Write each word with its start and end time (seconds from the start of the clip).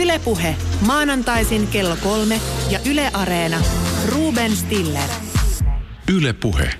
Ylepuhe 0.00 0.56
maanantaisin 0.86 1.66
kello 1.66 1.96
kolme 2.02 2.40
ja 2.70 2.78
Yle 2.90 3.10
Areena. 3.12 3.60
Ruben 4.08 4.56
Stiller. 4.56 5.08
Ylepuhe. 6.14 6.70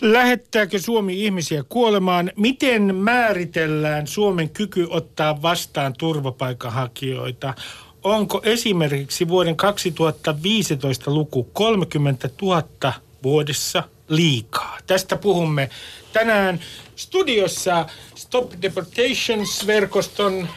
Lähettääkö 0.00 0.78
Suomi 0.78 1.24
ihmisiä 1.24 1.64
kuolemaan? 1.68 2.32
Miten 2.36 2.94
määritellään 2.94 4.06
Suomen 4.06 4.50
kyky 4.50 4.86
ottaa 4.90 5.42
vastaan 5.42 5.94
turvapaikanhakijoita? 5.98 7.54
Onko 8.02 8.40
esimerkiksi 8.44 9.28
vuoden 9.28 9.56
2015 9.56 11.10
luku 11.10 11.44
30 11.52 12.30
000 12.42 12.92
vuodessa 13.22 13.82
liikaa? 14.08 14.78
Tästä 14.86 15.16
puhumme 15.16 15.70
tänään 16.12 16.60
studiossa 16.96 17.86
Stop 18.14 18.52
Deportations-verkoston 18.62 20.48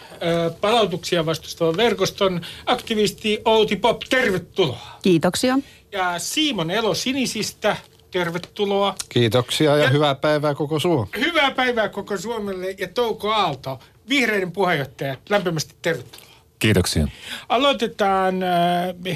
palautuksia 0.62 1.26
vastustavan 1.26 1.78
verkoston 1.78 2.42
aktivisti 2.66 3.42
Outi 3.46 3.75
Pop, 3.75 4.00
tervetuloa. 4.10 5.00
Kiitoksia. 5.02 5.60
Ja 5.92 6.20
Simon 6.20 6.71
Elo 6.71 6.93
Sinisistä, 6.93 7.78
tervetuloa. 8.11 8.96
Kiitoksia 9.10 9.78
ja, 9.78 9.83
ja 9.83 9.89
hyvää 9.89 10.16
päivää 10.16 10.56
koko 10.56 10.80
Suomi. 10.80 11.10
Hyvää 11.18 11.52
päivää 11.52 11.89
koko 11.89 12.18
Suomelle 12.18 12.75
ja 12.78 12.88
Touko 12.88 13.32
Aalto, 13.33 13.80
vihreiden 14.10 14.52
puheenjohtaja, 14.52 15.18
lämpimästi 15.30 15.75
tervetuloa. 15.82 16.33
Kiitoksia. 16.60 17.08
Aloitetaan 17.50 18.36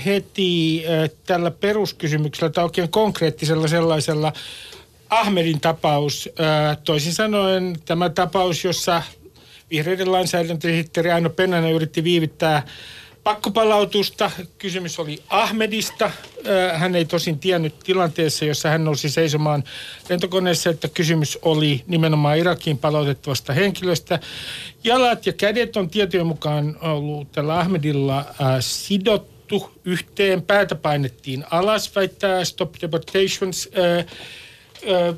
heti 0.06 0.84
tällä 1.26 1.52
peruskysymyksellä 1.52 2.50
tai 2.50 2.64
oikein 2.64 2.90
konkreettisella 2.90 3.68
sellaisella 3.68 4.34
Ahmedin 5.10 5.62
tapaus. 5.62 6.30
Toisin 6.84 7.14
sanoen 7.14 7.76
tämä 7.86 8.10
tapaus, 8.10 8.64
jossa 8.64 9.04
vihreiden 9.72 10.12
lainsäädäntösihteeri 10.12 11.12
Aino 11.12 11.30
Pennanen 11.30 11.74
yritti 11.74 12.04
viivittää 12.04 12.64
pakkopalautusta. 13.24 14.32
Kysymys 14.58 15.00
oli 15.00 15.24
Ahmedista. 15.30 16.12
Hän 16.74 16.96
ei 16.96 17.06
tosin 17.06 17.40
tiennyt 17.40 17.80
tilanteessa, 17.80 18.46
jossa 18.46 18.70
hän 18.70 18.84
nousi 18.84 19.10
seisomaan 19.10 19.64
lentokoneessa, 20.10 20.70
että 20.70 20.88
kysymys 20.88 21.40
oli 21.42 21.84
nimenomaan 21.88 22.38
Irakiin 22.38 22.78
palautettavasta 22.78 23.54
henkilöstä. 23.54 24.20
Jalat 24.84 25.26
ja 25.26 25.34
kädet 25.34 25.78
on 25.78 25.90
tietojen 25.90 26.28
mukaan 26.28 26.78
ollut 26.82 27.32
tällä 27.32 27.60
Ahmedilla 27.60 28.26
sidottu 28.60 29.72
yhteen. 29.86 30.42
Päätä 30.42 30.76
painettiin 30.76 31.46
alas, 31.52 31.96
väittää 31.96 32.46
Stop 32.46 32.74
Deportations 32.82 33.70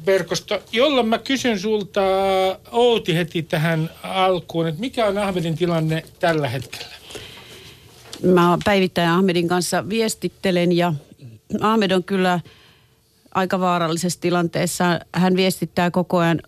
verkosto, 0.05 0.59
jolla 0.71 1.03
mä 1.03 1.17
kysyn 1.17 1.59
sulta 1.59 2.01
Outi 2.71 3.15
heti 3.15 3.43
tähän 3.43 3.89
alkuun, 4.03 4.67
että 4.67 4.81
mikä 4.81 5.05
on 5.05 5.17
Ahmedin 5.17 5.57
tilanne 5.57 6.03
tällä 6.19 6.49
hetkellä? 6.49 6.95
Mä 8.23 8.57
päivittäin 8.65 9.09
Ahmedin 9.09 9.47
kanssa 9.47 9.89
viestittelen 9.89 10.71
ja 10.71 10.93
Ahmed 11.61 11.91
on 11.91 12.03
kyllä 12.03 12.39
aika 13.35 13.59
vaarallisessa 13.59 14.21
tilanteessa. 14.21 14.99
Hän 15.13 15.35
viestittää 15.35 15.91
koko 15.91 16.17
ajan 16.17 16.41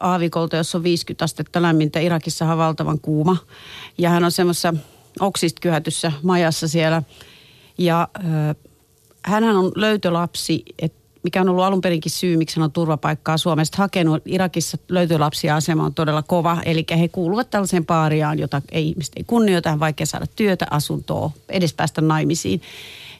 aavikolta, 0.00 0.56
jossa 0.56 0.78
on 0.78 0.84
50 0.84 1.24
astetta 1.24 1.62
lämmintä. 1.62 2.00
Irakissa 2.00 2.44
on 2.44 2.58
valtavan 2.58 3.00
kuuma. 3.00 3.36
Ja 3.98 4.10
hän 4.10 4.24
on 4.24 4.32
semmoisessa 4.32 4.74
oksista 5.20 5.60
kyhätyssä 5.60 6.12
majassa 6.22 6.68
siellä. 6.68 7.02
Ja 7.78 8.08
äh, 8.18 8.56
hän 9.24 9.44
on 9.44 9.72
löytölapsi, 9.74 10.62
että 10.78 11.03
mikä 11.24 11.40
on 11.40 11.48
ollut 11.48 11.64
alun 11.64 11.80
perinkin 11.80 12.12
syy, 12.12 12.36
miksi 12.36 12.56
hän 12.56 12.64
on 12.64 12.72
turvapaikkaa 12.72 13.38
Suomesta 13.38 13.78
hakenut. 13.78 14.22
Irakissa 14.26 14.78
löytölapsia 14.88 15.56
asema 15.56 15.84
on 15.84 15.94
todella 15.94 16.22
kova, 16.22 16.62
eli 16.64 16.84
he 16.98 17.08
kuuluvat 17.08 17.50
tällaiseen 17.50 17.86
paariaan, 17.86 18.38
jota 18.38 18.62
ei 18.72 18.88
ihmiset 18.88 19.12
ei 19.16 19.24
kunnioita, 19.26 19.80
vaikea 19.80 20.06
saada 20.06 20.26
työtä, 20.36 20.66
asuntoa, 20.70 21.30
edes 21.48 21.74
päästä 21.74 22.00
naimisiin. 22.00 22.62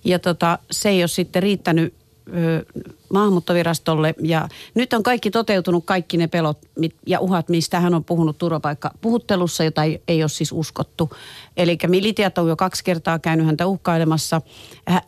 Ja 0.05 0.19
tota, 0.19 0.59
se 0.71 0.89
ei 0.89 1.03
ole 1.03 1.09
sitten 1.09 1.43
riittänyt 1.43 1.95
ö, 2.37 2.65
maahanmuuttovirastolle. 3.13 4.15
Ja 4.23 4.49
nyt 4.75 4.93
on 4.93 5.03
kaikki 5.03 5.31
toteutunut, 5.31 5.85
kaikki 5.85 6.17
ne 6.17 6.27
pelot 6.27 6.59
ja 7.07 7.21
uhat, 7.21 7.49
mistä 7.49 7.81
hän 7.81 7.95
on 7.95 8.05
puhunut 8.05 8.39
turvapaikkapuhuttelussa, 8.39 9.65
jota 9.65 9.83
ei, 9.85 10.03
ei 10.09 10.23
ole 10.23 10.29
siis 10.29 10.53
uskottu. 10.53 11.11
Eli 11.57 11.79
militiat 11.87 12.39
on 12.39 12.49
jo 12.49 12.57
kaksi 12.57 12.85
kertaa 12.85 13.19
käynyt 13.19 13.47
häntä 13.47 13.67
uhkailemassa. 13.67 14.41
Hä, 14.89 15.03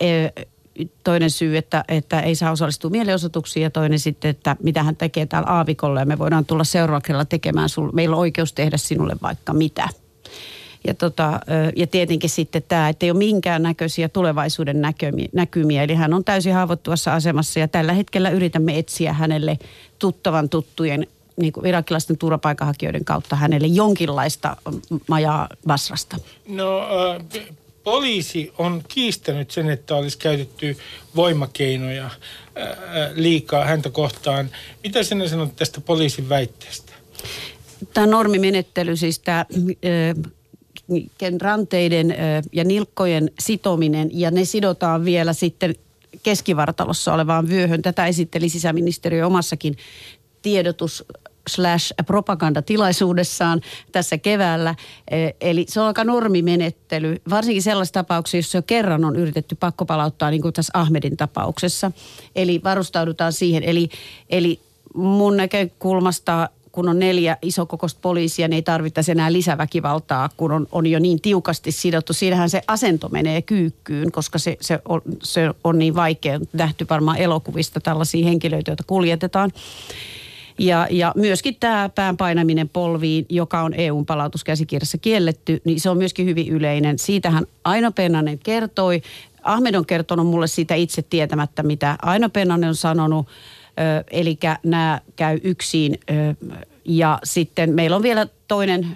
toinen 1.03 1.31
syy, 1.31 1.57
että, 1.57 1.85
että 1.87 2.19
ei 2.19 2.35
saa 2.35 2.51
osallistua 2.51 2.89
mielenosoituksiin 2.89 3.63
ja 3.63 3.69
toinen 3.69 3.99
sitten, 3.99 4.31
että 4.31 4.55
mitä 4.63 4.83
hän 4.83 4.95
tekee 4.95 5.25
täällä 5.25 5.49
aavikolla 5.49 5.99
ja 5.99 6.05
me 6.05 6.17
voidaan 6.17 6.45
tulla 6.45 6.63
seuraavalla 6.63 7.25
tekemään, 7.25 7.69
sul, 7.69 7.91
meillä 7.93 8.15
on 8.15 8.19
oikeus 8.19 8.53
tehdä 8.53 8.77
sinulle 8.77 9.15
vaikka 9.21 9.53
mitä. 9.53 9.89
Ja, 10.87 10.93
tota, 10.93 11.39
ja 11.75 11.87
tietenkin 11.87 12.29
sitten 12.29 12.63
tämä, 12.67 12.89
että 12.89 13.05
ei 13.05 13.11
ole 13.11 13.17
minkään 13.17 13.63
näköisiä 13.63 14.09
tulevaisuuden 14.09 14.81
näkymiä. 15.33 15.83
Eli 15.83 15.95
hän 15.95 16.13
on 16.13 16.23
täysin 16.23 16.53
haavoittuvassa 16.53 17.13
asemassa 17.13 17.59
ja 17.59 17.67
tällä 17.67 17.93
hetkellä 17.93 18.29
yritämme 18.29 18.77
etsiä 18.77 19.13
hänelle 19.13 19.57
tuttavan 19.99 20.49
tuttujen 20.49 21.07
niin 21.37 21.53
kuin 21.53 21.65
irakilaisten 21.65 22.17
turvapaikanhakijoiden 22.17 23.05
kautta 23.05 23.35
hänelle 23.35 23.67
jonkinlaista 23.67 24.57
majaa 25.07 25.47
Basrasta. 25.67 26.17
No 26.47 26.81
poliisi 27.87 28.51
on 28.57 28.83
kiistänyt 28.87 29.51
sen, 29.51 29.69
että 29.69 29.95
olisi 29.95 30.17
käytetty 30.17 30.77
voimakeinoja 31.15 32.09
liikaa 33.15 33.65
häntä 33.65 33.89
kohtaan. 33.89 34.49
Mitä 34.83 35.03
sinä 35.03 35.27
sanot 35.27 35.55
tästä 35.55 35.81
poliisin 35.81 36.29
väitteestä? 36.29 36.93
Tämä 37.93 38.07
normimenettely, 38.07 38.95
siis 38.95 39.19
tämä 39.19 39.45
ranteiden 41.41 42.15
ja 42.51 42.63
nilkkojen 42.63 43.31
sitominen 43.39 44.09
ja 44.13 44.31
ne 44.31 44.45
sidotaan 44.45 45.05
vielä 45.05 45.33
sitten 45.33 45.75
keskivartalossa 46.23 47.13
olevaan 47.13 47.49
vyöhön. 47.49 47.81
Tätä 47.81 48.05
esitteli 48.05 48.49
sisäministeriö 48.49 49.27
omassakin 49.27 49.77
tiedotus 50.41 51.05
slash 51.47 51.93
propagandatilaisuudessaan 52.05 53.61
tässä 53.91 54.17
keväällä. 54.17 54.75
E, 55.11 55.29
eli 55.41 55.65
se 55.67 55.79
on 55.81 55.87
aika 55.87 56.03
normimenettely, 56.03 57.21
varsinkin 57.29 57.63
sellaisessa 57.63 57.93
tapauksessa, 57.93 58.37
jossa 58.37 58.57
jo 58.57 58.61
kerran 58.61 59.05
on 59.05 59.15
yritetty 59.15 59.55
pakkopalauttaa, 59.55 60.31
niin 60.31 60.41
kuin 60.41 60.53
tässä 60.53 60.71
Ahmedin 60.73 61.17
tapauksessa. 61.17 61.91
Eli 62.35 62.61
varustaudutaan 62.63 63.33
siihen. 63.33 63.63
Eli, 63.63 63.89
eli 64.29 64.59
mun 64.93 65.37
näkökulmasta 65.37 66.49
kun 66.77 66.89
on 66.89 66.99
neljä 66.99 67.37
isokokoista 67.41 67.99
poliisia, 68.01 68.47
niin 68.47 68.55
ei 68.55 68.61
tarvittaisi 68.61 69.11
enää 69.11 69.33
lisäväkivaltaa, 69.33 70.29
kun 70.37 70.51
on, 70.51 70.67
on 70.71 70.87
jo 70.87 70.99
niin 70.99 71.21
tiukasti 71.21 71.71
sidottu. 71.71 72.13
Siinähän 72.13 72.49
se 72.49 72.61
asento 72.67 73.09
menee 73.09 73.41
kyykkyyn, 73.41 74.11
koska 74.11 74.39
se, 74.39 74.57
se, 74.61 74.79
on, 74.85 75.01
se 75.23 75.49
on 75.63 75.79
niin 75.79 75.95
vaikea. 75.95 76.39
Nähty 76.53 76.85
varmaan 76.89 77.17
elokuvista 77.17 77.79
tällaisia 77.79 78.25
henkilöitä, 78.25 78.71
joita 78.71 78.83
kuljetetaan. 78.87 79.51
Ja, 80.59 80.87
ja 80.89 81.11
myöskin 81.15 81.57
tämä 81.59 81.89
pään 81.95 82.17
painaminen 82.17 82.69
polviin, 82.69 83.25
joka 83.29 83.61
on 83.61 83.73
EUn 83.73 84.05
palautuskäsikirjassa 84.05 84.97
kielletty, 84.97 85.61
niin 85.65 85.79
se 85.79 85.89
on 85.89 85.97
myöskin 85.97 86.25
hyvin 86.25 86.47
yleinen. 86.47 86.99
Siitähän 86.99 87.45
Aino 87.63 87.91
Pennanen 87.91 88.39
kertoi. 88.39 89.01
Ahmed 89.43 89.75
on 89.75 89.85
kertonut 89.85 90.27
mulle 90.27 90.47
siitä 90.47 90.75
itse 90.75 91.01
tietämättä, 91.01 91.63
mitä 91.63 91.95
Aino 92.01 92.29
Pennanen 92.29 92.69
on 92.69 92.75
sanonut. 92.75 93.27
Eli 94.11 94.39
nämä 94.63 95.01
käy 95.15 95.39
yksin. 95.43 95.99
Ja 96.85 97.19
sitten 97.23 97.73
meillä 97.73 97.95
on 97.95 98.03
vielä 98.03 98.27
toinen 98.47 98.87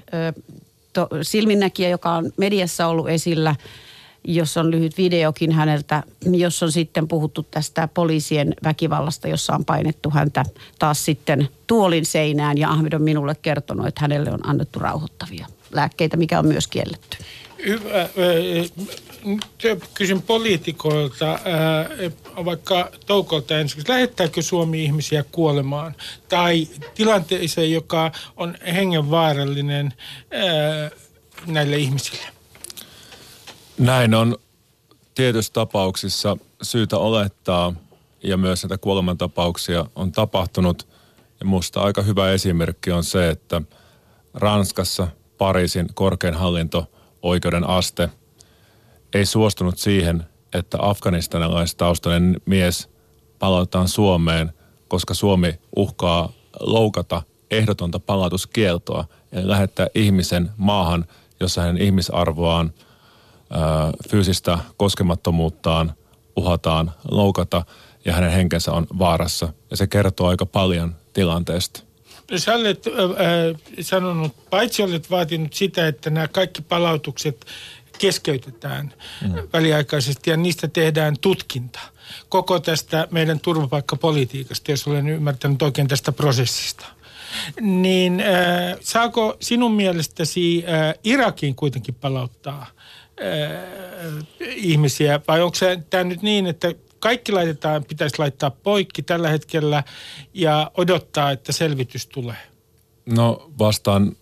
to, 0.93 1.07
silminnäkijä, 1.21 1.89
joka 1.89 2.11
on 2.11 2.31
mediassa 2.37 2.87
ollut 2.87 3.09
esillä– 3.09 3.55
jos 4.23 4.57
on 4.57 4.71
lyhyt 4.71 4.97
videokin 4.97 5.51
häneltä, 5.51 6.03
jos 6.31 6.63
on 6.63 6.71
sitten 6.71 7.07
puhuttu 7.07 7.43
tästä 7.51 7.87
poliisien 7.93 8.55
väkivallasta, 8.63 9.27
jossa 9.27 9.53
on 9.53 9.65
painettu 9.65 10.09
häntä 10.09 10.45
taas 10.79 11.05
sitten 11.05 11.49
tuolin 11.67 12.05
seinään 12.05 12.57
ja 12.57 12.69
Ahmed 12.69 12.93
on 12.93 13.01
minulle 13.01 13.35
kertonut, 13.41 13.87
että 13.87 14.01
hänelle 14.01 14.31
on 14.31 14.49
annettu 14.49 14.79
rauhoittavia 14.79 15.47
lääkkeitä, 15.71 16.17
mikä 16.17 16.39
on 16.39 16.47
myös 16.47 16.67
kielletty. 16.67 17.17
Hyvä. 17.65 18.09
Nyt 19.25 19.83
kysyn 19.93 20.21
poliitikoilta, 20.21 21.39
vaikka 22.45 22.91
Toukolta 23.05 23.59
ensiksi, 23.59 23.89
lähettääkö 23.89 24.41
Suomi 24.41 24.83
ihmisiä 24.83 25.23
kuolemaan 25.31 25.95
tai 26.29 26.67
tilanteeseen, 26.95 27.71
joka 27.71 28.11
on 28.37 28.57
hengenvaarallinen 28.73 29.93
näille 31.47 31.77
ihmisille? 31.77 32.40
Näin 33.81 34.13
on 34.13 34.37
tietyissä 35.15 35.53
tapauksissa 35.53 36.37
syytä 36.61 36.97
olettaa 36.97 37.73
ja 38.23 38.37
myös 38.37 38.63
näitä 38.63 38.77
kuolemantapauksia 38.77 39.85
on 39.95 40.11
tapahtunut. 40.11 40.87
Ja 41.39 41.45
musta 41.45 41.81
aika 41.81 42.01
hyvä 42.01 42.31
esimerkki 42.31 42.91
on 42.91 43.03
se, 43.03 43.29
että 43.29 43.61
Ranskassa 44.33 45.07
Pariisin 45.37 45.87
korkein 45.93 46.33
hallinto-oikeuden 46.33 47.69
aste 47.69 48.09
ei 49.13 49.25
suostunut 49.25 49.77
siihen, 49.77 50.23
että 50.53 50.77
afganistanalaistaustainen 50.81 52.41
mies 52.45 52.89
palautetaan 53.39 53.87
Suomeen, 53.87 54.53
koska 54.87 55.13
Suomi 55.13 55.59
uhkaa 55.75 56.31
loukata 56.59 57.21
ehdotonta 57.51 57.99
palautuskieltoa, 57.99 59.05
eli 59.31 59.47
lähettää 59.47 59.87
ihmisen 59.95 60.51
maahan, 60.57 61.05
jossa 61.39 61.61
hänen 61.61 61.81
ihmisarvoaan– 61.81 62.73
fyysistä 64.09 64.59
koskemattomuuttaan 64.77 65.93
uhataan, 66.35 66.91
loukata 67.11 67.65
ja 68.05 68.13
hänen 68.13 68.31
henkensä 68.31 68.71
on 68.71 68.87
vaarassa. 68.99 69.53
Ja 69.71 69.77
se 69.77 69.87
kertoo 69.87 70.27
aika 70.27 70.45
paljon 70.45 70.95
tilanteesta. 71.13 71.83
Sä 72.37 72.55
olet 72.55 72.87
äh, 72.87 73.61
sanonut, 73.81 74.49
paitsi 74.49 74.83
olet 74.83 75.11
vaatinut 75.11 75.53
sitä, 75.53 75.87
että 75.87 76.09
nämä 76.09 76.27
kaikki 76.27 76.61
palautukset 76.61 77.45
keskeytetään 77.99 78.93
mm. 79.21 79.33
väliaikaisesti 79.53 80.29
ja 80.29 80.37
niistä 80.37 80.67
tehdään 80.67 81.15
tutkinta 81.21 81.79
koko 82.29 82.59
tästä 82.59 83.07
meidän 83.11 83.39
turvapaikkapolitiikasta, 83.39 84.71
jos 84.71 84.87
olen 84.87 85.09
ymmärtänyt 85.09 85.61
oikein 85.61 85.87
tästä 85.87 86.11
prosessista. 86.11 86.85
Niin 87.61 88.19
äh, 88.19 88.77
saako 88.81 89.37
sinun 89.39 89.71
mielestäsi 89.71 90.63
äh, 90.67 90.93
Irakiin 91.03 91.55
kuitenkin 91.55 91.95
palauttaa 91.95 92.67
ihmisiä 94.39 95.19
vai 95.27 95.41
onko 95.41 95.57
tämä 95.89 96.03
nyt 96.03 96.21
niin, 96.21 96.47
että 96.47 96.73
kaikki 96.99 97.31
laitetaan, 97.31 97.83
pitäisi 97.83 98.19
laittaa 98.19 98.51
poikki 98.51 99.01
tällä 99.01 99.29
hetkellä 99.29 99.83
ja 100.33 100.71
odottaa, 100.77 101.31
että 101.31 101.51
selvitys 101.51 102.07
tulee? 102.07 102.37
No 103.05 103.51
vastaan 103.59 104.15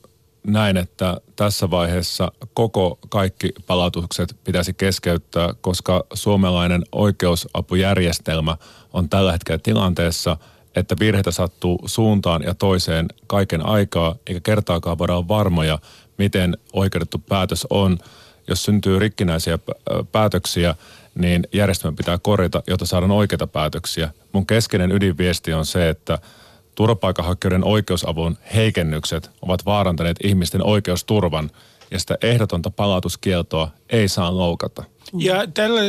näin, 0.48 0.78
että 0.78 1.22
tässä 1.36 1.72
vaiheessa 1.72 2.32
koko 2.54 3.00
kaikki 3.10 3.54
palautukset 3.68 4.38
pitäisi 4.44 4.74
keskeyttää, 4.74 5.54
koska 5.62 6.06
suomalainen 6.14 6.84
oikeusapujärjestelmä 6.92 8.58
on 8.94 9.10
tällä 9.10 9.32
hetkellä 9.32 9.60
tilanteessa, 9.64 10.38
että 10.76 10.96
virheitä 11.00 11.32
sattuu 11.32 11.80
suuntaan 11.86 12.44
ja 12.44 12.54
toiseen 12.54 13.06
kaiken 13.28 13.66
aikaa, 13.66 14.16
eikä 14.28 14.40
kertaakaan 14.40 14.98
voida 14.98 15.14
olla 15.14 15.28
varmoja, 15.28 15.80
miten 16.18 16.58
oikeudettu 16.74 17.18
päätös 17.18 17.68
on. 17.70 17.98
Jos 18.50 18.64
syntyy 18.64 19.00
rikkinäisiä 19.00 19.60
päätöksiä, 20.12 20.76
niin 21.16 21.48
järjestelmä 21.54 21.98
pitää 21.98 22.18
korjata, 22.18 22.64
jotta 22.68 22.86
saadaan 22.86 23.12
oikeita 23.12 23.48
päätöksiä. 23.48 24.10
Mun 24.32 24.46
keskeinen 24.46 24.92
ydinviesti 24.92 25.54
on 25.54 25.66
se, 25.66 25.90
että 25.90 26.20
turvapaikanhakijoiden 26.76 27.64
oikeusavun 27.64 28.38
heikennykset 28.56 29.32
ovat 29.42 29.66
vaarantaneet 29.66 30.18
ihmisten 30.24 30.66
oikeusturvan 30.66 31.52
ja 31.92 32.00
sitä 32.00 32.18
ehdotonta 32.22 32.70
palautuskieltoa 32.70 33.72
ei 33.90 34.08
saa 34.08 34.38
loukata. 34.38 34.84
Ja 35.18 35.48
tällä 35.48 35.82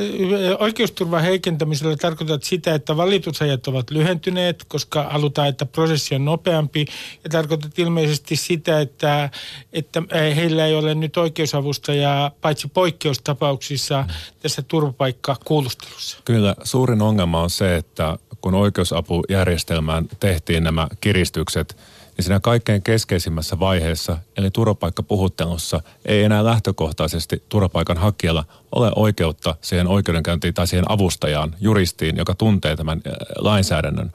oikeusturvan 0.59 1.23
heikentämisellä 1.23 1.97
tarkoitat 1.97 2.43
sitä, 2.43 2.75
että 2.75 2.97
valitusajat 2.97 3.67
ovat 3.67 3.91
lyhentyneet, 3.91 4.65
koska 4.69 5.03
halutaan, 5.11 5.49
että 5.49 5.67
prosessi 5.67 6.15
on 6.15 6.25
nopeampi. 6.25 6.87
Ja 7.25 7.31
tarkoitat 7.31 7.79
ilmeisesti 7.79 8.37
sitä, 8.37 8.81
että, 8.81 9.31
että 9.73 10.03
heillä 10.37 10.67
ei 10.67 10.75
ole 10.75 10.95
nyt 10.95 11.17
oikeusavustajaa 11.17 12.31
paitsi 12.41 12.69
poikkeustapauksissa 12.69 14.05
tässä 14.43 14.63
turvapaikkakuulustelussa. 14.63 16.19
Kyllä, 16.25 16.55
suurin 16.65 17.03
ongelma 17.03 17.43
on 17.43 17.51
se, 17.51 17.77
että 17.77 18.19
kun 18.41 18.55
oikeusapujärjestelmään 18.55 20.09
tehtiin 20.21 20.65
nämä 20.65 20.89
kiristykset, 21.01 21.77
niin 22.21 22.25
siinä 22.25 22.41
kaikkein 22.41 22.83
keskeisimmässä 22.83 23.59
vaiheessa, 23.59 24.19
eli 24.37 24.51
turvapaikkapuhuttelussa, 24.51 25.81
ei 26.05 26.25
enää 26.25 26.45
lähtökohtaisesti 26.45 27.45
turvapaikan 27.49 27.99
hakijalla 27.99 28.45
ole 28.73 28.93
oikeutta 28.97 29.55
siihen 29.61 29.87
oikeudenkäyntiin 29.87 30.55
tai 30.55 30.67
siihen 30.67 30.91
avustajaan, 30.91 31.55
juristiin, 31.61 32.17
joka 32.17 32.35
tuntee 32.35 32.77
tämän 32.77 33.01
äh, 33.07 33.13
lainsäädännön. 33.39 34.13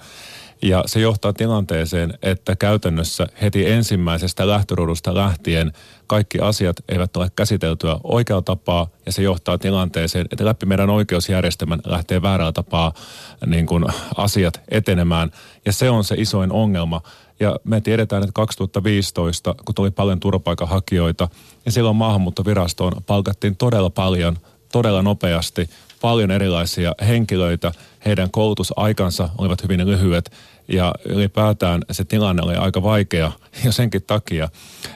Ja 0.61 0.83
se 0.85 0.99
johtaa 0.99 1.33
tilanteeseen, 1.33 2.13
että 2.21 2.55
käytännössä 2.55 3.27
heti 3.41 3.71
ensimmäisestä 3.71 4.47
lähtöruudusta 4.47 5.15
lähtien 5.15 5.73
kaikki 6.07 6.39
asiat 6.39 6.75
eivät 6.89 7.17
ole 7.17 7.31
käsiteltyä 7.35 7.99
oikealla 8.03 8.41
tapaa 8.41 8.87
ja 9.05 9.11
se 9.11 9.21
johtaa 9.21 9.57
tilanteeseen, 9.57 10.27
että 10.31 10.45
läpi 10.45 10.65
meidän 10.65 10.89
oikeusjärjestelmän 10.89 11.79
lähtee 11.85 12.21
väärällä 12.21 12.51
tapaa 12.51 12.93
niin 13.45 13.65
kuin 13.65 13.85
asiat 14.17 14.61
etenemään. 14.69 15.31
Ja 15.65 15.73
se 15.73 15.89
on 15.89 16.03
se 16.03 16.15
isoin 16.17 16.51
ongelma. 16.51 17.01
Ja 17.39 17.59
me 17.63 17.81
tiedetään, 17.81 18.23
että 18.23 18.33
2015, 18.33 19.55
kun 19.65 19.75
tuli 19.75 19.91
paljon 19.91 20.19
turvapaikanhakijoita, 20.19 21.29
ja 21.65 21.71
silloin 21.71 21.95
maahanmuuttovirastoon 21.95 22.93
palkattiin 23.07 23.55
todella 23.55 23.89
paljon, 23.89 24.37
todella 24.71 25.01
nopeasti, 25.01 25.69
paljon 26.01 26.31
erilaisia 26.31 26.93
henkilöitä. 27.07 27.71
Heidän 28.05 28.31
koulutusaikansa 28.31 29.29
olivat 29.37 29.63
hyvin 29.63 29.89
lyhyet 29.89 30.31
ja 30.67 30.95
ylipäätään 31.05 31.81
se 31.91 32.05
tilanne 32.05 32.41
oli 32.43 32.55
aika 32.55 32.83
vaikea 32.83 33.31
jo 33.65 33.71
senkin 33.71 34.03
takia, 34.03 34.49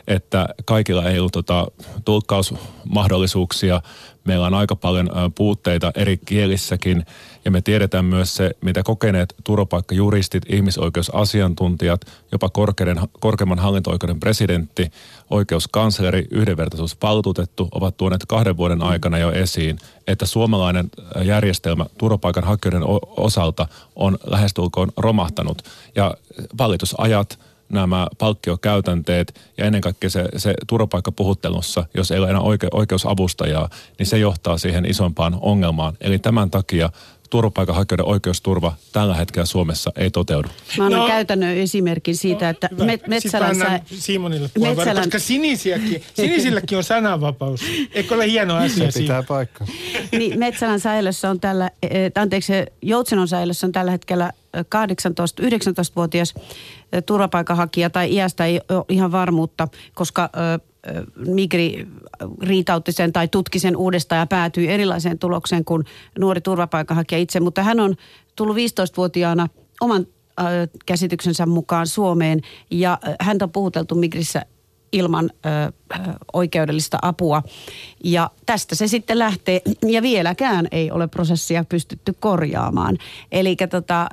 että 0.08 0.50
kaikilla 0.66 1.10
ei 1.10 1.20
ollut 1.20 1.32
tota, 1.32 1.68
tulkkausmahdollisuuksia. 2.06 3.82
Meillä 4.30 4.48
on 4.48 4.54
aika 4.54 4.76
paljon 4.76 5.10
puutteita 5.36 5.92
eri 5.96 6.18
kielissäkin 6.18 7.06
ja 7.46 7.52
me 7.52 7.62
tiedetään 7.62 8.06
myös 8.06 8.36
se, 8.36 8.52
mitä 8.62 8.84
kokeneet 8.84 9.36
turvapaikkajuristit, 9.44 10.44
ihmisoikeusasiantuntijat, 10.50 12.02
jopa 12.32 12.50
korkeiden, 12.50 13.00
korkeimman 13.20 13.60
hallinto-oikeuden 13.60 14.20
presidentti, 14.20 14.92
oikeuskansleri, 15.30 16.28
yhdenvertaisuusvaltuutettu 16.32 17.68
ovat 17.72 17.98
tuoneet 17.98 18.26
kahden 18.28 18.58
vuoden 18.58 18.82
aikana 18.82 19.18
jo 19.18 19.32
esiin, 19.32 19.78
että 20.08 20.26
suomalainen 20.26 20.90
järjestelmä 21.24 21.86
turvapaikanhakijoiden 21.98 22.84
osalta 23.18 23.68
on 23.96 24.18
lähestulkoon 24.26 24.92
romahtanut. 24.98 25.62
Ja 25.96 26.14
valitusajat, 26.58 27.40
nämä 27.70 28.08
palkkiokäytänteet 28.18 29.42
ja 29.58 29.66
ennen 29.66 29.82
kaikkea 29.82 30.10
se, 30.10 30.26
se 30.38 30.54
turvapaikkapuhuttelussa, 30.68 31.86
jos 31.94 32.12
ei 32.12 32.20
ole 32.20 32.30
enää 32.30 32.42
oike, 32.42 32.68
oikeusavustajaa, 32.72 33.70
niin 34.00 34.08
se 34.08 34.18
johtaa 34.18 34.58
siihen 34.58 34.86
isompaan 34.86 35.38
ongelmaan. 35.42 35.98
Eli 36.02 36.20
tämän 36.20 36.52
takia 36.52 36.90
turvapaikanhakijoiden 37.30 38.06
oikeusturva 38.06 38.76
tällä 38.92 39.16
hetkellä 39.16 39.46
Suomessa 39.46 39.92
ei 39.96 40.12
toteudu. 40.12 40.48
Mä 40.78 40.86
annan 40.86 41.00
no, 41.00 41.08
käytännön 41.08 41.58
esimerkin 41.58 42.18
siitä, 42.18 42.46
no, 42.46 42.50
että 42.50 42.70
met, 42.86 43.08
Metsälän... 43.08 43.56
Sä... 43.56 43.80
Simonille 43.86 44.50
Metsälän... 44.60 45.04
koska 45.04 45.20
sinisiäkin, 45.20 46.04
sinisilläkin 46.14 46.78
on 46.78 46.84
sananvapaus. 46.84 47.62
Eikö 47.94 48.16
ole 48.16 48.28
hieno 48.28 48.56
asia 48.56 48.92
Se 48.92 49.00
pitää 49.00 49.24
paikka. 49.24 49.66
Niin, 50.12 50.40
Metsälän 50.40 50.80
säilössä 50.80 51.30
on 51.30 51.40
tällä, 51.40 51.72
eh, 51.84 52.12
anteeksi, 52.16 52.54
Joutsenon 52.82 53.28
säilössä 53.28 53.68
on 53.68 53.72
tällä 53.72 53.92
hetkellä 53.92 54.34
18-19-vuotias 54.58 56.34
eh, 56.38 56.44
turvapaikanhakija 57.06 57.90
tai 57.90 58.14
iästä 58.14 58.46
ei 58.46 58.62
ole 58.70 58.86
ihan 58.90 59.12
varmuutta, 59.12 59.68
koska 59.94 60.30
Migri 61.16 61.88
riitautti 62.42 62.92
sen 62.92 63.14
tai 63.14 63.28
tutki 63.28 63.60
sen 63.60 63.78
uudestaan 63.78 64.20
ja 64.20 64.26
päätyi 64.26 64.68
erilaiseen 64.68 65.20
tulokseen 65.20 65.66
kuin 65.66 65.84
nuori 66.20 66.42
turvapaikanhakija 66.42 67.20
itse. 67.20 67.40
Mutta 67.40 67.64
hän 67.64 67.80
on 67.80 67.96
tullut 68.36 68.58
15-vuotiaana 68.58 69.48
oman 69.82 70.08
käsityksensä 70.86 71.46
mukaan 71.46 71.88
Suomeen 71.88 72.42
ja 72.72 72.98
häntä 73.22 73.46
on 73.46 73.52
puhuteltu 73.52 73.96
Migrissä 73.96 74.46
ilman 74.92 75.30
ö, 75.46 75.72
oikeudellista 76.34 76.98
apua. 77.02 77.44
Ja 78.04 78.30
tästä 78.46 78.76
se 78.76 78.88
sitten 78.88 79.20
lähtee, 79.20 79.62
ja 79.88 80.02
vieläkään 80.02 80.68
ei 80.72 80.92
ole 80.92 81.08
prosessia 81.08 81.64
pystytty 81.64 82.16
korjaamaan. 82.20 82.98
Eli 83.32 83.56
tota, 83.56 84.10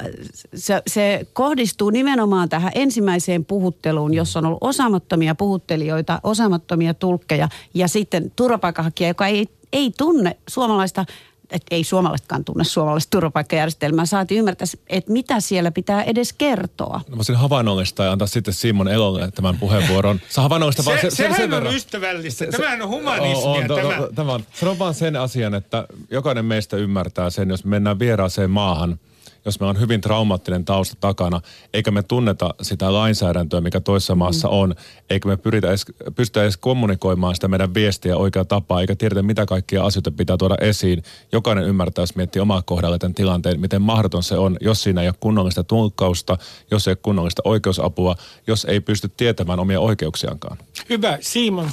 se, 0.55 0.83
se 0.87 1.27
kohdistuu 1.33 1.91
nimenomaan 1.91 2.49
tähän 2.49 2.73
ensimmäiseen 2.75 3.45
puhutteluun, 3.45 4.15
jossa 4.15 4.39
on 4.39 4.47
ollut 4.47 4.59
osaamattomia 4.61 5.35
puhuttelijoita, 5.35 6.21
osaamattomia 6.23 6.95
tulkkeja, 6.95 7.49
ja 7.75 7.89
sitten 7.89 8.33
turvapaikanhakija, 8.37 9.09
joka 9.09 9.27
ei, 9.27 9.49
ei 9.73 9.93
tunne 9.99 10.37
suomalaista 10.49 11.05
että 11.51 11.75
ei 11.75 11.85
suomalaisetkaan 11.85 12.45
tunne 12.45 12.65
suomalaista 12.65 13.11
turvapaikkajärjestelmää. 13.11 14.07
Saati 14.07 14.37
ymmärtää, 14.37 14.67
että 14.89 15.13
mitä 15.13 15.41
siellä 15.41 15.71
pitää 15.71 16.03
edes 16.03 16.33
kertoa. 16.33 17.01
No, 17.09 17.17
voisin 17.17 17.37
havainnollista 17.37 18.05
ja 18.05 18.13
antaa 18.13 18.29
sitten 18.29 18.55
Simon 18.55 18.89
Elolle 18.89 19.31
tämän 19.31 19.59
puheenvuoron. 19.59 20.21
Saa 20.29 20.43
havainnollista 20.43 20.83
se, 20.83 20.91
vaan 20.91 21.01
se, 21.01 21.11
sehän 21.11 21.35
sen 21.37 21.45
on 21.45 21.51
verran. 21.51 21.75
ystävällistä. 21.75 22.45
Se, 22.45 22.51
Tämähän 22.51 22.83
on 22.83 22.89
humanismia. 22.89 23.47
On, 23.47 23.71
on, 23.71 23.77
tämä. 23.77 23.97
To, 23.97 24.13
tämä 24.15 24.33
on. 24.33 24.45
Sanon 24.55 24.79
vaan 24.79 24.95
sen 24.95 25.17
asian, 25.17 25.55
että 25.55 25.87
jokainen 26.11 26.45
meistä 26.45 26.77
ymmärtää 26.77 27.31
sen, 27.31 27.49
jos 27.49 27.65
mennään 27.65 27.99
vieraaseen 27.99 28.51
maahan– 28.51 28.99
jos 29.47 29.61
meillä 29.61 29.71
on 29.71 29.81
hyvin 29.81 30.01
traumaattinen 30.01 30.65
tausta 30.65 30.97
takana, 31.01 31.41
eikä 31.75 31.91
me 31.91 32.03
tunneta 32.03 32.55
sitä 32.63 32.93
lainsäädäntöä, 32.93 33.61
mikä 33.61 33.81
toisessa 33.81 34.15
maassa 34.15 34.49
on, 34.49 34.75
eikä 35.11 35.29
me 35.29 35.37
pyritä 35.37 35.69
edes, 35.69 35.85
pystytä 36.15 36.43
edes 36.43 36.57
kommunikoimaan 36.57 37.35
sitä 37.35 37.49
meidän 37.49 37.75
viestiä 37.75 38.17
oikea 38.17 38.45
tapaa, 38.45 38.81
eikä 38.81 38.97
tiedetä, 38.97 39.23
mitä 39.23 39.47
kaikkia 39.47 39.85
asioita 39.85 40.11
pitää 40.11 40.37
tuoda 40.37 40.57
esiin. 40.61 41.03
Jokainen 41.33 41.65
ymmärtää, 41.65 42.03
jos 42.03 42.17
miettii 42.17 42.43
omaa 42.43 42.63
kohdalla 42.63 42.99
tämän 42.99 43.15
tilanteen, 43.15 43.61
miten 43.61 43.83
mahdoton 43.83 44.23
se 44.23 44.37
on, 44.37 44.57
jos 44.61 44.83
siinä 44.83 45.03
ei 45.03 45.09
ole 45.09 45.15
kunnollista 45.21 45.65
tulkkausta, 45.65 46.39
jos 46.71 46.89
ei 46.89 46.91
ole 46.91 46.99
kunnollista 47.03 47.43
oikeusapua, 47.45 48.17
jos 48.47 48.65
ei 48.65 48.81
pysty 48.81 49.11
tietämään 49.17 49.61
omia 49.61 49.81
oikeuksiaankaan. 49.81 50.59
Hyvä, 50.89 51.19
Simon. 51.21 51.71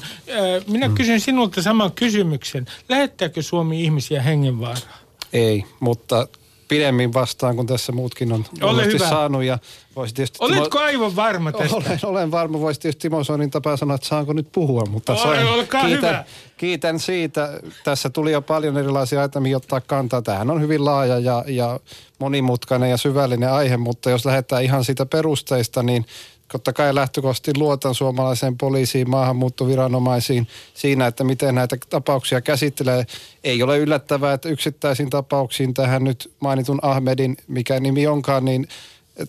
Minä 0.68 0.88
mm. 0.88 0.96
kysyn 0.96 1.20
sinulta 1.20 1.62
saman 1.62 1.92
kysymyksen. 1.92 2.66
Lähettääkö 2.90 3.42
Suomi 3.42 3.84
ihmisiä 3.84 4.22
hengenvaaraan? 4.22 4.94
Ei, 5.34 5.66
mutta 5.80 6.28
pidemmin 6.74 7.14
vastaan, 7.14 7.56
kun 7.56 7.68
tässä 7.68 7.92
muutkin 7.92 8.32
on 8.32 8.46
Ole 8.62 8.86
hyvä. 8.86 9.10
saanut. 9.10 9.44
Ja 9.44 9.60
voisi 9.96 10.14
tietysti 10.14 10.38
Oletko 10.42 10.70
Timo... 10.70 10.82
aivan 10.82 11.16
varma 11.16 11.52
tästä? 11.52 11.76
Olen, 11.76 12.00
olen 12.04 12.32
varma. 12.32 12.60
Voisi 12.60 12.80
tietysti 12.80 13.02
Timo 13.02 13.24
Soinin 13.24 13.52
tapaa 13.52 13.78
sanoa, 13.78 13.96
että 13.96 14.08
saanko 14.08 14.34
nyt 14.34 14.48
puhua. 14.52 14.84
Mutta 14.90 15.14
Ole, 15.14 15.46
olkaa 15.46 15.86
kiitän, 15.86 16.10
hyvä. 16.10 16.24
Kiitän 16.58 17.00
siitä. 17.00 17.60
Tässä 17.84 18.10
tuli 18.10 18.32
jo 18.32 18.42
paljon 18.42 18.78
erilaisia 18.78 19.22
aitemmin 19.22 19.56
ottaa 19.56 19.82
kantaa. 19.82 20.22
Tämähän 20.22 20.52
on 20.52 20.62
hyvin 20.62 20.86
laaja 20.86 21.20
ja, 21.20 21.44
ja 21.48 21.80
monimutkainen 22.20 22.90
ja 22.90 22.98
syvällinen 22.98 23.52
aihe, 23.52 23.78
mutta 23.78 24.10
jos 24.10 24.26
lähdetään 24.26 24.64
ihan 24.64 24.84
siitä 24.84 25.06
perusteista, 25.06 25.84
niin 25.84 26.06
totta 26.52 26.74
kai 26.74 26.96
lähtökohtaisesti 26.96 27.52
luotan 27.58 27.96
suomalaiseen 27.96 28.58
poliisiin, 28.58 29.10
maahanmuuttoviranomaisiin 29.10 30.48
siinä, 30.74 31.08
että 31.08 31.24
miten 31.24 31.56
näitä 31.56 31.78
tapauksia 31.90 32.42
käsittelee. 32.42 33.06
Ei 33.44 33.64
ole 33.64 33.78
yllättävää, 33.78 34.34
että 34.34 34.50
yksittäisiin 34.50 35.10
tapauksiin 35.10 35.74
tähän 35.74 36.04
nyt 36.04 36.32
mainitun 36.40 36.80
Ahmedin, 36.82 37.38
mikä 37.48 37.80
nimi 37.80 38.08
onkaan, 38.08 38.46
niin 38.46 38.68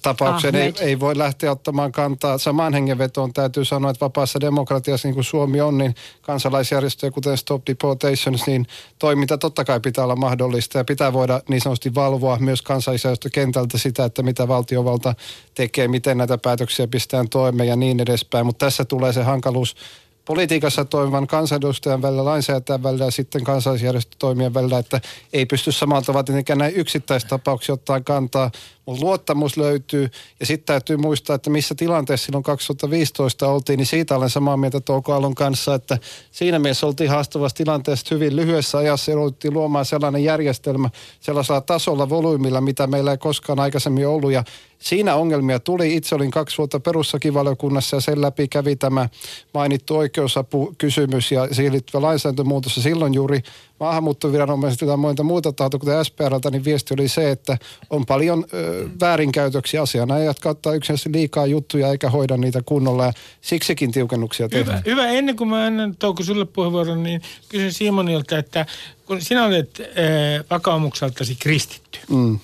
tapaukseen 0.02 0.54
ei, 0.54 0.72
ei 0.80 1.00
voi 1.00 1.18
lähteä 1.18 1.50
ottamaan 1.50 1.92
kantaa. 1.92 2.38
Samaan 2.38 2.74
hengenvetoon 2.74 3.32
täytyy 3.32 3.64
sanoa, 3.64 3.90
että 3.90 4.04
vapaassa 4.04 4.40
demokratiassa, 4.40 5.08
niin 5.08 5.14
kuin 5.14 5.24
Suomi 5.24 5.60
on, 5.60 5.78
niin 5.78 5.94
kansalaisjärjestöjä, 6.22 7.10
kuten 7.10 7.36
Stop 7.36 7.62
Deportations, 7.66 8.46
niin 8.46 8.66
toiminta 8.98 9.38
totta 9.38 9.64
kai 9.64 9.80
pitää 9.80 10.04
olla 10.04 10.16
mahdollista 10.16 10.78
ja 10.78 10.84
pitää 10.84 11.12
voida 11.12 11.40
niin 11.48 11.60
sanotusti 11.60 11.94
valvoa 11.94 12.38
myös 12.38 12.62
kansalaisjärjestökentältä 12.62 13.78
sitä, 13.78 14.04
että 14.04 14.22
mitä 14.22 14.48
valtiovalta 14.48 15.14
tekee, 15.54 15.88
miten 15.88 16.18
näitä 16.18 16.38
päätöksiä 16.38 16.86
pistään 16.86 17.28
toimeen 17.28 17.68
ja 17.68 17.76
niin 17.76 18.00
edespäin. 18.00 18.46
Mutta 18.46 18.66
tässä 18.66 18.84
tulee 18.84 19.12
se 19.12 19.22
hankaluus 19.22 19.76
politiikassa 20.24 20.84
toimivan 20.84 21.26
kansanedustajan 21.26 22.02
välillä, 22.02 22.24
lainsäätäjän 22.24 22.82
välillä 22.82 23.04
ja 23.04 23.10
sitten 23.10 23.44
kansalaisjärjestötoimien 23.44 24.54
välillä, 24.54 24.78
että 24.78 25.00
ei 25.32 25.46
pysty 25.46 25.72
samalta 25.72 26.06
tavalla 26.06 26.24
tietenkään 26.24 26.58
näin 26.58 26.74
yksittäistapauksia 26.74 27.72
ottaa 27.72 28.00
kantaa, 28.00 28.50
mutta 28.86 29.04
luottamus 29.04 29.56
löytyy. 29.56 30.10
Ja 30.40 30.46
sitten 30.46 30.66
täytyy 30.66 30.96
muistaa, 30.96 31.36
että 31.36 31.50
missä 31.50 31.74
tilanteessa 31.74 32.26
silloin 32.26 32.44
2015 32.44 33.48
oltiin, 33.48 33.76
niin 33.76 33.86
siitä 33.86 34.16
olen 34.16 34.30
samaa 34.30 34.56
mieltä 34.56 34.80
Touko 34.80 35.32
kanssa, 35.36 35.74
että 35.74 35.98
siinä 36.30 36.58
mielessä 36.58 36.86
oltiin 36.86 37.10
haastavassa 37.10 37.56
tilanteessa 37.56 38.14
hyvin 38.14 38.36
lyhyessä 38.36 38.78
ajassa 38.78 39.10
ja 39.10 39.16
luomaan 39.50 39.84
sellainen 39.84 40.24
järjestelmä 40.24 40.90
sellaisella 41.20 41.60
tasolla, 41.60 42.08
volyymilla, 42.08 42.60
mitä 42.60 42.86
meillä 42.86 43.10
ei 43.10 43.18
koskaan 43.18 43.60
aikaisemmin 43.60 44.06
ollut. 44.06 44.32
Ja 44.32 44.44
Siinä 44.78 45.14
ongelmia 45.14 45.60
tuli. 45.60 45.96
Itse 45.96 46.14
olin 46.14 46.30
kaksi 46.30 46.58
vuotta 46.58 46.80
perussakivaliokunnassa 46.80 47.96
ja 47.96 48.00
sen 48.00 48.20
läpi 48.20 48.48
kävi 48.48 48.76
tämä 48.76 49.08
mainittu 49.54 49.96
oikeusapukysymys 49.96 51.32
ja 51.32 51.48
siihen 51.54 51.72
liittyvä 51.72 52.02
lainsäädäntömuutos. 52.02 52.76
Ja 52.76 52.82
silloin 52.82 53.14
juuri 53.14 53.40
maahanmuuttoviranomaiset 53.80 54.80
ja 54.80 54.96
monta 54.96 55.22
muuta 55.22 55.52
tahoa, 55.52 55.78
kuten 55.80 56.04
SPRltä, 56.04 56.50
niin 56.50 56.64
viesti 56.64 56.94
oli 56.94 57.08
se, 57.08 57.30
että 57.30 57.58
on 57.90 58.06
paljon 58.06 58.44
ö, 58.54 58.88
väärinkäytöksiä 59.00 59.82
asianajat 59.82 60.46
ottaa 60.46 60.74
yksinkertaisesti 60.74 61.12
liikaa 61.12 61.46
juttuja 61.46 61.88
eikä 61.88 62.10
hoida 62.10 62.36
niitä 62.36 62.62
kunnolla 62.66 63.04
ja 63.04 63.12
siksikin 63.40 63.92
tiukennuksia 63.92 64.48
tehdään. 64.48 64.82
Hyvä, 64.86 65.02
hyvä. 65.02 65.12
ennen 65.12 65.36
kuin 65.36 65.50
mä 65.50 65.64
annan 65.64 65.96
Touko 65.96 66.22
sulle 66.22 66.44
puheenvuoron, 66.44 67.02
niin 67.02 67.22
kysyn 67.48 67.72
Simonilta, 67.72 68.38
että 68.38 68.66
kun 69.06 69.20
sinä 69.22 69.44
olet 69.44 69.80
äh, 69.80 70.44
vakaumukseltasi 70.50 71.34
kristitty, 71.34 71.98
mm 72.10 72.38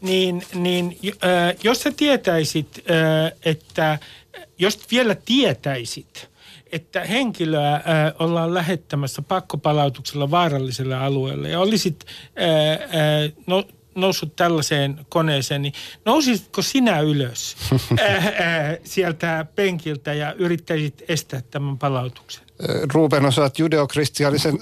niin, 0.00 0.42
niin 0.54 0.96
äh, 1.06 1.56
jos 1.62 1.80
sä 1.82 1.92
tietäisit, 1.96 2.84
äh, 2.90 3.32
että 3.44 3.98
jos 4.58 4.78
vielä 4.90 5.14
tietäisit, 5.14 6.30
että 6.72 7.04
henkilöä 7.04 7.74
äh, 7.74 7.82
ollaan 8.18 8.54
lähettämässä 8.54 9.22
pakkopalautuksella 9.22 10.30
vaaralliselle 10.30 10.96
alueelle 10.96 11.48
ja 11.48 11.60
olisit 11.60 12.06
äh, 12.40 12.72
äh, 12.72 13.32
no, 13.46 13.64
noussut 13.94 14.36
tällaiseen 14.36 15.06
koneeseen, 15.08 15.62
niin 15.62 15.72
nousisitko 16.04 16.62
sinä 16.62 17.00
ylös 17.00 17.56
äh, 18.00 18.26
äh, 18.26 18.32
sieltä 18.84 19.46
penkiltä 19.54 20.14
ja 20.14 20.32
yrittäisit 20.32 21.02
estää 21.08 21.42
tämän 21.50 21.78
palautuksen? 21.78 22.49
Ruben 22.94 23.26
osaat 23.26 23.58
judeokristiaalisen 23.58 24.58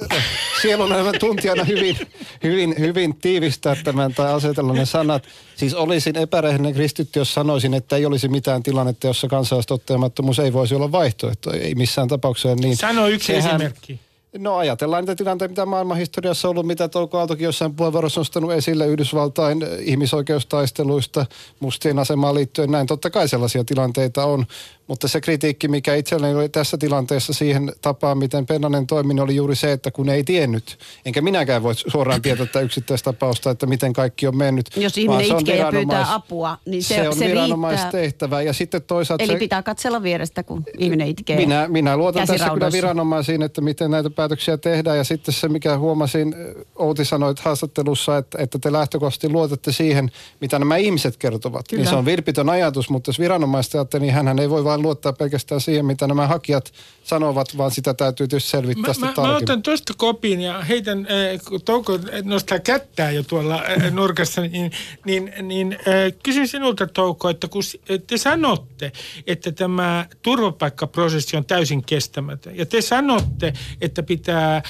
sielunelämän 0.63 1.15
tuntijana 1.21 1.65
hyvin, 1.65 1.97
hyvin, 2.43 2.75
hyvin 2.79 3.17
tiivistää 3.17 3.77
tämän 3.85 4.15
tai 4.15 4.33
asetella 4.33 4.73
ne 4.73 4.87
sanat. 4.87 5.23
Siis 5.57 5.75
olisin 5.75 6.19
epärehellinen 6.19 6.75
kristitty, 6.75 7.19
jos 7.19 7.35
sanoisin, 7.35 7.75
että 7.75 7.97
ei 7.97 8.07
olisi 8.07 8.29
mitään 8.29 8.63
tilannetta, 8.63 9.07
jossa 9.07 9.29
kansalaistottelemattomuus 9.29 10.39
ei 10.39 10.53
voisi 10.53 10.75
olla 10.75 10.93
vaihtoehto. 10.93 11.53
Ei 11.53 11.75
missään 11.75 12.09
tapauksessa 12.09 12.55
niin. 12.55 12.77
Sano 12.77 13.09
yksi 13.09 13.27
sehän, 13.27 13.47
esimerkki. 13.47 14.01
No 14.39 14.57
ajatellaan 14.57 15.03
niitä 15.03 15.17
tilanteita, 15.17 15.53
mitä 15.53 15.67
maailmanhistoriassa 15.67 16.49
on 16.49 16.51
ollut, 16.51 16.67
mitä 16.67 16.89
Touko 16.89 17.19
Aaltokin 17.19 17.45
jossain 17.45 17.75
puheenvuorossa 17.75 18.21
on 18.21 18.21
nostanut 18.21 18.53
esille 18.53 18.87
Yhdysvaltain 18.87 19.59
ihmisoikeustaisteluista, 19.81 21.27
mustien 21.61 21.99
asemaan 21.99 22.35
liittyen 22.35 22.71
näin. 22.71 22.87
Totta 22.87 23.11
kai 23.11 23.29
sellaisia 23.29 23.65
tilanteita 23.65 24.25
on, 24.25 24.47
mutta 24.87 25.09
se 25.09 25.21
kritiikki, 25.21 25.69
mikä 25.69 25.95
itselleni 25.95 26.35
oli 26.35 26.49
tässä 26.49 26.79
tilanteessa 26.79 27.33
siihen 27.33 27.73
tapaan, 27.81 28.19
miten 28.19 28.47
Pennanen 28.47 28.87
toimi, 28.87 29.21
oli 29.21 29.37
juuri 29.37 29.57
se, 29.57 29.73
että 29.73 29.91
kun 29.91 30.09
ei 30.09 30.25
tiennyt, 30.25 30.79
enkä 31.05 31.21
minäkään 31.21 31.63
voi 31.63 31.75
suoraan 31.75 32.23
tietää 32.23 32.47
tätä 32.47 32.61
yksittäistapausta, 32.61 33.51
että 33.51 33.67
miten 33.67 33.93
kaikki 33.93 34.27
on 34.27 34.37
mennyt. 34.37 34.67
Jos 34.77 34.99
ihminen 34.99 35.27
itkee 35.27 35.57
ja 35.57 35.71
pyytää 35.71 36.15
apua, 36.15 36.59
niin 36.67 36.83
se, 36.83 36.95
se 36.95 37.09
on 37.09 37.17
se 37.17 37.27
viranomaistehtävä. 37.29 38.43
Ja 38.43 38.53
sitten 38.53 38.83
toisaalta 38.83 39.25
Eli 39.25 39.33
se, 39.33 39.39
pitää 39.39 39.63
katsella 39.63 40.03
vierestä, 40.03 40.43
kun 40.43 40.65
ihminen 40.79 41.09
itkee. 41.09 41.37
Minä, 41.37 41.69
minä 41.69 41.97
luotan 41.97 42.27
tässä 42.27 42.51
kyllä 42.51 42.73
viranomaisiin, 42.73 43.43
että 43.43 43.61
miten 43.61 43.91
näitä 43.91 44.11
päätöksiä 44.11 44.28
tehdään. 44.61 44.97
Ja 44.97 45.05
sitten 45.05 45.35
se, 45.35 45.49
mikä 45.49 45.79
huomasin, 45.79 46.35
Outi 46.77 47.05
sanoi 47.05 47.35
haastattelussa, 47.41 48.17
että, 48.17 48.43
että 48.43 48.59
te 48.59 48.73
lähtökohtaisesti 48.73 49.29
luotatte 49.29 49.73
siihen, 49.73 50.11
mitä 50.41 50.59
nämä 50.59 50.77
ihmiset 50.77 51.17
kertovat. 51.17 51.69
Kyllä. 51.69 51.83
Niin 51.83 51.91
se 51.91 51.97
on 51.97 52.05
vilpitön 52.05 52.49
ajatus, 52.49 52.91
mutta 52.91 53.09
jos 53.09 53.19
viranomaiset 53.19 53.75
niin 53.99 54.15
hän 54.15 54.39
ei 54.39 54.51
voi 54.51 54.65
vain 54.65 54.83
luottaa 54.83 55.13
pelkästään 55.13 55.61
siihen, 55.61 55.87
mitä 55.87 56.07
nämä 56.07 56.27
hakijat 56.27 56.73
sanovat, 57.05 57.57
vaan 57.57 57.71
sitä 57.71 57.95
täytyy 57.95 58.29
tietysti 58.29 58.51
selvittää 58.51 58.95
mä, 59.01 59.13
mä, 59.17 59.29
mä 59.29 59.37
otan 59.37 59.63
tuosta 59.63 59.93
kopin 59.97 60.41
ja 60.41 60.63
heitän, 60.63 61.07
kun 61.49 61.63
Touko 61.63 61.99
nostaa 62.25 62.59
kättää 62.59 63.11
jo 63.11 63.23
tuolla 63.23 63.63
nurkassa, 63.91 64.41
niin, 64.41 64.73
niin, 65.05 65.33
niin 65.43 65.79
kysyn 66.23 66.49
sinulta 66.49 66.87
Touko, 66.87 67.29
että 67.29 67.49
kun 67.49 67.63
te 68.07 68.19
sanotte, 68.19 68.93
että 69.27 69.53
tämä 69.53 70.07
turvapaikkaprosessi 70.23 71.37
on 71.37 71.45
täysin 71.45 71.85
kestämätön 71.85 72.57
ja 72.57 72.67
te 72.67 72.81
sanotte, 72.81 73.53
että 73.81 74.03
pitää 74.09 74.63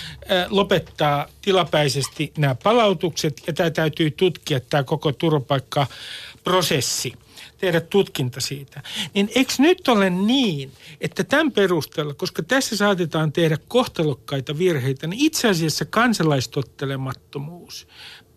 lopettaa 0.49 1.26
tilapäisesti 1.42 2.33
nämä 2.38 2.54
palautukset 2.54 3.42
ja 3.47 3.52
tämä 3.52 3.71
täytyy 3.71 4.11
tutkia 4.11 4.61
tämä 4.61 4.83
koko 4.83 5.12
turvapaikkaprosessi– 5.12 7.12
tehdä 7.59 7.80
tutkinta 7.80 8.40
siitä. 8.40 8.83
Niin 9.14 9.30
eikö 9.35 9.52
nyt 9.59 9.88
ole 9.88 10.11
niin, 10.11 10.73
että 11.00 11.25
tämän 11.25 11.52
perusteella, 11.52 12.14
koska 12.14 12.42
tässä 12.42 12.76
saatetaan 12.76 13.33
tehdä 13.33 13.59
kohtalokkaita 13.68 14.59
virheitä, 14.59 15.07
niin 15.07 15.21
itse 15.21 15.49
asiassa 15.49 15.85
kansalaistottelemattomuus, 15.85 17.88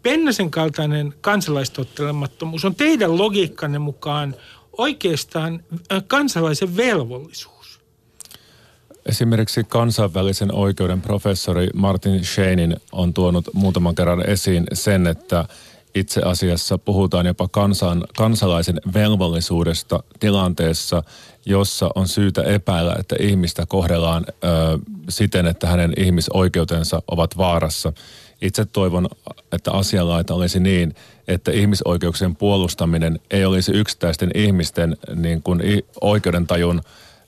Pennasen 0.04 0.52
kaltainen 0.52 1.14
kansalaistottelemattomuus 1.22 2.66
on 2.66 2.76
teidän 2.76 3.18
logiikkanne 3.18 3.80
mukaan 3.80 4.36
oikeastaan 4.78 5.64
kansalaisen 6.08 6.78
velvollisuus. 6.78 7.51
Esimerkiksi 9.06 9.64
kansainvälisen 9.64 10.54
oikeuden 10.54 11.02
professori 11.02 11.68
Martin 11.74 12.26
Scheinin 12.26 12.76
on 12.92 13.14
tuonut 13.14 13.50
muutaman 13.54 13.96
kerran 13.96 14.30
esiin 14.30 14.64
sen, 14.74 15.08
että– 15.08 15.46
itse 15.96 16.22
asiassa 16.26 16.78
puhutaan 16.78 17.26
jopa 17.26 17.48
kansan, 17.48 18.04
kansalaisen 18.18 18.82
velvollisuudesta 18.94 20.04
tilanteessa, 20.20 21.04
jossa 21.46 21.90
on 21.96 22.08
syytä 22.08 22.44
epäillä, 22.44 22.96
että 23.00 23.16
ihmistä 23.20 23.66
kohdellaan 23.66 24.26
ö, 24.28 24.36
siten, 25.10 25.48
että 25.48 25.68
hänen 25.68 25.94
ihmisoikeutensa 25.98 27.02
ovat 27.08 27.38
vaarassa. 27.38 27.94
Itse 28.42 28.66
toivon, 28.66 29.08
että 29.52 29.72
asianlaita 29.72 30.34
olisi 30.34 30.60
niin, 30.60 30.96
että 31.28 31.52
ihmisoikeuksien 31.52 32.36
puolustaminen 32.36 33.20
ei 33.32 33.46
olisi 33.46 33.72
yksittäisten 33.72 34.32
ihmisten 34.36 34.98
niin 35.16 35.44
kuin 35.44 35.62
oikeudentajun 36.02 36.82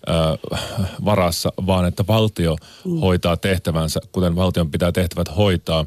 ö, 0.09 0.37
varassa, 1.05 1.53
vaan 1.67 1.85
että 1.85 2.03
valtio 2.07 2.55
mm. 2.85 2.99
hoitaa 2.99 3.37
tehtävänsä, 3.37 3.99
kuten 4.11 4.35
valtion 4.35 4.71
pitää 4.71 4.91
tehtävät 4.91 5.37
hoitaa. 5.37 5.85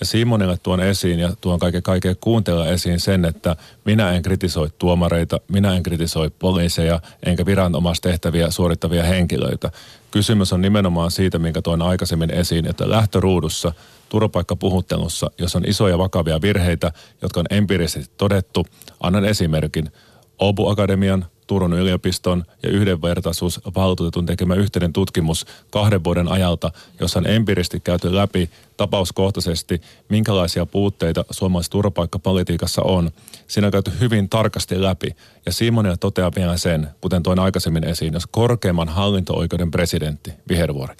Ja 0.00 0.06
Simonille 0.06 0.56
tuon 0.62 0.80
esiin 0.80 1.18
ja 1.18 1.32
tuon 1.40 1.58
kaiken 1.58 1.82
kaiken 1.82 2.16
kuuntella 2.20 2.68
esiin 2.68 3.00
sen, 3.00 3.24
että 3.24 3.56
minä 3.84 4.12
en 4.12 4.22
kritisoi 4.22 4.68
tuomareita, 4.78 5.40
minä 5.48 5.76
en 5.76 5.82
kritisoi 5.82 6.30
poliiseja, 6.30 7.00
enkä 7.22 7.46
viranomaistehtäviä 7.46 8.50
suorittavia 8.50 9.02
henkilöitä. 9.02 9.70
Kysymys 10.10 10.52
on 10.52 10.60
nimenomaan 10.60 11.10
siitä, 11.10 11.38
minkä 11.38 11.62
toin 11.62 11.82
aikaisemmin 11.82 12.30
esiin, 12.30 12.66
että 12.66 12.90
lähtöruudussa 12.90 13.72
turvapaikkapuhuttelussa, 14.08 15.30
jos 15.38 15.56
on 15.56 15.64
isoja 15.66 15.98
vakavia 15.98 16.42
virheitä, 16.42 16.92
jotka 17.22 17.40
on 17.40 17.46
empiirisesti 17.50 18.14
todettu, 18.16 18.66
annan 19.00 19.24
esimerkin. 19.24 19.92
Obu 20.38 20.68
Akademian 20.68 21.26
Turun 21.46 21.72
yliopiston 21.72 22.44
ja 22.62 22.68
yhdenvertaisuusvaltuutetun 22.68 24.26
tekemä 24.26 24.54
yhteinen 24.54 24.92
tutkimus 24.92 25.46
kahden 25.70 26.04
vuoden 26.04 26.28
ajalta, 26.28 26.70
jossa 27.00 27.18
on 27.18 27.26
empiiristi 27.26 27.80
käyty 27.80 28.14
läpi 28.14 28.50
tapauskohtaisesti, 28.76 29.80
minkälaisia 30.08 30.66
puutteita 30.66 31.24
suomalaisessa 31.30 31.72
turvapaikkapolitiikassa 31.72 32.82
on. 32.82 33.10
Siinä 33.46 33.66
on 33.66 33.72
käyty 33.72 33.92
hyvin 34.00 34.28
tarkasti 34.28 34.82
läpi. 34.82 35.16
Ja 35.46 35.52
Simonille 35.52 35.96
toteaa 35.96 36.32
vielä 36.36 36.56
sen, 36.56 36.88
kuten 37.00 37.22
toin 37.22 37.38
aikaisemmin 37.38 37.84
esiin, 37.84 38.14
jos 38.14 38.26
korkeimman 38.26 38.88
hallinto-oikeuden 38.88 39.70
presidentti, 39.70 40.32
Vihervuori, 40.48 40.94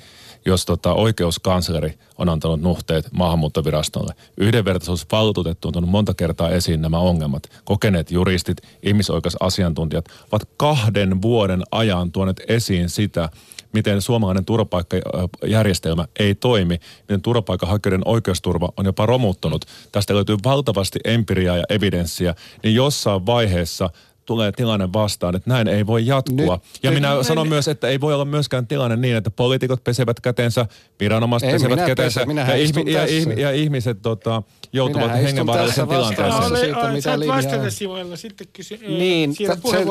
jos 0.47 0.67
tota 0.67 0.95
oikeuskansleri 0.95 1.99
on 2.19 2.29
antanut 2.29 2.61
nuhteet 2.61 3.13
maahanmuuttovirastolle. 3.13 4.15
Yhdenvertaisuusvaltuutettu 4.37 5.69
on 5.69 5.73
tuonut 5.73 5.91
monta 5.91 6.15
kertaa 6.15 6.51
esiin 6.51 6.83
nämä 6.83 6.99
ongelmat. 6.99 7.43
Kokeneet 7.65 8.11
juristit, 8.11 8.59
ihmisoikeusasiantuntijat 8.83 10.05
ovat 10.33 10.49
kahden 10.57 11.23
vuoden 11.23 11.63
ajan 11.71 12.13
tuoneet 12.13 12.43
esiin 12.49 12.89
sitä, 12.89 13.29
miten 13.73 14.03
suomalainen 14.03 14.45
turvapaikkajärjestelmä 14.45 16.05
ei 16.19 16.35
toimi, 16.35 16.79
miten 17.01 17.23
turvapaikanhakijoiden 17.23 18.03
oikeusturva 18.05 18.69
on 18.77 18.87
jopa 18.87 19.07
romuttunut. 19.07 19.65
Tästä 19.93 20.15
löytyy 20.15 20.37
valtavasti 20.45 20.99
empiriaa 21.05 21.57
ja 21.57 21.65
evidenssiä, 21.69 22.35
niin 22.63 22.75
jossain 22.75 23.27
vaiheessa 23.27 23.91
tulee 24.27 24.53
tilanne 24.53 24.93
vastaan, 24.93 25.37
että 25.37 25.51
näin 25.51 25.69
ei 25.69 25.87
voi 25.87 26.07
jatkua. 26.07 26.55
Nyt, 26.55 26.83
ja 26.83 26.91
minä 26.91 27.15
nyt, 27.15 27.27
sanon 27.27 27.49
myös, 27.49 27.69
että 27.69 27.89
ei 27.89 28.01
voi 28.01 28.15
olla 28.15 28.25
myöskään 28.25 28.67
tilanne 28.67 28.97
niin, 28.97 29.17
että 29.17 29.31
poliitikot 29.31 29.85
pesevät 29.85 30.21
kätensä, 30.21 30.67
viranomaiset 31.01 31.51
pesevät 31.51 31.87
kätensä 31.87 32.21
ja, 32.47 32.55
ihmi, 32.55 32.93
ja, 32.93 33.07
ja 33.37 33.51
ihmiset 33.53 34.03
tota, 34.03 34.43
joutuvat 34.75 35.13
hengenvaarallisen 35.13 35.89
tilanteeseen. 35.89 36.51
No, 36.51 36.57
siitä, 36.57 36.89
mitä 36.89 37.27
vastata 37.27 37.71
Simoilla 37.71 38.17
sitten 38.17 38.47
kysy, 38.53 38.79
Niin, 38.89 39.35
se, 39.35 39.47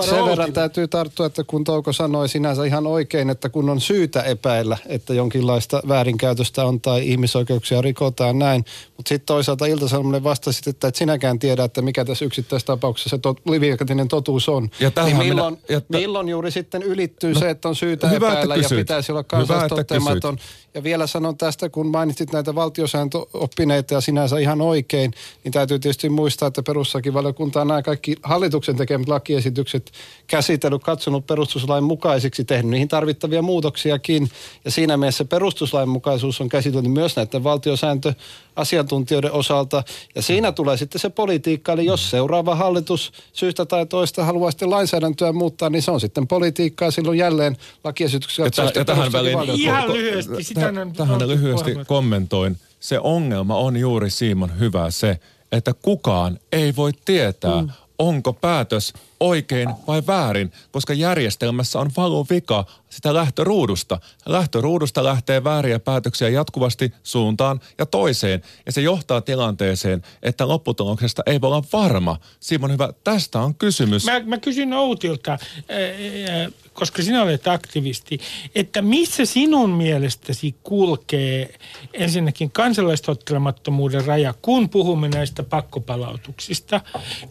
sen 0.10 0.26
verran 0.26 0.54
täytyy 0.54 0.88
tarttua, 0.88 1.26
että 1.26 1.44
kun 1.44 1.64
Touko 1.64 1.94
sanoi 1.94 2.30
sinänsä 2.30 2.64
ihan 2.64 2.88
oikein, 2.88 3.30
että 3.30 3.50
kun 3.50 3.70
on 3.70 3.82
syytä 3.82 4.22
epäillä, 4.22 4.78
että 4.86 5.14
jonkinlaista 5.14 5.82
väärinkäytöstä 5.88 6.66
on 6.66 6.82
tai 6.82 7.10
ihmisoikeuksia 7.10 7.82
rikotaan 7.82 8.40
näin, 8.40 8.66
mutta 8.98 9.10
sitten 9.10 9.26
toisaalta 9.26 9.66
Ilta-Sanominen 9.66 10.24
vastasi, 10.24 10.70
että 10.70 10.88
et 10.88 10.96
sinäkään 10.96 11.40
tiedä, 11.40 11.64
että 11.64 11.82
mikä 11.82 12.06
tässä 12.06 12.26
tapauksessa 12.66 13.10
se 13.10 13.18
tot, 13.18 13.42
liviakatinen 13.50 14.08
totuus 14.08 14.50
on. 14.50 14.70
Ja 14.80 14.92
niin 15.06 15.18
milloin, 15.18 15.54
minä, 15.54 15.66
ja 15.70 15.82
t- 15.82 15.90
milloin 15.90 16.30
juuri 16.30 16.52
sitten 16.52 16.84
ylittyy 16.84 17.34
no, 17.34 17.40
se, 17.40 17.50
että 17.50 17.70
on 17.70 17.76
syytä 17.76 18.12
epäillä 18.12 18.56
ja 18.56 18.70
pitäisi 18.70 19.12
olla 19.12 19.24
kansalaistottematon. 19.24 20.38
Ja 20.74 20.84
vielä 20.84 21.08
sanon 21.08 21.38
tästä, 21.38 21.70
kun 21.70 21.88
mainitsit 21.88 22.32
näitä 22.32 22.56
valtiosääntöoppineita 22.56 23.94
ja 23.94 24.02
sinänsä 24.02 24.38
ihan 24.38 24.62
oikein, 24.62 24.73
niin 24.74 25.52
täytyy 25.52 25.80
tietysti 25.80 26.10
muistaa, 26.10 26.48
että 26.48 26.64
perustuslakivaliokunta 26.64 27.62
on 27.62 27.68
nämä 27.68 27.82
kaikki 27.82 28.16
hallituksen 28.24 28.76
tekemät 28.76 29.08
lakiesitykset 29.08 29.92
käsitellyt, 30.28 30.84
katsonut 30.84 31.28
perustuslain 31.28 31.84
mukaisiksi, 31.84 32.46
tehnyt 32.46 32.72
niihin 32.72 32.88
tarvittavia 32.88 33.42
muutoksiakin. 33.42 34.30
Ja 34.66 34.72
siinä 34.72 34.98
mielessä 34.98 35.26
perustuslain 35.26 35.90
mukaisuus 35.90 36.42
on 36.42 36.50
käsitelty 36.50 36.90
myös 36.90 37.16
näiden 37.16 37.44
valtiosääntö 37.44 38.14
asiantuntijoiden 38.56 39.32
osalta. 39.32 39.84
Ja 40.16 40.22
siinä 40.22 40.52
tulee 40.52 40.78
sitten 40.78 41.02
se 41.02 41.10
politiikka, 41.10 41.74
eli 41.74 41.86
jos 41.86 42.10
seuraava 42.10 42.56
hallitus 42.56 43.12
syystä 43.34 43.66
tai 43.66 43.86
toista 43.86 44.26
haluaa 44.26 44.52
sitten 44.52 44.70
lainsäädäntöä 44.70 45.32
muuttaa, 45.32 45.70
niin 45.70 45.82
se 45.82 45.92
on 45.92 46.00
sitten 46.00 46.28
politiikkaa 46.28 46.92
silloin 46.92 47.18
jälleen 47.18 47.58
lakiesityksessä. 47.84 48.64
Ja, 48.64 48.72
ja 48.76 48.86
tähän 48.86 49.12
väliin, 49.12 49.40
ihan 49.56 49.94
lyhyesti, 49.94 50.44
sitä 50.44 50.62
tähän, 50.62 50.94
tähän 50.94 51.28
lyhyesti 51.28 51.72
kommentoin. 51.88 52.58
Se 52.84 53.00
ongelma 53.00 53.58
on 53.58 53.78
juuri 53.78 54.10
Simon 54.10 54.60
hyvä 54.60 54.92
se, 54.92 55.20
että 55.52 55.74
kukaan 55.82 56.40
ei 56.52 56.76
voi 56.76 56.92
tietää, 57.06 57.62
mm. 57.62 57.70
onko 58.00 58.34
päätös 58.34 58.94
oikein 59.20 59.70
vai 59.88 60.04
väärin, 60.08 60.52
koska 60.72 60.94
järjestelmässä 60.94 61.80
on 61.80 61.92
vika 62.30 62.66
sitä 62.90 63.14
lähtöruudusta. 63.14 64.00
Lähtöruudusta 64.26 65.04
lähtee 65.04 65.44
vääriä 65.44 65.80
päätöksiä 65.80 66.30
jatkuvasti 66.30 66.94
suuntaan 67.04 67.60
ja 67.78 67.86
toiseen. 67.86 68.42
Ja 68.66 68.72
se 68.72 68.82
johtaa 68.82 69.22
tilanteeseen, 69.22 70.04
että 70.24 70.48
lopputuloksesta 70.48 71.24
ei 71.26 71.42
voi 71.42 71.48
olla 71.48 71.64
varma. 71.74 72.20
Simon 72.40 72.72
hyvä, 72.72 72.94
tästä 73.04 73.40
on 73.40 73.56
kysymys. 73.56 74.06
Mä, 74.06 74.20
mä 74.20 74.38
kysyn 74.38 74.74
Outilta, 74.74 75.38
koska 76.74 77.04
sinä 77.04 77.24
olet 77.24 77.48
aktivisti, 77.48 78.20
että 78.56 78.82
missä 78.82 79.26
sinun 79.26 79.70
mielestäsi 79.70 80.56
kulkee 80.64 81.54
ensinnäkin 81.94 82.52
kansalaistottelemattomuuden 82.52 84.06
raja, 84.06 84.34
kun 84.42 84.70
puhumme 84.70 85.10
näistä 85.10 85.44
pakkopalautuksista? 85.44 86.82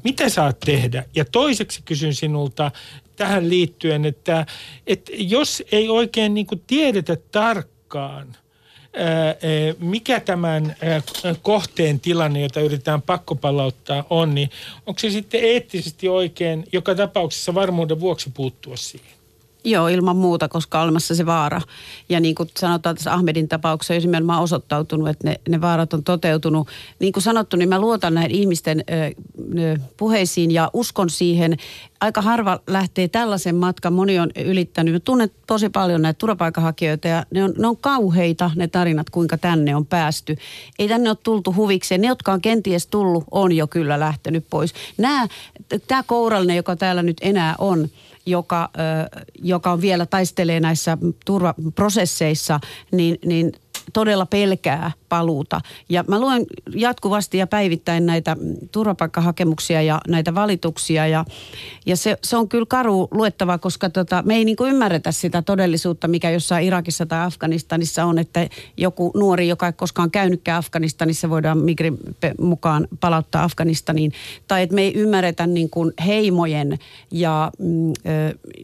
Mitä 0.04 0.28
saat 0.28 0.60
tehdä? 0.60 1.04
Ja 1.14 1.24
toiseksi 1.24 1.71
kysyn 1.84 2.14
sinulta 2.14 2.70
tähän 3.16 3.48
liittyen, 3.48 4.04
että, 4.04 4.46
että 4.86 5.12
jos 5.14 5.62
ei 5.72 5.88
oikein 5.88 6.34
niin 6.34 6.46
tiedetä 6.66 7.16
tarkkaan, 7.32 8.36
mikä 9.78 10.20
tämän 10.20 10.76
kohteen 11.42 12.00
tilanne, 12.00 12.40
jota 12.40 12.60
yritetään 12.60 13.02
pakkopalauttaa 13.02 14.04
on, 14.10 14.34
niin 14.34 14.50
onko 14.86 14.98
se 14.98 15.10
sitten 15.10 15.44
eettisesti 15.44 16.08
oikein 16.08 16.64
joka 16.72 16.94
tapauksessa 16.94 17.54
varmuuden 17.54 18.00
vuoksi 18.00 18.30
puuttua 18.34 18.76
siihen? 18.76 19.21
Joo, 19.64 19.88
ilman 19.88 20.16
muuta, 20.16 20.48
koska 20.48 20.78
on 20.78 20.84
olemassa 20.84 21.14
se 21.14 21.26
vaara. 21.26 21.60
Ja 22.08 22.20
niin 22.20 22.34
kuin 22.34 22.50
sanotaan 22.58 22.96
tässä 22.96 23.12
Ahmedin 23.12 23.48
tapauksessa, 23.48 23.94
jos 23.94 24.04
on 24.04 24.30
osoittautunut, 24.30 25.08
että 25.08 25.28
ne, 25.28 25.40
ne 25.48 25.60
vaarat 25.60 25.94
on 25.94 26.04
toteutunut. 26.04 26.68
Niin 26.98 27.12
kuin 27.12 27.22
sanottu, 27.22 27.56
niin 27.56 27.68
mä 27.68 27.80
luotan 27.80 28.14
näiden 28.14 28.36
ihmisten 28.36 28.84
ö, 28.90 29.78
puheisiin 29.96 30.50
ja 30.50 30.70
uskon 30.72 31.10
siihen. 31.10 31.56
Aika 32.00 32.22
harva 32.22 32.60
lähtee 32.66 33.08
tällaisen 33.08 33.54
matkan, 33.54 33.92
moni 33.92 34.18
on 34.18 34.30
ylittänyt. 34.44 34.94
Mä 34.94 35.00
tunnen 35.00 35.30
tosi 35.46 35.68
paljon 35.68 36.02
näitä 36.02 36.18
turvapaikanhakijoita 36.18 37.08
ja 37.08 37.26
ne 37.30 37.44
on, 37.44 37.54
ne 37.58 37.66
on 37.66 37.76
kauheita 37.76 38.50
ne 38.56 38.68
tarinat, 38.68 39.10
kuinka 39.10 39.38
tänne 39.38 39.76
on 39.76 39.86
päästy. 39.86 40.36
Ei 40.78 40.88
tänne 40.88 41.10
ole 41.10 41.18
tultu 41.22 41.54
huvikseen. 41.54 42.00
Ne, 42.00 42.08
jotka 42.08 42.32
on 42.32 42.40
kenties 42.40 42.86
tullut, 42.86 43.24
on 43.30 43.52
jo 43.52 43.66
kyllä 43.66 44.00
lähtenyt 44.00 44.44
pois. 44.50 44.74
Tämä 45.88 46.02
kourallinen, 46.02 46.56
joka 46.56 46.76
täällä 46.76 47.02
nyt 47.02 47.16
enää 47.20 47.54
on, 47.58 47.88
joka, 48.26 48.70
joka 49.38 49.72
on 49.72 49.80
vielä 49.80 50.06
taistelee 50.06 50.60
näissä 50.60 50.98
turvaprosesseissa, 51.24 52.60
niin, 52.92 53.18
niin 53.24 53.52
todella 53.92 54.26
pelkää 54.26 54.90
paluuta. 55.12 55.60
Ja 55.88 56.04
mä 56.08 56.20
luen 56.20 56.46
jatkuvasti 56.74 57.38
ja 57.38 57.46
päivittäin 57.46 58.06
näitä 58.06 58.36
turvapaikkahakemuksia 58.72 59.82
ja 59.82 60.00
näitä 60.08 60.34
valituksia 60.34 61.06
ja, 61.06 61.24
ja 61.86 61.96
se, 61.96 62.18
se 62.24 62.36
on 62.36 62.48
kyllä 62.48 62.66
karu 62.68 63.08
luettava, 63.10 63.58
koska 63.58 63.90
tota, 63.90 64.22
me 64.26 64.34
ei 64.34 64.44
niin 64.44 64.56
ymmärretä 64.66 65.12
sitä 65.12 65.42
todellisuutta, 65.42 66.08
mikä 66.08 66.30
jossain 66.30 66.66
Irakissa 66.66 67.06
tai 67.06 67.26
Afganistanissa 67.26 68.04
on, 68.04 68.18
että 68.18 68.48
joku 68.76 69.10
nuori, 69.14 69.48
joka 69.48 69.66
ei 69.66 69.72
koskaan 69.72 70.10
käynytkään 70.10 70.58
Afganistanissa, 70.58 71.30
voidaan 71.30 71.58
Migrin 71.58 71.98
mukaan 72.40 72.88
palauttaa 73.00 73.44
Afganistaniin. 73.44 74.12
Tai 74.48 74.62
että 74.62 74.74
me 74.74 74.82
ei 74.82 74.94
ymmärretä 74.94 75.46
niin 75.46 75.70
kuin 75.70 75.92
heimojen 76.06 76.78
ja 77.10 77.50
mm, 77.58 77.92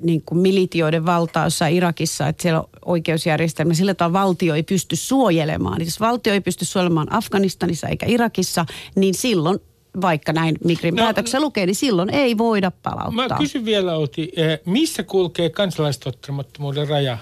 niin 0.03 0.23
kuin 0.27 0.39
militioiden 0.39 1.07
valtaa 1.07 1.47
jossain 1.47 1.77
Irakissa, 1.77 2.29
että 2.29 2.43
siellä 2.43 2.61
on 2.61 2.69
oikeusjärjestelmä, 2.85 3.75
sillä 3.75 3.95
tavalla 3.95 4.21
valtio 4.21 4.55
ei 4.55 4.63
pysty 4.63 4.97
suojelemaan. 4.97 5.81
Jos 5.85 6.01
valtio 6.01 6.33
ei 6.33 6.38
pysty 6.41 6.65
suojelemaan 6.65 7.13
Afganistanissa 7.13 7.89
eikä 7.89 8.07
Irakissa, 8.07 8.67
niin 8.95 9.15
silloin 9.15 9.59
vaikka 10.01 10.33
näin 10.33 10.59
Migrin 10.65 10.95
no, 10.95 11.03
päätöksessä 11.03 11.41
lukee, 11.41 11.67
niin 11.67 11.75
silloin 11.75 12.11
ei 12.11 12.39
voida 12.39 12.71
palauttaa. 12.71 13.29
Mä 13.29 13.39
kysyn 13.39 13.65
vielä, 13.65 13.97
Oti, 13.97 14.33
eh, 14.37 14.61
missä 14.65 15.03
kulkee 15.03 15.51
kansalaistottamattomuuden 15.51 16.89
raja? 16.89 17.19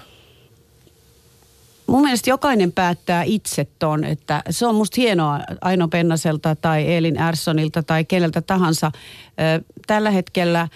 Mun 1.87 2.01
mielestä 2.01 2.29
jokainen 2.29 2.71
päättää 2.71 3.23
itse 3.23 3.67
ton, 3.79 4.03
että 4.03 4.43
se 4.49 4.65
on 4.65 4.75
musta 4.75 5.01
hienoa 5.01 5.39
Aino 5.61 5.87
Pennaselta 5.87 6.55
tai 6.55 6.95
Elin 6.95 7.21
Erssonilta 7.21 7.83
tai 7.83 8.05
keneltä 8.05 8.41
tahansa. 8.41 8.91
Tällä 9.87 10.11
hetkellä 10.11 10.67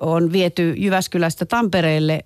on 0.00 0.32
viety 0.32 0.74
Jyväskylästä 0.76 1.46
Tampereelle 1.46 2.24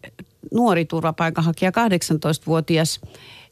nuori 0.55 0.85
turvapaikanhakija, 0.85 1.71
18-vuotias, 1.71 3.01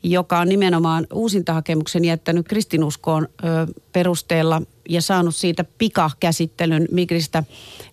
joka 0.03 0.39
on 0.39 0.49
nimenomaan 0.49 1.07
uusintahakemuksen 1.13 2.05
jättänyt 2.05 2.49
kristinuskoon 2.49 3.29
perusteella 3.93 4.63
ja 4.89 5.03
saanut 5.03 5.35
siitä 5.35 5.65
pikakäsittelyn 5.79 6.89
Migristä 6.91 7.45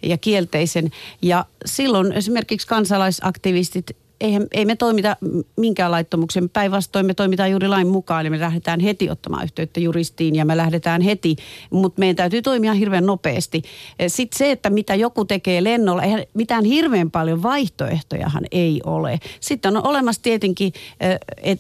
ja 0.04 0.18
kielteisen. 0.18 0.92
Ja 1.22 1.46
silloin 1.66 2.12
esimerkiksi 2.12 2.68
kansalaisaktivistit 2.68 3.98
eihän, 4.24 4.48
ei 4.52 4.66
me 4.66 4.76
toimita 4.76 5.18
minkään 5.58 5.92
laittomuksen. 5.92 6.50
Päinvastoin 6.50 7.06
me 7.06 7.14
toimitaan 7.14 7.52
juuri 7.52 7.68
lain 7.68 7.88
mukaan, 7.88 8.22
eli 8.22 8.30
me 8.30 8.40
lähdetään 8.40 8.80
heti 8.80 9.10
ottamaan 9.10 9.44
yhteyttä 9.44 9.80
juristiin 9.80 10.36
ja 10.36 10.46
me 10.46 10.58
lähdetään 10.58 11.02
heti, 11.02 11.36
mutta 11.70 12.00
meidän 12.00 12.16
täytyy 12.16 12.42
toimia 12.42 12.74
hirveän 12.74 13.06
nopeasti. 13.06 13.62
Sitten 14.08 14.38
se, 14.38 14.52
että 14.52 14.70
mitä 14.70 14.96
joku 14.96 15.26
tekee 15.26 15.64
lennolla, 15.64 16.04
eihän 16.04 16.24
mitään 16.34 16.66
hirveän 16.66 17.12
paljon 17.12 17.44
vaihtoehtojahan 17.44 18.44
ei 18.52 18.82
ole. 18.86 19.20
Sitten 19.40 19.78
on 19.78 19.88
olemassa 19.88 20.22
tietenkin, 20.22 20.74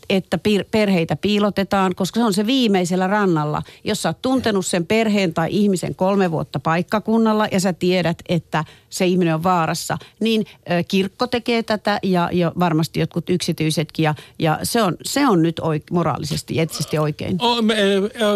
että 0.09 0.39
perheitä 0.71 1.15
piilotetaan, 1.15 1.95
koska 1.95 2.19
se 2.19 2.25
on 2.25 2.33
se 2.33 2.45
viimeisellä 2.45 3.07
rannalla. 3.07 3.61
Jos 3.83 4.01
sä 4.01 4.09
oot 4.09 4.21
tuntenut 4.21 4.65
sen 4.65 4.85
perheen 4.85 5.33
tai 5.33 5.47
ihmisen 5.51 5.95
kolme 5.95 6.31
vuotta 6.31 6.59
paikkakunnalla 6.59 7.47
ja 7.51 7.59
sä 7.59 7.73
tiedät, 7.73 8.17
että 8.29 8.65
se 8.89 9.05
ihminen 9.05 9.35
on 9.35 9.43
vaarassa, 9.43 9.97
niin 10.19 10.45
kirkko 10.87 11.27
tekee 11.27 11.63
tätä 11.63 11.99
ja, 12.03 12.29
ja 12.31 12.51
varmasti 12.59 12.99
jotkut 12.99 13.29
yksityisetkin 13.29 14.03
ja, 14.03 14.15
ja 14.39 14.59
se, 14.63 14.81
on, 14.81 14.97
se 15.03 15.27
on 15.27 15.41
nyt 15.41 15.59
oik, 15.59 15.83
moraalisesti, 15.91 16.59
eettisesti 16.59 16.97
oikein. 16.97 17.37
O, 17.41 17.61
me, 17.61 17.75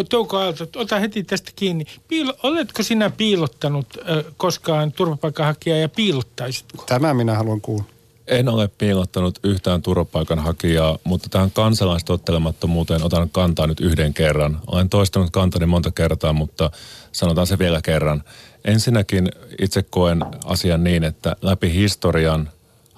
Touko 0.10 0.38
Aalto, 0.38 0.68
ota 0.76 1.00
heti 1.00 1.24
tästä 1.24 1.52
kiinni. 1.56 1.86
Piilo, 2.08 2.34
oletko 2.44 2.84
sinä 2.84 3.10
piilottanut 3.10 3.88
äh, 3.98 4.26
koskaan 4.38 4.92
turvapaikanhakijaa 4.92 5.78
ja 5.78 5.90
piilottaisitko? 5.90 6.84
Tämä 6.88 7.14
minä 7.14 7.36
haluan 7.36 7.62
kuulla. 7.62 7.84
En 8.28 8.50
ole 8.50 8.68
piilottanut 8.68 9.40
yhtään 9.44 9.82
turvapaikanhakijaa, 9.82 10.98
mutta 11.04 11.30
tähän 11.30 11.52
kansalaistottelemattomuuteen 11.52 13.04
otan 13.04 13.30
kantaa 13.30 13.68
nyt 13.68 13.80
yhden 13.80 14.14
kerran. 14.14 14.60
Olen 14.68 14.90
toistanut 14.90 15.30
kantani 15.32 15.66
monta 15.66 15.92
kertaa, 15.92 16.34
mutta 16.34 16.72
sanotaan 17.12 17.48
se 17.48 17.60
vielä 17.60 17.82
kerran. 17.82 18.24
Ensinnäkin 18.66 19.32
itse 19.62 19.84
koen 19.84 20.26
asian 20.46 20.84
niin, 20.84 21.04
että 21.04 21.36
läpi 21.42 21.74
historian 21.74 22.50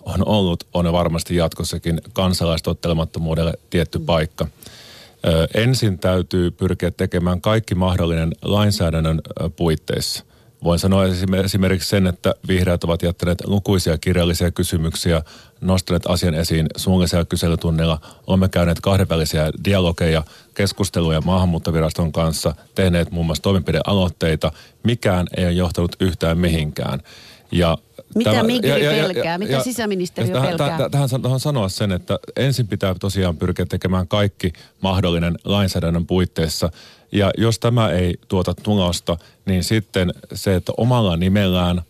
on 0.05 0.27
ollut, 0.27 0.67
on 0.73 0.91
varmasti 0.93 1.35
jatkossakin 1.35 2.01
kansalaistottelemattomuudelle 2.13 3.53
tietty 3.69 3.99
paikka. 3.99 4.47
Ö, 5.27 5.47
ensin 5.53 5.99
täytyy 5.99 6.51
pyrkiä 6.51 6.91
tekemään 6.91 7.41
kaikki 7.41 7.75
mahdollinen 7.75 8.31
lainsäädännön 8.41 9.21
puitteissa. 9.55 10.23
Voin 10.63 10.79
sanoa 10.79 11.03
esimerkiksi 11.43 11.89
sen, 11.89 12.07
että 12.07 12.35
vihreät 12.47 12.83
ovat 12.83 13.03
jättäneet 13.03 13.47
lukuisia 13.47 13.97
kirjallisia 13.97 14.51
kysymyksiä, 14.51 15.21
nostaneet 15.61 16.05
asian 16.07 16.33
esiin 16.33 16.67
suullisella 16.77 17.25
kyselytunnilla. 17.25 18.01
Olemme 18.27 18.49
käyneet 18.49 18.79
kahdenvälisiä 18.81 19.51
dialogeja, 19.65 20.23
keskusteluja 20.53 21.21
maahanmuuttoviraston 21.21 22.11
kanssa, 22.11 22.55
tehneet 22.75 23.11
muun 23.11 23.25
muassa 23.25 23.41
toimenpidealoitteita. 23.41 24.51
Mikään 24.83 25.27
ei 25.37 25.45
ole 25.45 25.53
johtanut 25.53 25.95
yhtään 25.99 26.37
mihinkään. 26.37 26.99
Ja 27.51 27.77
mitä 28.15 28.31
tämä, 28.31 28.43
Migri 28.43 28.69
ja, 28.69 28.77
ja, 28.77 28.91
pelkää? 28.91 29.37
Mitä 29.37 29.53
ja, 29.53 29.63
sisäministeriö 29.63 30.35
ja, 30.35 30.41
pelkää? 30.41 30.67
Tähän, 30.67 30.91
tähän, 30.91 31.21
tähän 31.21 31.39
sanoa 31.39 31.69
sen, 31.69 31.91
että 31.91 32.19
ensin 32.35 32.67
pitää 32.67 32.95
tosiaan 32.99 33.37
pyrkiä 33.37 33.65
tekemään 33.65 34.07
kaikki 34.07 34.53
mahdollinen 34.81 35.39
lainsäädännön 35.43 36.05
puitteissa. 36.05 36.71
Ja 37.11 37.31
jos 37.37 37.59
tämä 37.59 37.89
ei 37.89 38.17
tuota 38.27 38.53
tulosta, 38.63 39.17
niin 39.45 39.63
sitten 39.63 40.13
se, 40.33 40.55
että 40.55 40.71
omalla 40.77 41.17
nimellään, 41.17 41.81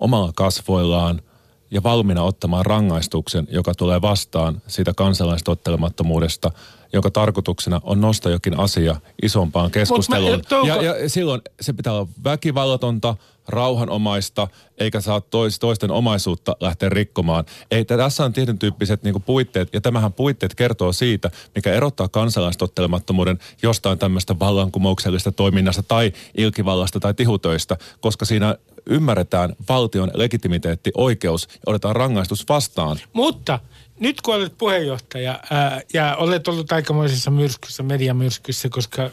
omalla 0.00 0.32
kasvoillaan 0.36 1.22
ja 1.70 1.82
valmiina 1.82 2.22
ottamaan 2.22 2.66
rangaistuksen, 2.66 3.48
joka 3.50 3.74
tulee 3.74 4.00
vastaan 4.00 4.62
siitä 4.66 4.92
kansalaistottelemattomuudesta, 4.96 6.50
jonka 6.92 7.10
tarkoituksena 7.10 7.80
on 7.84 8.00
nostaa 8.00 8.32
jokin 8.32 8.60
asia 8.60 8.96
isompaan 9.22 9.70
keskusteluun. 9.70 10.42
Mä, 10.50 10.66
ja, 10.66 10.82
ja 10.82 11.08
silloin 11.08 11.40
se 11.60 11.72
pitää 11.72 11.92
olla 11.92 12.08
väkivallatonta, 12.24 13.16
rauhanomaista, 13.48 14.48
eikä 14.78 15.00
saa 15.00 15.20
tois, 15.20 15.58
toisten 15.58 15.90
omaisuutta 15.90 16.56
lähteä 16.60 16.88
rikkomaan. 16.88 17.44
Ei, 17.70 17.84
tässä 17.84 18.24
on 18.24 18.32
tietyn 18.32 18.58
tyyppiset 18.58 19.02
niin 19.02 19.22
puitteet, 19.22 19.68
ja 19.72 19.80
tämähän 19.80 20.12
puitteet 20.12 20.54
kertoo 20.54 20.92
siitä, 20.92 21.30
mikä 21.54 21.72
erottaa 21.72 22.08
kansalaistottelemattomuuden 22.08 23.38
jostain 23.62 23.98
tämmöistä 23.98 24.38
vallankumouksellista 24.38 25.32
toiminnasta 25.32 25.82
tai 25.82 26.12
ilkivallasta 26.36 27.00
tai 27.00 27.14
tihutöistä, 27.14 27.76
koska 28.00 28.24
siinä 28.24 28.56
ymmärretään 28.86 29.56
valtion 29.68 30.10
legitimiteetti, 30.14 30.90
oikeus 30.96 31.48
ja 31.50 31.54
otetaan 31.66 31.96
rangaistus 31.96 32.48
vastaan. 32.48 32.98
Mutta 33.12 33.58
nyt 34.00 34.20
kun 34.20 34.34
olet 34.34 34.58
puheenjohtaja 34.58 35.40
ää, 35.50 35.80
ja 35.94 36.16
olet 36.16 36.48
ollut 36.48 36.72
aikamoisessa 36.72 37.30
myrskyssä, 37.30 37.82
mediamyrskyssä, 37.82 38.68
koska 38.68 39.02
ää, 39.02 39.10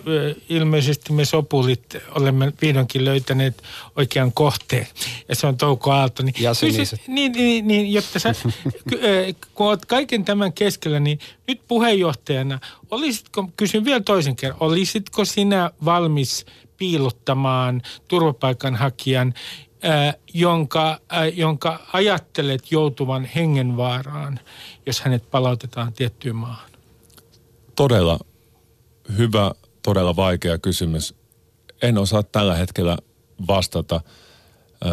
ilmeisesti 0.49 1.13
me 1.13 1.25
sopulit 1.25 1.95
olemme 2.11 2.53
vihdoinkin 2.61 3.05
löytäneet 3.05 3.63
oikean 3.95 4.31
kohteen. 4.31 4.87
Ja 5.29 5.35
se 5.35 5.47
on 5.47 5.57
Touko 5.57 5.91
Aalto. 5.91 6.23
Niin, 6.23 6.35
ja 6.39 6.51
kysy, 6.59 6.95
niin, 7.07 7.31
niin, 7.31 7.67
niin, 7.67 7.93
jotta 7.93 8.19
sä, 8.19 8.35
kun 9.55 9.67
olet 9.67 9.85
kaiken 9.85 10.25
tämän 10.25 10.53
keskellä, 10.53 10.99
niin 10.99 11.19
nyt 11.47 11.61
puheenjohtajana, 11.67 12.59
olisitko, 12.91 13.49
kysyn 13.57 13.85
vielä 13.85 13.99
toisen 13.99 14.35
kerran, 14.35 14.57
olisitko 14.59 15.25
sinä 15.25 15.71
valmis 15.85 16.45
piilottamaan 16.77 17.81
turvapaikanhakijan 18.07 19.33
jonka, 20.33 20.99
jonka 21.33 21.79
ajattelet 21.93 22.71
joutuvan 22.71 23.25
hengenvaaraan, 23.25 24.39
jos 24.85 25.01
hänet 25.01 25.31
palautetaan 25.31 25.93
tiettyyn 25.93 26.35
maahan? 26.35 26.69
Todella 27.75 28.19
hyvä, 29.17 29.51
todella 29.81 30.15
vaikea 30.15 30.57
kysymys. 30.57 31.15
En 31.81 31.97
osaa 31.97 32.23
tällä 32.23 32.55
hetkellä 32.55 32.97
vastata. 33.47 34.01
Ö, 34.85 34.89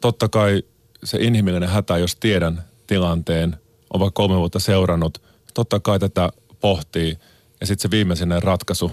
totta 0.00 0.28
kai 0.28 0.62
se 1.04 1.18
inhimillinen 1.20 1.68
hätä, 1.68 1.98
jos 1.98 2.16
tiedän 2.16 2.64
tilanteen, 2.86 3.56
on 3.94 4.00
vaikka 4.00 4.14
kolme 4.14 4.36
vuotta 4.36 4.58
seurannut, 4.58 5.22
totta 5.54 5.80
kai 5.80 5.98
tätä 5.98 6.30
pohtii. 6.60 7.18
Ja 7.60 7.66
sitten 7.66 7.82
se 7.82 7.90
viimeinen 7.90 8.42
ratkaisu, 8.42 8.92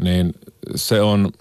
niin 0.00 0.34
se 0.74 1.00
on, 1.00 1.32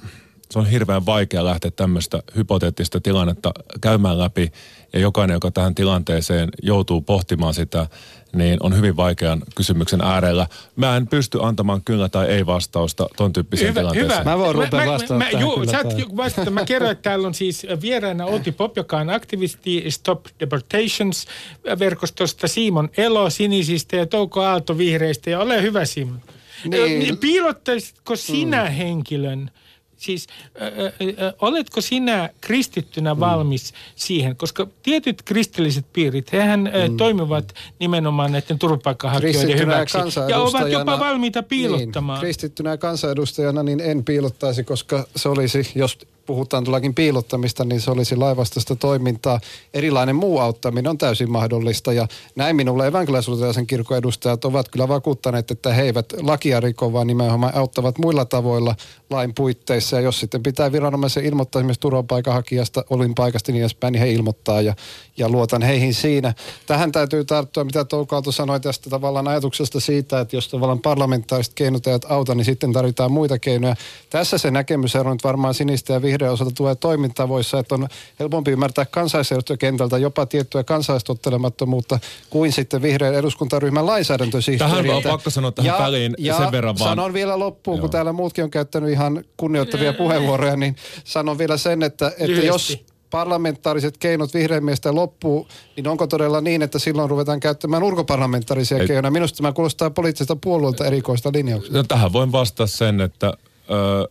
se 0.52 0.60
on 0.60 0.66
hirveän 0.66 1.06
vaikea 1.06 1.46
lähteä 1.46 1.72
tämmöistä 1.72 2.24
hypoteettista 2.36 3.02
tilannetta 3.02 3.52
käymään 3.82 4.20
läpi. 4.20 4.52
Ja 4.94 5.00
jokainen, 5.00 5.34
joka 5.34 5.52
tähän 5.52 5.76
tilanteeseen 5.76 6.50
joutuu 6.64 7.02
pohtimaan 7.02 7.54
sitä, 7.54 7.88
niin 8.36 8.58
on 8.64 8.76
hyvin 8.76 8.96
vaikean 8.96 9.42
kysymyksen 9.56 10.02
äärellä. 10.02 10.48
Mä 10.76 10.98
en 10.98 11.08
pysty 11.08 11.40
antamaan 11.42 11.82
kyllä 11.86 12.10
tai 12.10 12.28
ei 12.28 12.46
vastausta 12.46 13.08
ton 13.18 13.34
tyyppiseen 13.34 13.70
hyvä, 13.70 13.80
tilanteeseen. 13.80 14.20
Hyvä. 14.20 14.32
Mä 14.32 14.38
voin 14.38 14.56
ruveta 14.56 14.78
vastaamaan 14.78 15.34
mä, 15.34 15.40
juu, 15.40 15.66
sä 15.66 15.84
vastata. 16.18 16.52
Mä 16.52 16.66
kerroin, 16.66 16.92
että 16.92 17.10
täällä 17.10 17.28
on 17.28 17.34
siis 17.34 17.68
vieraana 17.82 18.26
Outi 18.26 18.52
Pop, 18.52 18.78
joka 18.78 18.98
on 18.98 19.10
aktivisti 19.10 19.86
Stop 19.90 20.26
Deportations-verkostosta, 20.40 22.48
Simon 22.48 22.90
Elo 22.98 23.30
Sinisistä 23.30 23.96
ja 23.96 24.06
Touko 24.06 24.42
Aalto 24.42 24.78
Vihreistä. 24.78 25.30
Ja 25.30 25.40
ole 25.40 25.62
hyvä 25.62 25.86
Simon. 25.86 26.22
Niin. 26.66 27.18
Piilottaisitko 27.18 28.16
sinä 28.16 28.64
mm. 28.64 28.72
henkilön 28.72 29.52
siis 30.00 30.28
ö, 30.62 30.66
ö, 30.66 31.34
oletko 31.42 31.82
sinä 31.82 32.30
kristittynä 32.42 33.14
mm. 33.14 33.20
valmis 33.20 33.74
siihen? 33.96 34.36
Koska 34.36 34.68
tietyt 34.84 35.22
kristilliset 35.22 35.86
piirit, 35.94 36.32
hehän 36.32 36.60
mm. 36.60 36.98
toimivat 36.98 37.54
nimenomaan 37.80 38.32
näiden 38.32 38.60
turvapaikkahakijoiden 38.60 39.60
hyväksi. 39.60 39.98
Ja 40.30 40.40
ovat 40.40 40.72
jopa 40.72 41.00
valmiita 41.00 41.44
piilottamaan. 41.44 42.18
Niin, 42.18 42.22
kristittynä 42.26 42.78
kansanedustajana 42.78 43.64
niin 43.64 43.80
en 43.80 44.06
piilottaisi, 44.06 44.64
koska 44.64 45.08
se 45.16 45.30
olisi, 45.30 45.72
jos 45.76 45.98
puhutaan 46.30 46.64
tuollakin 46.64 46.96
piilottamista, 46.96 47.66
niin 47.66 47.82
se 47.82 47.92
olisi 47.92 48.16
laivastosta 48.16 48.76
toimintaa. 48.76 49.40
Erilainen 49.74 50.16
muu 50.16 50.40
auttaminen 50.40 50.90
on 50.90 50.98
täysin 50.98 51.32
mahdollista 51.32 51.94
ja 51.94 52.08
näin 52.36 52.56
minulle 52.56 52.88
evankelisuuden 52.88 53.68
kirkon 53.68 53.98
edustajat 53.98 54.46
ovat 54.46 54.70
kyllä 54.70 54.88
vakuuttaneet, 54.88 55.52
että 55.52 55.74
he 55.74 55.82
eivät 55.82 56.14
lakia 56.22 56.60
riko, 56.60 56.94
vaan 56.94 57.08
nimenomaan 57.08 57.56
auttavat 57.56 57.98
muilla 57.98 58.26
tavoilla 58.26 58.76
lain 59.10 59.34
puitteissa. 59.34 59.96
Ja 59.96 60.02
jos 60.02 60.20
sitten 60.20 60.44
pitää 60.44 60.72
viranomaisen 60.72 61.26
ilmoittaa 61.26 61.60
esimerkiksi 61.60 61.82
turvapaikanhakijasta, 61.82 62.84
olin 62.90 63.16
paikasta 63.16 63.52
niin 63.52 63.62
edespäin, 63.62 63.92
niin 63.92 64.02
he 64.02 64.12
ilmoittaa 64.12 64.62
ja, 64.62 64.76
ja 65.18 65.30
luotan 65.30 65.62
heihin 65.62 65.94
siinä. 65.94 66.34
Tähän 66.66 66.92
täytyy 66.92 67.26
tarttua, 67.26 67.64
mitä 67.64 67.86
Toukaalto 67.86 68.32
sanoi 68.32 68.60
tästä 68.60 68.90
tavallaan 68.90 69.28
ajatuksesta 69.28 69.80
siitä, 69.80 70.20
että 70.20 70.36
jos 70.36 70.48
tavallaan 70.48 70.80
parlamentaariset 70.80 71.54
keinot 71.54 71.88
eivät 71.88 72.06
auta, 72.10 72.36
niin 72.36 72.46
sitten 72.46 72.74
tarvitaan 72.74 73.12
muita 73.12 73.40
keinoja. 73.40 73.76
Tässä 74.10 74.38
se 74.38 74.52
näkemys 74.52 74.96
on 74.96 75.06
nyt 75.06 75.24
varmaan 75.24 75.54
sinistä 75.54 75.94
ja 75.94 76.02
vihreä 76.02 76.19
osalta 76.28 76.52
tulee 76.56 76.76
toimintavoissa, 76.76 77.60
että 77.60 77.76
on 77.76 77.88
helpompi 78.20 78.52
ymmärtää 78.52 78.86
kansalaisjärjestökentältä 78.86 79.98
jopa 79.98 80.26
tiettyä 80.26 80.64
kansalaistottelemattomuutta 80.64 82.00
kuin 82.30 82.52
sitten 82.52 82.82
vihreän 82.82 83.16
eduskuntaryhmän 83.16 83.86
lainsäädäntösihteeriltä. 83.86 84.84
Tähän 84.84 84.98
on 84.98 85.04
pakko 85.04 85.30
sanoa 85.30 85.52
tähän 85.52 85.68
ja, 85.68 85.86
väliin 85.86 86.14
ja 86.18 86.38
sen 86.38 86.52
verran 86.52 86.80
vaan. 86.80 86.92
sanon 86.92 87.14
vielä 87.14 87.40
loppuun, 87.40 87.78
Joo. 87.78 87.82
kun 87.82 87.90
täällä 87.90 88.14
muutkin 88.14 88.44
on 88.44 88.52
käyttänyt 88.52 88.90
ihan 88.90 89.24
kunnioittavia 89.38 89.94
puheenvuoroja, 89.94 90.56
niin 90.56 90.76
sanon 91.04 91.38
vielä 91.38 91.58
sen, 91.58 91.84
että, 91.84 92.12
että 92.20 92.42
jos 92.42 92.78
parlamentaariset 93.10 93.98
keinot 93.98 94.34
vihreän 94.34 94.64
mielestä 94.64 94.96
loppuu, 94.96 95.48
niin 95.76 95.88
onko 95.88 96.08
todella 96.08 96.42
niin, 96.42 96.62
että 96.62 96.80
silloin 96.80 97.10
ruvetaan 97.10 97.40
käyttämään 97.40 97.84
ulkoparlamentaarisia 97.84 98.78
Ei. 98.78 98.88
keinoja? 98.88 99.12
Minusta 99.12 99.38
tämä 99.38 99.52
kuulostaa 99.52 99.90
poliittisesta 99.90 100.36
puolueelta 100.36 100.86
erikoista 100.86 101.32
linjauksesta. 101.34 101.78
No, 101.78 101.84
tähän 101.84 102.14
voin 102.14 102.32
vastata 102.32 102.68
sen, 102.68 103.02
että 103.02 103.28
ö, 103.28 104.10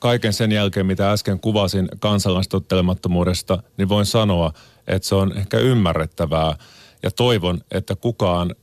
kaiken 0.00 0.32
sen 0.32 0.52
jälkeen, 0.52 0.86
mitä 0.86 1.12
äsken 1.12 1.40
kuvasin 1.40 1.88
kansalaistottelemattomuudesta, 1.98 3.62
niin 3.76 3.88
voin 3.88 4.06
sanoa, 4.06 4.52
että 4.86 5.08
se 5.08 5.14
on 5.14 5.36
ehkä 5.36 5.58
ymmärrettävää. 5.58 6.56
Ja 7.02 7.10
toivon, 7.10 7.60
että 7.70 7.96
kukaan 7.96 8.54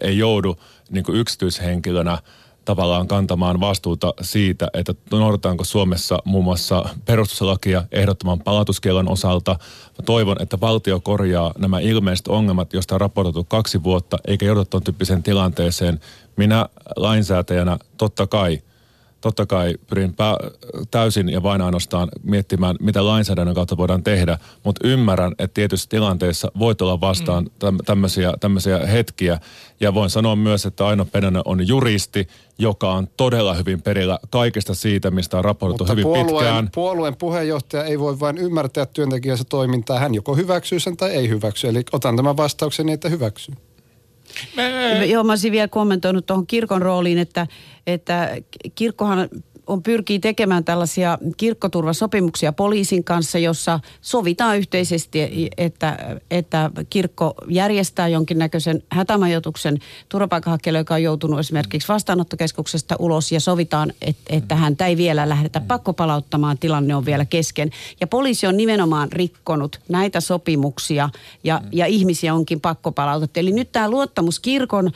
ei 0.00 0.18
joudu 0.18 0.56
niin 0.90 1.04
yksityishenkilönä– 1.08 2.18
tavallaan 2.66 3.08
kantamaan 3.08 3.60
vastuuta 3.60 4.14
siitä, 4.20 4.68
että 4.74 4.94
noudataanko 5.10 5.64
Suomessa 5.64 6.18
muun 6.24 6.44
muassa 6.44 6.84
perustuslakia 7.04 7.84
ehdottoman 7.92 8.40
palautuskielon 8.40 9.08
osalta. 9.08 9.50
Mä 9.98 10.04
toivon, 10.04 10.36
että 10.42 10.60
valtio 10.60 11.00
korjaa 11.00 11.52
nämä 11.58 11.80
ilmeiset 11.80 12.28
ongelmat, 12.28 12.72
joista 12.72 12.94
on 12.94 13.00
raportoitu 13.00 13.44
kaksi 13.44 13.82
vuotta, 13.82 14.18
eikä 14.26 14.46
joudu 14.46 14.64
tuon 14.64 14.82
tyyppiseen 14.82 15.22
tilanteeseen. 15.22 16.00
Minä 16.36 16.66
lainsäätäjänä 16.96 17.78
totta 17.96 18.26
kai, 18.26 18.62
totta 19.26 19.46
kai 19.46 19.74
pyrin 19.86 20.14
pää, 20.14 20.36
täysin 20.90 21.28
ja 21.28 21.42
vain 21.42 21.60
ainoastaan 21.60 22.08
miettimään, 22.22 22.76
mitä 22.80 23.06
lainsäädännön 23.06 23.54
kautta 23.54 23.76
voidaan 23.76 24.02
tehdä, 24.02 24.38
mutta 24.64 24.88
ymmärrän, 24.88 25.32
että 25.38 25.54
tietyissä 25.54 25.88
tilanteissa 25.88 26.52
voit 26.58 26.82
olla 26.82 27.00
vastaan 27.00 27.44
mm. 27.44 27.78
tämmöisiä, 27.86 28.32
tämmöisiä 28.40 28.78
hetkiä. 28.78 29.40
Ja 29.80 29.94
voin 29.94 30.10
sanoa 30.10 30.36
myös, 30.36 30.66
että 30.66 30.86
Aino 30.86 31.04
Penänen 31.04 31.42
on 31.44 31.68
juristi, 31.68 32.28
joka 32.58 32.92
on 32.92 33.08
todella 33.16 33.54
hyvin 33.54 33.82
perillä 33.82 34.18
kaikesta 34.30 34.74
siitä, 34.74 35.10
mistä 35.10 35.38
on 35.38 35.44
raportoitu 35.44 35.84
Mutta 35.84 35.92
hyvin 35.92 36.04
puolueen, 36.04 36.28
pitkään. 36.28 36.70
puolueen 36.74 37.16
puheenjohtaja 37.16 37.84
ei 37.84 37.98
voi 37.98 38.20
vain 38.20 38.38
ymmärtää 38.38 38.86
työntekijänsä 38.86 39.44
toimintaa. 39.44 39.98
Hän 39.98 40.14
joko 40.14 40.34
hyväksyy 40.34 40.80
sen 40.80 40.96
tai 40.96 41.10
ei 41.10 41.28
hyväksy. 41.28 41.68
Eli 41.68 41.82
otan 41.92 42.16
tämän 42.16 42.36
vastauksen 42.36 42.86
niin, 42.86 42.94
että 42.94 43.08
hyväksyy. 43.08 43.54
Joo, 45.06 45.24
mä 45.24 45.32
olisin 45.32 45.52
vielä 45.52 45.68
kommentoinut 45.68 46.26
tuohon 46.26 46.46
kirkon 46.46 46.82
rooliin, 46.82 47.18
että, 47.18 47.46
että 47.86 48.36
kirkkohan 48.74 49.28
on 49.66 49.82
pyrkii 49.82 50.18
tekemään 50.18 50.64
tällaisia 50.64 51.18
kirkkoturvasopimuksia 51.36 52.52
poliisin 52.52 53.04
kanssa, 53.04 53.38
jossa 53.38 53.80
sovitaan 54.00 54.58
yhteisesti, 54.58 55.50
että, 55.58 56.18
että 56.30 56.70
kirkko 56.90 57.34
järjestää 57.48 58.08
jonkinnäköisen 58.08 58.82
hätämajoituksen 58.92 59.78
turvapaikanhakijalle, 60.08 60.78
joka 60.78 60.94
on 60.94 61.02
joutunut 61.02 61.40
esimerkiksi 61.40 61.88
vastaanottokeskuksesta 61.88 62.96
ulos 62.98 63.32
ja 63.32 63.40
sovitaan, 63.40 63.92
että, 64.02 64.36
että 64.36 64.54
häntä 64.54 64.86
ei 64.86 64.96
vielä 64.96 65.28
lähdetä 65.28 65.60
pakkopalauttamaan, 65.60 66.58
tilanne 66.58 66.94
on 66.94 67.06
vielä 67.06 67.24
kesken. 67.24 67.70
Ja 68.00 68.06
poliisi 68.06 68.46
on 68.46 68.56
nimenomaan 68.56 69.12
rikkonut 69.12 69.80
näitä 69.88 70.20
sopimuksia 70.20 71.08
ja, 71.44 71.60
ja 71.72 71.86
ihmisiä 71.86 72.34
onkin 72.34 72.60
pakkopalautettu. 72.60 73.40
Eli 73.40 73.52
nyt 73.52 73.72
tämä 73.72 73.90
luottamus 73.90 74.40
kirkon 74.40 74.90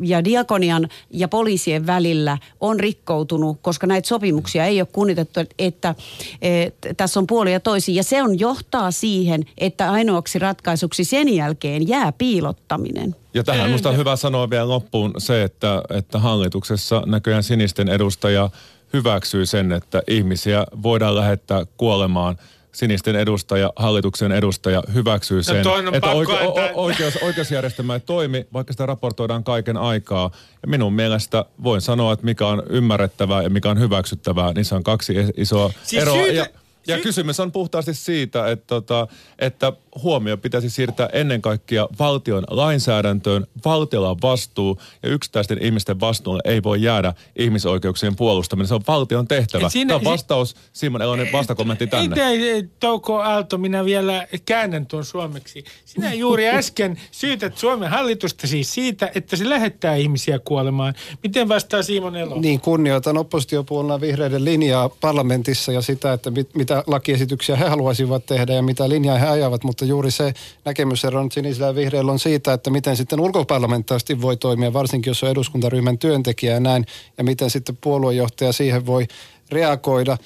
ja 0.00 0.24
diakonian 0.24 0.88
ja 1.10 1.28
poliisien 1.28 1.86
välillä 1.86 2.38
on 2.60 2.80
rikkonut 2.80 3.09
rikkoutunut, 3.10 3.58
koska 3.62 3.86
näitä 3.86 4.08
sopimuksia 4.08 4.64
ei 4.64 4.80
ole 4.80 4.88
kunnitettu, 4.92 5.40
että, 5.40 5.54
että, 5.58 5.94
että 6.42 6.94
tässä 6.96 7.20
on 7.20 7.26
puolia 7.26 7.60
toisia. 7.60 7.94
Ja 7.94 8.02
se 8.02 8.22
on 8.22 8.38
johtaa 8.38 8.90
siihen, 8.90 9.44
että 9.58 9.90
ainoaksi 9.90 10.38
ratkaisuksi 10.38 11.04
sen 11.04 11.34
jälkeen 11.34 11.88
jää 11.88 12.12
piilottaminen. 12.12 13.16
Ja 13.34 13.44
tähän 13.44 13.66
minusta 13.66 13.88
on 13.88 13.96
hyvä 13.96 14.16
sanoa 14.16 14.50
vielä 14.50 14.68
loppuun 14.68 15.14
se, 15.18 15.42
että, 15.42 15.82
että 15.90 16.18
hallituksessa 16.18 17.02
näköjään 17.06 17.42
sinisten 17.42 17.88
edustaja 17.88 18.50
hyväksyy 18.92 19.46
sen, 19.46 19.72
että 19.72 20.02
ihmisiä 20.08 20.66
voidaan 20.82 21.16
lähettää 21.16 21.66
kuolemaan– 21.76 22.36
sinisten 22.72 23.16
edustaja, 23.16 23.72
hallituksen 23.76 24.32
edustaja 24.32 24.82
hyväksyy 24.94 25.42
sen, 25.42 25.56
että 25.94 26.10
oike- 26.12 26.32
o- 26.76 26.84
oikeus, 26.84 27.16
oikeusjärjestelmä 27.16 27.94
ei 27.94 28.00
toimi, 28.00 28.46
vaikka 28.52 28.72
sitä 28.72 28.86
raportoidaan 28.86 29.44
kaiken 29.44 29.76
aikaa. 29.76 30.30
Ja 30.62 30.68
minun 30.68 30.92
mielestä 30.92 31.44
voin 31.62 31.80
sanoa, 31.80 32.12
että 32.12 32.24
mikä 32.24 32.46
on 32.46 32.62
ymmärrettävää 32.68 33.42
ja 33.42 33.50
mikä 33.50 33.70
on 33.70 33.80
hyväksyttävää, 33.80 34.52
niin 34.52 34.64
se 34.64 34.74
on 34.74 34.82
kaksi 34.82 35.14
isoa 35.36 35.70
siis 35.82 36.02
eroa. 36.02 36.14
Syytä, 36.14 36.32
ja, 36.32 36.46
ja 36.86 36.98
kysymys 36.98 37.40
on 37.40 37.52
puhtaasti 37.52 37.94
siitä, 37.94 38.50
että, 38.50 38.66
tota, 38.66 39.06
että 39.38 39.72
huomio 40.02 40.36
pitäisi 40.36 40.70
siirtää 40.70 41.08
ennen 41.12 41.42
kaikkea 41.42 41.88
valtion 41.98 42.44
lainsäädäntöön. 42.50 43.46
Valtiolla 43.64 44.10
on 44.10 44.16
vastuu 44.22 44.80
ja 45.02 45.08
yksittäisten 45.08 45.62
ihmisten 45.62 46.00
vastuulle 46.00 46.42
ei 46.44 46.62
voi 46.62 46.82
jäädä 46.82 47.14
ihmisoikeuksien 47.36 48.16
puolustaminen. 48.16 48.68
Se 48.68 48.74
on 48.74 48.80
valtion 48.88 49.28
tehtävä. 49.28 49.68
Siinä, 49.68 49.88
Tämä 49.88 49.98
on 49.98 50.04
vastaus 50.04 50.56
Simon 50.72 51.02
Elonen 51.02 51.32
vastakommentti 51.32 51.86
tänne. 51.86 52.22
Ei, 52.28 52.64
Touko 52.80 53.20
Aalto, 53.20 53.58
minä 53.58 53.84
vielä 53.84 54.26
käännän 54.46 54.86
tuon 54.86 55.04
suomeksi. 55.04 55.64
Sinä 55.84 56.14
juuri 56.14 56.48
äsken 56.58 57.00
syytät 57.10 57.58
Suomen 57.58 57.90
hallitusta 57.90 58.46
siis 58.46 58.74
siitä, 58.74 59.10
että 59.14 59.36
se 59.36 59.48
lähettää 59.48 59.94
ihmisiä 59.96 60.38
kuolemaan. 60.38 60.94
Miten 61.22 61.48
vastaa 61.48 61.82
Simon 61.82 62.16
Elo? 62.16 62.40
Niin, 62.40 62.60
kunnioitan 62.60 63.18
oppositiopuolella 63.18 64.00
vihreiden 64.00 64.44
linjaa 64.44 64.88
parlamentissa 64.88 65.72
ja 65.72 65.82
sitä, 65.82 66.12
että 66.12 66.30
mit, 66.30 66.54
mitä 66.70 66.84
lakiesityksiä 66.86 67.56
he 67.56 67.64
haluaisivat 67.68 68.26
tehdä 68.26 68.52
ja 68.52 68.62
mitä 68.62 68.88
linjaa 68.88 69.18
he 69.18 69.28
ajavat, 69.28 69.64
mutta 69.64 69.84
juuri 69.84 70.10
se 70.10 70.32
näkemysero 70.64 71.22
nyt 71.22 71.32
sinisillä 71.32 71.66
ja 71.66 71.74
vihreillä 71.74 72.12
on 72.12 72.18
siitä, 72.18 72.52
että 72.52 72.70
miten 72.70 72.96
sitten 72.96 73.20
ulkoparlamentaaristi 73.20 74.20
voi 74.20 74.36
toimia, 74.36 74.72
varsinkin 74.72 75.10
jos 75.10 75.22
on 75.22 75.30
eduskuntaryhmän 75.30 75.98
työntekijä 75.98 76.54
ja 76.54 76.60
näin, 76.60 76.86
ja 77.18 77.24
miten 77.24 77.50
sitten 77.50 77.78
puoluejohtaja 77.80 78.52
siihen 78.52 78.86
voi 78.86 79.06
reagoida 79.52 80.16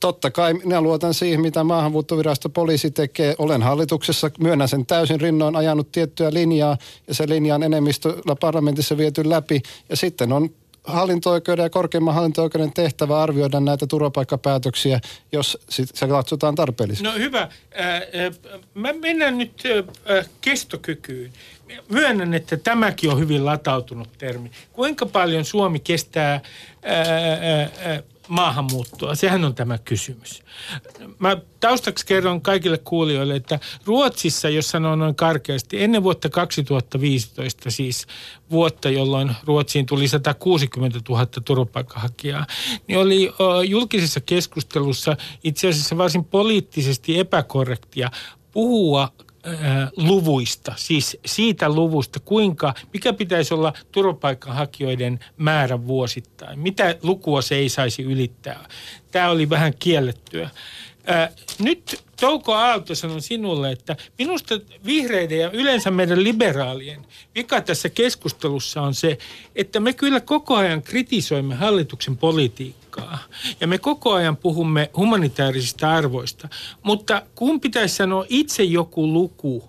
totta 0.00 0.30
kai 0.30 0.54
minä 0.54 0.80
luotan 0.80 1.14
siihen, 1.14 1.40
mitä 1.40 1.64
maahanmuuttovirasto 1.64 2.48
poliisi 2.48 2.90
tekee. 2.90 3.34
Olen 3.38 3.62
hallituksessa, 3.62 4.30
myönnän 4.40 4.68
sen 4.68 4.86
täysin 4.86 5.20
rinnoin 5.20 5.56
ajanut 5.56 5.92
tiettyä 5.92 6.32
linjaa 6.32 6.76
ja 7.08 7.14
se 7.14 7.28
linja 7.28 7.54
on 7.54 7.62
enemmistöllä 7.62 8.36
parlamentissa 8.40 8.96
viety 8.96 9.28
läpi. 9.28 9.62
Ja 9.88 9.96
sitten 9.96 10.32
on 10.32 10.50
hallinto-oikeuden 10.88 11.62
ja 11.62 11.70
korkeimman 11.70 12.14
hallinto-oikeuden 12.14 12.72
tehtävä 12.72 13.22
arvioida 13.22 13.60
näitä 13.60 13.86
turvapaikkapäätöksiä, 13.86 15.00
jos 15.32 15.58
se 15.68 16.08
katsotaan 16.08 16.54
tarpeelliseksi. 16.54 17.04
No 17.04 17.18
hyvä. 17.18 17.40
Äh, 17.40 17.50
äh, 17.86 18.60
mä 18.74 18.92
mennään 18.92 19.38
nyt 19.38 19.62
äh, 20.10 20.28
kestokykyyn. 20.40 21.32
Myönnän, 21.88 22.34
että 22.34 22.56
tämäkin 22.56 23.10
on 23.10 23.18
hyvin 23.18 23.44
latautunut 23.44 24.08
termi. 24.18 24.50
Kuinka 24.72 25.06
paljon 25.06 25.44
Suomi 25.44 25.80
kestää 25.80 26.40
maahanmuuttoa? 28.28 29.14
Sehän 29.14 29.44
on 29.44 29.54
tämä 29.54 29.78
kysymys. 29.78 30.42
Mä 31.18 31.36
taustaksi 31.60 32.06
kerron 32.06 32.40
kaikille 32.40 32.78
kuulijoille, 32.78 33.36
että 33.36 33.58
Ruotsissa, 33.84 34.48
jos 34.48 34.70
sanoo 34.70 34.96
noin 34.96 35.14
karkeasti, 35.14 35.82
ennen 35.82 36.02
vuotta 36.02 36.28
2015 36.28 37.70
siis 37.70 38.06
vuotta, 38.50 38.90
jolloin 38.90 39.36
Ruotsiin 39.44 39.86
tuli 39.86 40.08
160 40.08 41.00
000 41.08 41.26
turvapaikkahakijaa, 41.44 42.46
niin 42.86 42.98
oli 42.98 43.32
julkisessa 43.68 44.20
keskustelussa 44.20 45.16
itse 45.44 45.68
asiassa 45.68 45.98
varsin 45.98 46.24
poliittisesti 46.24 47.18
epäkorrektia 47.18 48.10
puhua 48.52 49.12
luvuista, 49.96 50.72
siis 50.76 51.16
siitä 51.26 51.68
luvusta, 51.68 52.20
kuinka, 52.20 52.74
mikä 52.92 53.12
pitäisi 53.12 53.54
olla 53.54 53.72
turvapaikkahakijoiden 53.92 55.20
määrä 55.36 55.86
vuosittain, 55.86 56.58
mitä 56.58 56.96
lukua 57.02 57.42
se 57.42 57.54
ei 57.54 57.68
saisi 57.68 58.02
ylittää. 58.02 58.68
Tämä 59.10 59.30
oli 59.30 59.50
vähän 59.50 59.74
kiellettyä. 59.78 60.50
nyt 61.58 62.08
Touko 62.20 62.54
Aalto 62.54 62.94
sanon 62.94 63.22
sinulle, 63.22 63.72
että 63.72 63.96
minusta 64.18 64.60
vihreiden 64.84 65.38
ja 65.38 65.50
yleensä 65.50 65.90
meidän 65.90 66.24
liberaalien 66.24 67.06
vika 67.34 67.60
tässä 67.60 67.88
keskustelussa 67.88 68.82
on 68.82 68.94
se, 68.94 69.18
että 69.56 69.80
me 69.80 69.92
kyllä 69.92 70.20
koko 70.20 70.56
ajan 70.56 70.82
kritisoimme 70.82 71.54
hallituksen 71.54 72.16
politiikkaa. 72.16 72.77
Ja 73.60 73.66
me 73.66 73.78
koko 73.78 74.12
ajan 74.12 74.36
puhumme 74.36 74.90
humanitaarisista 74.96 75.90
arvoista. 75.90 76.48
Mutta 76.82 77.22
kun 77.34 77.60
pitäisi 77.60 77.96
sanoa 77.96 78.24
itse 78.28 78.62
joku 78.62 79.12
luku, 79.12 79.68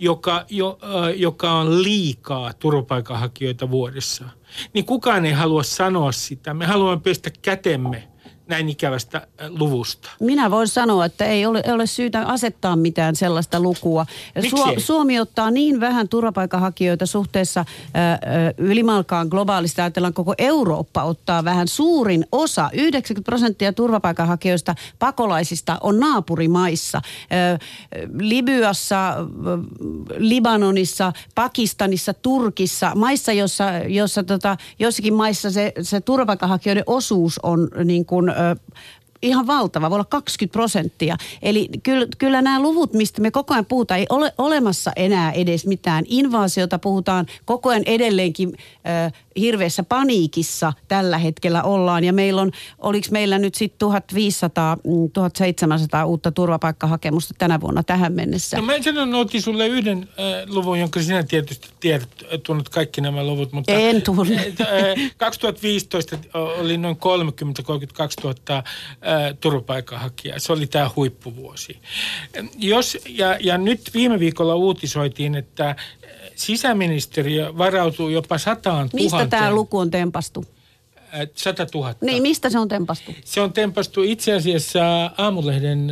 joka, 0.00 0.44
jo, 0.48 0.78
äh, 0.82 1.20
joka 1.20 1.52
on 1.52 1.82
liikaa 1.82 2.52
turvapaikanhakijoita 2.52 3.70
vuodessa, 3.70 4.24
niin 4.72 4.84
kukaan 4.84 5.26
ei 5.26 5.32
halua 5.32 5.62
sanoa 5.62 6.12
sitä. 6.12 6.54
Me 6.54 6.66
haluamme 6.66 7.02
pestä 7.02 7.30
kätemme 7.42 8.08
näin 8.50 8.68
ikävästä 8.68 9.18
äh, 9.18 9.48
luvusta? 9.48 10.10
Minä 10.20 10.50
voin 10.50 10.68
sanoa, 10.68 11.04
että 11.04 11.24
ei 11.24 11.46
ole, 11.46 11.62
ole 11.72 11.86
syytä 11.86 12.26
asettaa 12.26 12.76
mitään 12.76 13.16
sellaista 13.16 13.60
lukua. 13.60 14.06
Su- 14.38 14.80
Suomi 14.80 15.20
ottaa 15.20 15.50
niin 15.50 15.80
vähän 15.80 16.08
turvapaikanhakijoita 16.08 17.06
suhteessa 17.06 17.64
ää, 17.94 18.12
äh, 18.12 18.18
äh, 18.18 18.20
ylimalkaan 18.58 19.28
globaalista. 19.28 19.82
Ajatellaan 19.82 20.14
koko 20.14 20.34
Eurooppa 20.38 21.02
ottaa 21.02 21.44
vähän 21.44 21.68
suurin 21.68 22.26
osa. 22.32 22.70
90 22.72 23.24
prosenttia 23.24 23.72
turvapaikanhakijoista 23.72 24.74
pakolaisista 24.98 25.78
on 25.80 26.00
naapurimaissa. 26.00 27.00
Ää, 27.30 27.58
Libyassa, 28.18 29.14
Libanonissa, 30.16 31.12
Pakistanissa, 31.34 32.14
Turkissa, 32.14 32.92
maissa, 32.94 33.32
jossa, 33.32 33.64
jossa 33.88 34.24
tota, 34.24 34.56
jossakin 34.78 35.14
maissa 35.14 35.50
se, 35.50 35.72
se 35.82 36.00
turvapaikanhakijoiden 36.00 36.84
osuus 36.86 37.38
on 37.42 37.68
niin 37.84 38.04
kuin 38.04 38.30
uh, 38.40 38.54
ihan 39.22 39.46
valtava, 39.46 39.90
voi 39.90 39.96
olla 39.96 40.04
20 40.04 40.52
prosenttia. 40.52 41.16
Eli 41.42 41.68
kyllä, 41.82 42.06
kyllä 42.18 42.42
nämä 42.42 42.62
luvut, 42.62 42.92
mistä 42.92 43.22
me 43.22 43.30
koko 43.30 43.54
ajan 43.54 43.66
puhutaan, 43.66 44.00
ei 44.00 44.06
ole 44.08 44.32
olemassa 44.38 44.92
enää 44.96 45.32
edes 45.32 45.66
mitään 45.66 46.04
invaasiota. 46.08 46.78
Puhutaan 46.78 47.26
koko 47.44 47.68
ajan 47.68 47.82
edelleenkin 47.86 48.52
äh, 48.86 49.12
hirveässä 49.36 49.82
paniikissa 49.82 50.72
tällä 50.88 51.18
hetkellä 51.18 51.62
ollaan. 51.62 52.04
Ja 52.04 52.12
meillä 52.12 52.40
on, 52.42 52.50
oliko 52.78 53.08
meillä 53.10 53.38
nyt 53.38 53.54
sitten 53.54 53.78
1500, 53.78 54.76
1700 55.12 56.04
uutta 56.04 56.32
turvapaikkahakemusta 56.32 57.34
tänä 57.38 57.60
vuonna 57.60 57.82
tähän 57.82 58.12
mennessä? 58.12 58.56
No 58.56 58.62
mä 58.62 58.82
sanon, 58.82 59.14
otin 59.14 59.42
sulle 59.42 59.66
yhden 59.66 60.08
äh, 60.10 60.54
luvun, 60.54 60.78
jonka 60.78 61.02
sinä 61.02 61.22
tietysti 61.22 61.68
tiedät, 61.80 62.08
tunnet 62.42 62.68
kaikki 62.68 63.00
nämä 63.00 63.24
luvut. 63.24 63.52
Mutta, 63.52 63.72
en 63.72 64.02
tunne. 64.02 64.54
Äh, 64.60 65.12
2015 65.16 66.18
oli 66.34 66.76
noin 66.76 66.96
30-32 66.96 67.00
000 68.24 68.34
äh, 68.56 68.64
turvapaikanhakijaa. 69.40 70.38
Se 70.38 70.52
oli 70.52 70.66
tämä 70.66 70.90
huippuvuosi. 70.96 71.78
Jos, 72.58 72.98
ja, 73.08 73.36
ja 73.40 73.58
nyt 73.58 73.90
viime 73.94 74.18
viikolla 74.18 74.54
uutisoitiin, 74.54 75.34
että 75.34 75.76
sisäministeriö 76.34 77.58
varautuu 77.58 78.08
jopa 78.08 78.38
sataan 78.38 78.90
Mistä 78.92 79.26
tämä 79.26 79.52
luku 79.52 79.78
on 79.78 79.90
tempastu? 79.90 80.44
Äh, 81.14 81.28
100 81.34 81.66
000. 81.74 81.94
Niin, 82.00 82.22
mistä 82.22 82.50
se 82.50 82.58
on 82.58 82.68
tempastu? 82.68 83.12
Se 83.24 83.40
on 83.40 83.52
tempastu 83.52 84.02
itse 84.02 84.32
asiassa 84.32 85.10
Aamulehden, 85.18 85.90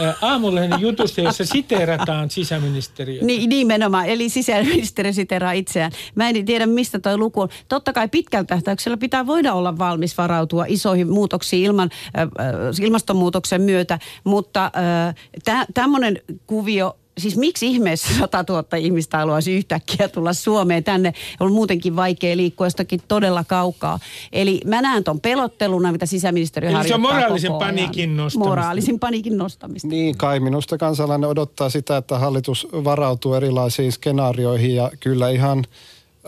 äh, 0.00 0.16
Aamulehden 0.22 0.80
jutusta, 0.86 1.20
jossa 1.20 1.44
siteerataan 1.44 2.30
sisäministeriötä. 2.30 3.26
Niin, 3.26 3.48
nimenomaan, 3.48 4.06
eli 4.06 4.28
sisäministeri 4.28 5.12
siteraa 5.12 5.52
itseään. 5.52 5.92
Mä 6.14 6.28
en 6.28 6.44
tiedä, 6.44 6.66
mistä 6.66 6.98
toi 6.98 7.18
luku 7.18 7.40
on. 7.40 7.48
Totta 7.68 7.92
kai 7.92 8.08
pitkällä 8.08 8.44
tähtäyksellä 8.44 8.96
pitää 8.96 9.26
voida 9.26 9.54
olla 9.54 9.78
valmis 9.78 10.18
varautua 10.18 10.64
isoihin 10.68 11.10
muutoksiin 11.10 11.64
ilman, 11.64 11.90
äh, 12.18 12.28
ilmastonmuutoksen 12.82 13.62
myötä, 13.62 13.98
mutta 14.24 14.70
äh, 15.46 15.66
tämmöinen 15.74 16.20
kuvio 16.46 16.96
siis 17.18 17.36
miksi 17.36 17.66
ihmeessä 17.66 18.08
100 18.18 18.44
000 18.48 18.76
ihmistä 18.78 19.18
haluaisi 19.18 19.56
yhtäkkiä 19.56 20.08
tulla 20.08 20.32
Suomeen 20.32 20.84
tänne? 20.84 21.14
On 21.40 21.52
muutenkin 21.52 21.96
vaikea 21.96 22.36
liikkua 22.36 22.66
jostakin 22.66 23.00
todella 23.08 23.44
kaukaa. 23.44 23.98
Eli 24.32 24.60
mä 24.66 24.82
näen 24.82 25.04
ton 25.04 25.20
pelotteluna, 25.20 25.92
mitä 25.92 26.06
sisäministeriö 26.06 26.70
harjoittaa 26.70 26.88
Se 26.88 26.94
on 26.94 27.14
moraalisen 27.14 27.52
paniikin 27.52 28.16
nostamista. 28.16 28.48
Moraalisen 28.48 28.98
paniikin 28.98 29.38
nostamista. 29.38 29.88
Niin 29.88 30.16
kai, 30.16 30.40
minusta 30.40 30.78
kansalainen 30.78 31.30
odottaa 31.30 31.70
sitä, 31.70 31.96
että 31.96 32.18
hallitus 32.18 32.68
varautuu 32.72 33.34
erilaisiin 33.34 33.92
skenaarioihin 33.92 34.74
ja 34.74 34.90
kyllä 35.00 35.30
ihan– 35.30 35.64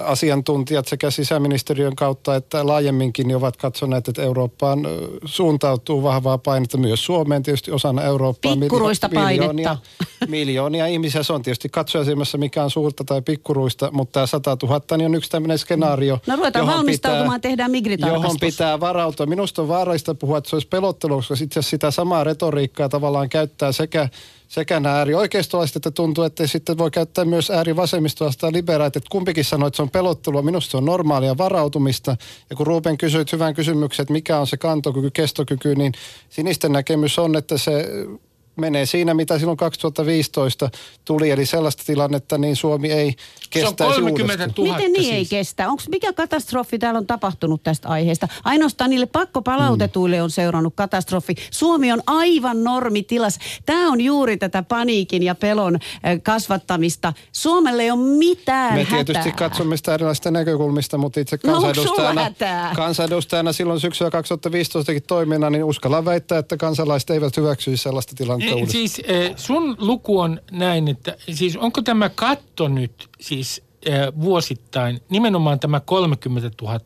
asiantuntijat 0.05 0.89
sekä 0.89 1.11
sisäministeriön 1.11 1.97
kautta 1.97 2.37
että 2.37 2.67
laajemminkin 2.67 3.29
niin 3.29 3.37
ovat 3.37 3.57
katsoneet, 3.57 4.09
että 4.09 4.23
Eurooppaan 4.23 4.87
suuntautuu 5.25 6.03
vahvaa 6.03 6.39
painetta 6.39 6.79
myös 6.79 7.05
Suomeen 7.05 7.43
tietysti 7.43 7.71
osana 7.71 8.03
Eurooppaa. 8.03 8.57
Pikkuruista 8.57 9.09
miljoonia, 9.09 9.77
miljoonia 10.29 10.87
ihmisiä. 10.87 11.23
Se 11.23 11.33
on 11.33 11.43
tietysti 11.43 11.69
katsojasilmässä 11.69 12.39
mikä 12.39 12.65
on 12.65 12.71
suurta 12.71 13.05
tai 13.05 13.23
pikkuruista, 13.23 13.91
mutta 13.93 14.13
tämä 14.13 14.27
100 14.27 14.57
000 14.63 14.97
niin 14.97 15.07
on 15.07 15.15
yksi 15.15 15.31
tämmöinen 15.31 15.59
skenaario. 15.59 16.19
No 16.27 16.37
ruvetaan 16.37 16.67
valmistautumaan, 16.67 17.41
pitää, 17.41 17.51
tehdään 17.51 17.71
migritarkastus. 17.71 18.25
Johon 18.25 18.37
pitää 18.41 18.81
varautua. 18.81 19.27
Minusta 19.27 19.63
on 19.63 19.69
vaarallista 19.69 20.15
puhua, 20.15 20.39
että 20.39 20.51
se 20.51 20.57
olisi 20.57 20.69
pelottelu, 20.69 21.17
koska 21.17 21.35
itse 21.43 21.63
sitä 21.63 21.91
samaa 21.91 22.25
retoriikkaa 22.25 22.89
tavallaan 22.89 23.29
käyttää 23.29 23.73
sekä 23.73 24.09
sekä 24.51 24.81
nämä 24.81 24.97
äärioikeistolaiset, 24.97 25.77
että 25.77 25.91
tuntuu, 25.91 26.25
että 26.25 26.47
sitten 26.47 26.79
voi 26.79 26.91
käyttää 26.91 27.25
myös 27.25 27.51
äärivasemmistoista 27.51 28.41
tai 28.41 28.53
liberaalit. 28.53 28.97
Että 28.97 29.09
kumpikin 29.11 29.45
sanoo, 29.45 29.67
että 29.67 29.77
se 29.77 29.83
on 29.83 29.91
pelottelua. 29.91 30.43
Minusta 30.43 30.71
se 30.71 30.77
on 30.77 30.85
normaalia 30.85 31.39
varautumista. 31.39 32.17
Ja 32.51 32.57
kun 32.57 32.67
Ruben 32.67 32.99
kysyit 32.99 33.33
hyvän 33.33 33.55
kysymyksen, 33.55 34.03
että 34.03 34.13
mikä 34.13 34.39
on 34.39 34.47
se 34.47 34.57
kantokyky, 34.57 35.11
kestokyky, 35.11 35.75
niin 35.75 35.93
sinisten 36.29 36.73
näkemys 36.73 37.19
on, 37.19 37.37
että 37.37 37.59
se 37.59 37.87
menee 38.57 38.87
siinä, 38.87 39.15
mitä 39.15 39.39
silloin 39.39 39.59
2015 39.59 40.71
tuli. 41.05 41.31
Eli 41.31 41.47
sellaista 41.47 41.83
tilannetta, 41.87 42.39
niin 42.39 42.57
Suomi 42.57 42.93
ei 42.93 43.15
on 43.65 43.77
30 43.77 44.51
000 44.59 44.77
Miten 44.77 44.93
niin 44.93 45.05
siis. 45.05 45.15
ei 45.15 45.27
kestä? 45.27 45.69
Onko 45.69 45.83
mikä 45.89 46.13
katastrofi 46.13 46.79
täällä 46.79 46.99
on 46.99 47.07
tapahtunut 47.07 47.63
tästä 47.63 47.89
aiheesta? 47.89 48.29
Ainoastaan 48.45 48.91
niille 48.91 49.07
pakkopalautetuille 49.07 50.17
mm. 50.17 50.23
on 50.23 50.31
seurannut 50.31 50.75
katastrofi. 50.77 51.35
Suomi 51.51 51.93
on 51.93 52.03
aivan 52.07 52.65
normitilas. 52.65 53.39
Tämä 53.67 53.93
on 53.93 54.01
juuri 54.01 54.37
tätä 54.37 54.63
paniikin 54.63 55.23
ja 55.23 55.35
pelon 55.35 55.75
eh, 56.05 56.23
kasvattamista. 56.23 57.13
Suomelle 57.33 57.83
ei 57.83 57.91
ole 57.91 58.01
mitään 58.19 58.75
Me 58.75 58.85
hätää. 58.85 59.05
tietysti 59.05 59.33
katsomme 59.33 59.77
sitä 59.77 59.95
erilaisista 59.95 60.31
näkökulmista, 60.31 60.99
mutta 60.99 61.21
itse 61.21 61.39
no, 61.45 61.53
kansanedustajana, 61.53 62.29
no, 62.29 62.75
kansanedustajana 62.77 63.53
silloin 63.53 63.81
syksyllä 63.81 64.11
2015 64.11 64.93
toiminnan, 65.07 65.53
niin 65.53 65.65
uskallan 65.65 66.05
väittää, 66.05 66.39
että 66.39 66.57
kansalaiset 66.57 67.11
eivät 67.11 67.37
hyväksyisi 67.37 67.83
sellaista 67.83 68.13
tilannetta 68.17 68.40
niin, 68.41 68.71
Siis 68.71 69.03
eh, 69.05 69.37
sun 69.37 69.77
luku 69.79 70.21
on 70.21 70.41
näin, 70.51 70.89
että 70.89 71.17
siis 71.33 71.57
onko 71.57 71.83
tämä 71.83 72.09
katto 72.09 72.69
nyt 72.69 73.09
siis 73.21 73.63
eh, 73.87 74.01
vuosittain 74.21 75.01
nimenomaan 75.09 75.61
tämä 75.61 75.81
30 75.81 76.51
000 76.63 76.81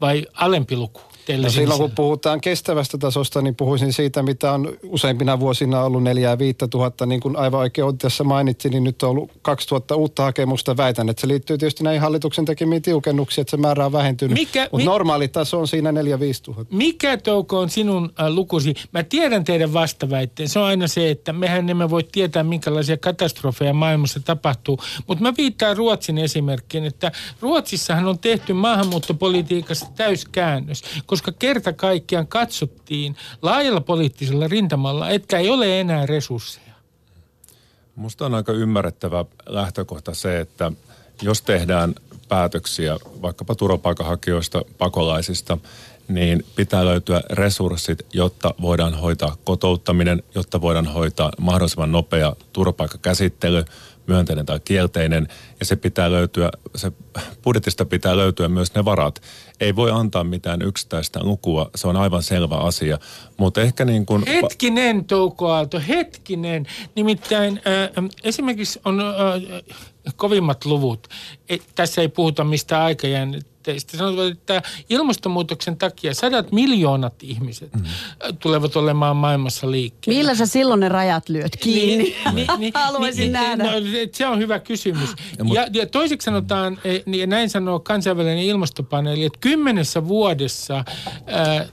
vai 0.00 0.26
alempi 0.34 0.76
luku? 0.76 1.00
No 1.36 1.50
silloin 1.50 1.80
kun 1.80 1.90
puhutaan 1.90 2.40
kestävästä 2.40 2.98
tasosta, 2.98 3.42
niin 3.42 3.56
puhuisin 3.56 3.92
siitä, 3.92 4.22
mitä 4.22 4.52
on 4.52 4.72
useimpina 4.82 5.40
vuosina 5.40 5.82
ollut 5.82 6.02
neljää 6.02 6.32
ja 6.32 6.38
viittä 6.38 6.68
tuhatta. 6.68 7.06
Niin 7.06 7.20
kuin 7.20 7.36
aivan 7.36 7.60
oikein 7.60 7.98
tässä 7.98 8.24
mainitsin, 8.24 8.70
niin 8.70 8.84
nyt 8.84 9.02
on 9.02 9.10
ollut 9.10 9.30
2000 9.42 9.96
uutta 9.96 10.22
hakemusta. 10.22 10.76
Väitän, 10.76 11.08
että 11.08 11.20
se 11.20 11.28
liittyy 11.28 11.58
tietysti 11.58 11.84
näihin 11.84 12.00
hallituksen 12.00 12.44
tekemiin 12.44 12.82
tiukennuksiin, 12.82 13.42
että 13.42 13.50
se 13.50 13.56
määrä 13.56 13.86
on 13.86 13.92
vähentynyt. 13.92 14.38
Mikä, 14.38 14.62
Mutta 14.62 14.76
mi- 14.76 14.84
normaali 14.84 15.28
taso 15.28 15.60
on 15.60 15.68
siinä 15.68 15.92
4 15.92 16.20
5 16.20 16.42
tuhatta. 16.42 16.74
Mikä 16.76 17.16
Touko 17.16 17.58
on 17.58 17.70
sinun 17.70 18.12
äh, 18.20 18.28
lukusi? 18.28 18.74
Mä 18.92 19.02
tiedän 19.02 19.44
teidän 19.44 19.72
vastaväitteen. 19.72 20.48
Se 20.48 20.58
on 20.58 20.64
aina 20.64 20.88
se, 20.88 21.10
että 21.10 21.32
mehän 21.32 21.68
emme 21.68 21.90
voi 21.90 22.04
tietää, 22.12 22.42
minkälaisia 22.42 22.96
katastrofeja 22.96 23.74
maailmassa 23.74 24.20
tapahtuu. 24.20 24.78
Mutta 25.06 25.22
mä 25.22 25.32
viittaan 25.36 25.76
Ruotsin 25.76 26.18
esimerkkiin, 26.18 26.84
että 26.84 27.12
Ruotsissahan 27.40 28.06
on 28.06 28.18
tehty 28.18 28.52
maahanmuuttopolitiikassa 28.52 29.86
täyskäännös, 29.96 30.82
koska 31.06 31.17
koska 31.18 31.32
kerta 31.38 31.72
kaikkiaan 31.72 32.26
katsottiin 32.26 33.16
laajalla 33.42 33.80
poliittisella 33.80 34.48
rintamalla, 34.48 35.10
että 35.10 35.38
ei 35.38 35.50
ole 35.50 35.80
enää 35.80 36.06
resursseja. 36.06 36.74
Musta 37.96 38.26
on 38.26 38.34
aika 38.34 38.52
ymmärrettävä 38.52 39.24
lähtökohta 39.46 40.14
se, 40.14 40.40
että 40.40 40.72
jos 41.22 41.42
tehdään 41.42 41.94
päätöksiä 42.28 42.96
vaikkapa 43.22 43.54
turvapaikanhakijoista, 43.54 44.62
pakolaisista, 44.78 45.58
niin 46.08 46.44
pitää 46.56 46.84
löytyä 46.84 47.22
resurssit, 47.30 48.06
jotta 48.12 48.54
voidaan 48.60 48.94
hoitaa 48.94 49.36
kotouttaminen, 49.44 50.22
jotta 50.34 50.60
voidaan 50.60 50.86
hoitaa 50.86 51.32
mahdollisimman 51.38 51.92
nopea 51.92 52.36
turvapaikkakäsittely, 52.52 53.64
myönteinen 54.08 54.46
tai 54.46 54.60
kielteinen, 54.60 55.28
ja 55.60 55.66
se 55.66 55.76
pitää 55.76 56.10
löytyä, 56.10 56.50
se 56.76 56.92
budjetista 57.44 57.84
pitää 57.84 58.16
löytyä 58.16 58.48
myös 58.48 58.74
ne 58.74 58.84
varat. 58.84 59.22
Ei 59.60 59.76
voi 59.76 59.90
antaa 59.90 60.24
mitään 60.24 60.62
yksittäistä 60.62 61.20
lukua, 61.22 61.70
se 61.74 61.88
on 61.88 61.96
aivan 61.96 62.22
selvä 62.22 62.56
asia, 62.56 62.98
mutta 63.36 63.60
ehkä 63.60 63.84
niin 63.84 64.06
kuin... 64.06 64.26
Hetkinen, 64.26 65.04
Touko 65.04 65.50
Aalto, 65.50 65.82
hetkinen. 65.88 66.66
Nimittäin 66.94 67.60
äh, 67.66 68.04
esimerkiksi 68.24 68.80
on 68.84 69.00
äh, 69.00 69.06
kovimmat 70.16 70.64
luvut. 70.64 71.08
Et, 71.48 71.62
tässä 71.74 72.00
ei 72.00 72.08
puhuta 72.08 72.44
mistään 72.44 72.82
aikajännet 72.82 73.46
tavoitteista. 73.68 73.96
Sanotaan, 73.96 74.32
että 74.32 74.62
ilmastonmuutoksen 74.90 75.76
takia 75.76 76.14
sadat 76.14 76.52
miljoonat 76.52 77.14
ihmiset 77.22 77.74
mm. 77.74 77.84
tulevat 78.38 78.76
olemaan 78.76 79.16
maailmassa 79.16 79.70
liikkeellä. 79.70 80.18
Millä 80.18 80.34
sä 80.34 80.46
silloin 80.46 80.80
ne 80.80 80.88
rajat 80.88 81.28
lyöt 81.28 81.56
kiinni? 81.56 82.04
Niin, 82.04 82.16
niin, 82.34 82.46
niin, 82.58 82.72
Haluaisin 82.74 83.20
niin, 83.20 83.32
nähdä. 83.32 83.64
No, 83.64 83.70
se 84.12 84.26
on 84.26 84.38
hyvä 84.38 84.58
kysymys. 84.58 85.10
Ja, 85.54 85.66
ja 85.72 85.86
toiseksi 85.86 86.24
sanotaan, 86.24 86.78
e, 86.84 87.16
ja 87.16 87.26
näin 87.26 87.50
sanoo 87.50 87.80
kansainvälinen 87.80 88.38
ilmastopaneeli, 88.38 89.24
että 89.24 89.38
kymmenessä 89.40 90.08
vuodessa 90.08 90.84
ää, 91.26 91.66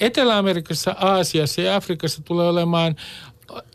Etelä-Amerikassa, 0.00 0.96
Aasiassa 1.00 1.60
ja 1.60 1.76
Afrikassa 1.76 2.22
tulee 2.22 2.48
olemaan 2.48 2.96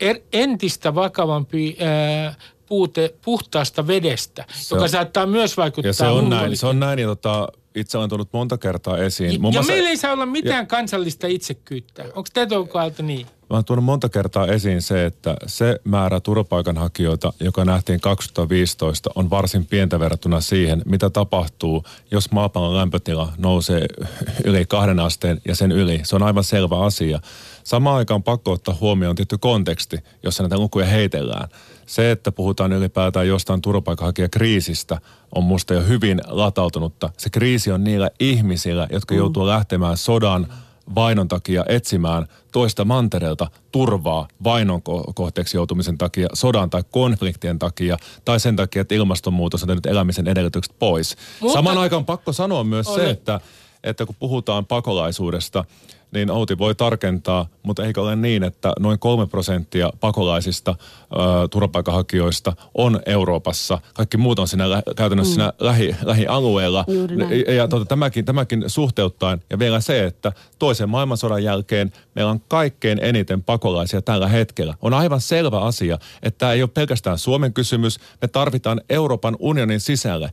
er, 0.00 0.20
entistä 0.32 0.94
vakavampi 0.94 1.76
ää, 1.80 2.34
puute 2.66 3.14
puhtaasta 3.24 3.86
vedestä, 3.86 4.44
se 4.52 4.74
joka 4.74 4.82
on, 4.82 4.88
saattaa 4.88 5.26
myös 5.26 5.56
vaikuttaa 5.56 5.88
Ja 5.88 5.92
se 5.92 6.06
on 6.06 6.30
näin, 6.30 6.56
se 6.56 6.66
on 6.66 6.80
näin 6.80 6.98
ja 6.98 7.06
tota, 7.06 7.48
itse 7.76 7.98
olen 7.98 8.08
tullut 8.08 8.32
monta 8.32 8.58
kertaa 8.58 8.98
esiin. 8.98 9.28
Ja, 9.28 9.34
ja 9.34 9.38
muassa, 9.38 9.62
meillä 9.62 9.88
ei 9.88 9.96
saa 9.96 10.12
olla 10.12 10.26
mitään 10.26 10.62
ja, 10.62 10.66
kansallista 10.66 11.26
itsekyyttä. 11.26 12.02
Onko 12.02 12.28
tätä 12.32 12.54
niin? 13.02 13.26
Mä 13.26 13.56
olen 13.56 13.64
tuonut 13.64 13.84
monta 13.84 14.08
kertaa 14.08 14.46
esiin 14.46 14.82
se, 14.82 15.06
että 15.06 15.36
se 15.46 15.80
määrä 15.84 16.20
turvapaikanhakijoita, 16.20 17.32
joka 17.40 17.64
nähtiin 17.64 18.00
2015, 18.00 19.10
on 19.14 19.30
varsin 19.30 19.66
pientä 19.66 20.00
verrattuna 20.00 20.40
siihen, 20.40 20.82
mitä 20.86 21.10
tapahtuu, 21.10 21.84
jos 22.10 22.30
maapallon 22.30 22.76
lämpötila 22.76 23.32
nousee 23.38 23.86
yli 24.44 24.64
kahden 24.64 25.00
asteen 25.00 25.40
ja 25.44 25.54
sen 25.54 25.72
yli. 25.72 26.00
Se 26.02 26.16
on 26.16 26.22
aivan 26.22 26.44
selvä 26.44 26.78
asia. 26.78 27.20
Samaan 27.64 27.96
aikaan 27.96 28.22
pakko 28.22 28.52
ottaa 28.52 28.76
huomioon 28.80 29.16
tietty 29.16 29.38
konteksti, 29.38 29.98
jossa 30.22 30.42
näitä 30.42 30.58
lukuja 30.58 30.86
heitellään. 30.86 31.48
Se, 31.86 32.10
että 32.10 32.32
puhutaan 32.32 32.72
ylipäätään 32.72 33.28
jostain 33.28 33.62
turvapaikanhakijakriisistä, 33.62 34.98
on 35.34 35.44
musta 35.44 35.74
jo 35.74 35.82
hyvin 35.82 36.20
latautunutta. 36.26 37.10
Se 37.16 37.30
kriisi 37.30 37.72
on 37.72 37.84
niillä 37.84 38.10
ihmisillä, 38.20 38.88
jotka 38.92 39.14
mm. 39.14 39.18
joutuu 39.18 39.46
lähtemään 39.46 39.96
sodan, 39.96 40.46
vainon 40.94 41.28
takia 41.28 41.64
etsimään 41.68 42.26
toista 42.52 42.84
mantereelta 42.84 43.50
turvaa 43.72 44.28
vainon 44.44 44.82
kohteeksi 45.14 45.56
joutumisen 45.56 45.98
takia, 45.98 46.28
sodan 46.32 46.70
tai 46.70 46.82
konfliktien 46.90 47.58
takia, 47.58 47.96
tai 48.24 48.40
sen 48.40 48.56
takia, 48.56 48.82
että 48.82 48.94
ilmastonmuutos 48.94 49.62
on 49.62 49.66
tehnyt 49.66 49.86
elämisen 49.86 50.28
edellytykset 50.28 50.74
pois. 50.78 51.16
Mutta... 51.40 51.54
Samaan 51.54 51.78
aikaan 51.78 52.04
pakko 52.04 52.32
sanoa 52.32 52.64
myös 52.64 52.86
Ole. 52.86 53.00
se, 53.00 53.10
että, 53.10 53.40
että 53.84 54.06
kun 54.06 54.16
puhutaan 54.18 54.66
pakolaisuudesta, 54.66 55.64
niin 56.12 56.30
Outi 56.30 56.58
voi 56.58 56.74
tarkentaa, 56.74 57.46
mutta 57.62 57.84
eikö 57.84 58.02
ole 58.02 58.16
niin, 58.16 58.42
että 58.42 58.72
noin 58.78 58.98
kolme 58.98 59.26
prosenttia 59.26 59.92
pakolaisista, 60.00 60.74
ö, 61.12 61.48
turvapaikanhakijoista 61.48 62.52
on 62.74 63.00
Euroopassa. 63.06 63.78
Kaikki 63.94 64.16
muut 64.16 64.38
on 64.38 64.48
siinä 64.48 64.70
lä- 64.70 64.82
käytännössä 64.96 65.30
mm. 65.30 65.34
siinä 65.34 65.52
lähi, 65.58 65.96
lähialueella. 66.04 66.84
Juuri 66.88 67.16
näin. 67.16 67.44
Ja, 67.46 67.52
ja 67.52 67.68
tota, 67.68 67.84
tämäkin, 67.84 68.24
tämäkin 68.24 68.64
suhteuttaen. 68.66 69.42
Ja 69.50 69.58
vielä 69.58 69.80
se, 69.80 70.04
että 70.04 70.32
toisen 70.58 70.88
maailmansodan 70.88 71.44
jälkeen 71.44 71.92
meillä 72.14 72.30
on 72.30 72.40
kaikkein 72.48 72.98
eniten 73.02 73.42
pakolaisia 73.42 74.02
tällä 74.02 74.28
hetkellä. 74.28 74.74
On 74.82 74.94
aivan 74.94 75.20
selvä 75.20 75.60
asia, 75.60 75.98
että 76.22 76.38
tämä 76.38 76.52
ei 76.52 76.62
ole 76.62 76.70
pelkästään 76.74 77.18
Suomen 77.18 77.52
kysymys. 77.52 77.98
Me 78.22 78.28
tarvitaan 78.28 78.80
Euroopan 78.90 79.36
unionin 79.38 79.80
sisälle 79.80 80.32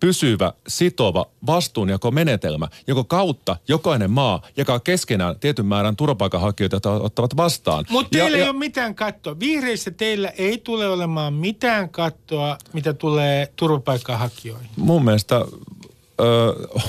pysyvä, 0.00 0.52
sitova 0.68 1.26
vastuunjakomenetelmä, 1.46 2.68
jonka 2.86 3.04
kautta 3.04 3.56
jokainen 3.68 4.10
maa 4.10 4.42
jakaa 4.56 4.80
keskenään 4.80 5.38
tietyn 5.40 5.66
määrän 5.66 5.96
turvapaikanhakijoita, 5.96 6.74
joita 6.74 6.90
ottavat 6.92 7.36
vastaan. 7.36 7.84
Mutta 7.90 8.18
Ja- 8.18 8.24
teillä 8.24 8.38
ja- 8.38 8.44
ei 8.44 8.50
ole 8.50 8.58
mitään 8.58 8.94
kattoa. 8.94 9.40
Vihreissä 9.40 9.90
teillä 10.04 10.32
ei 10.38 10.58
tule 10.58 10.88
olemaan 10.88 11.34
mitään 11.34 11.88
kattoa, 11.88 12.58
mitä 12.72 12.92
tulee 12.92 13.48
turvapaikanhakijoihin. 13.56 14.68
mun 14.76 15.04
mielestä 15.04 15.36
ö, 15.36 15.44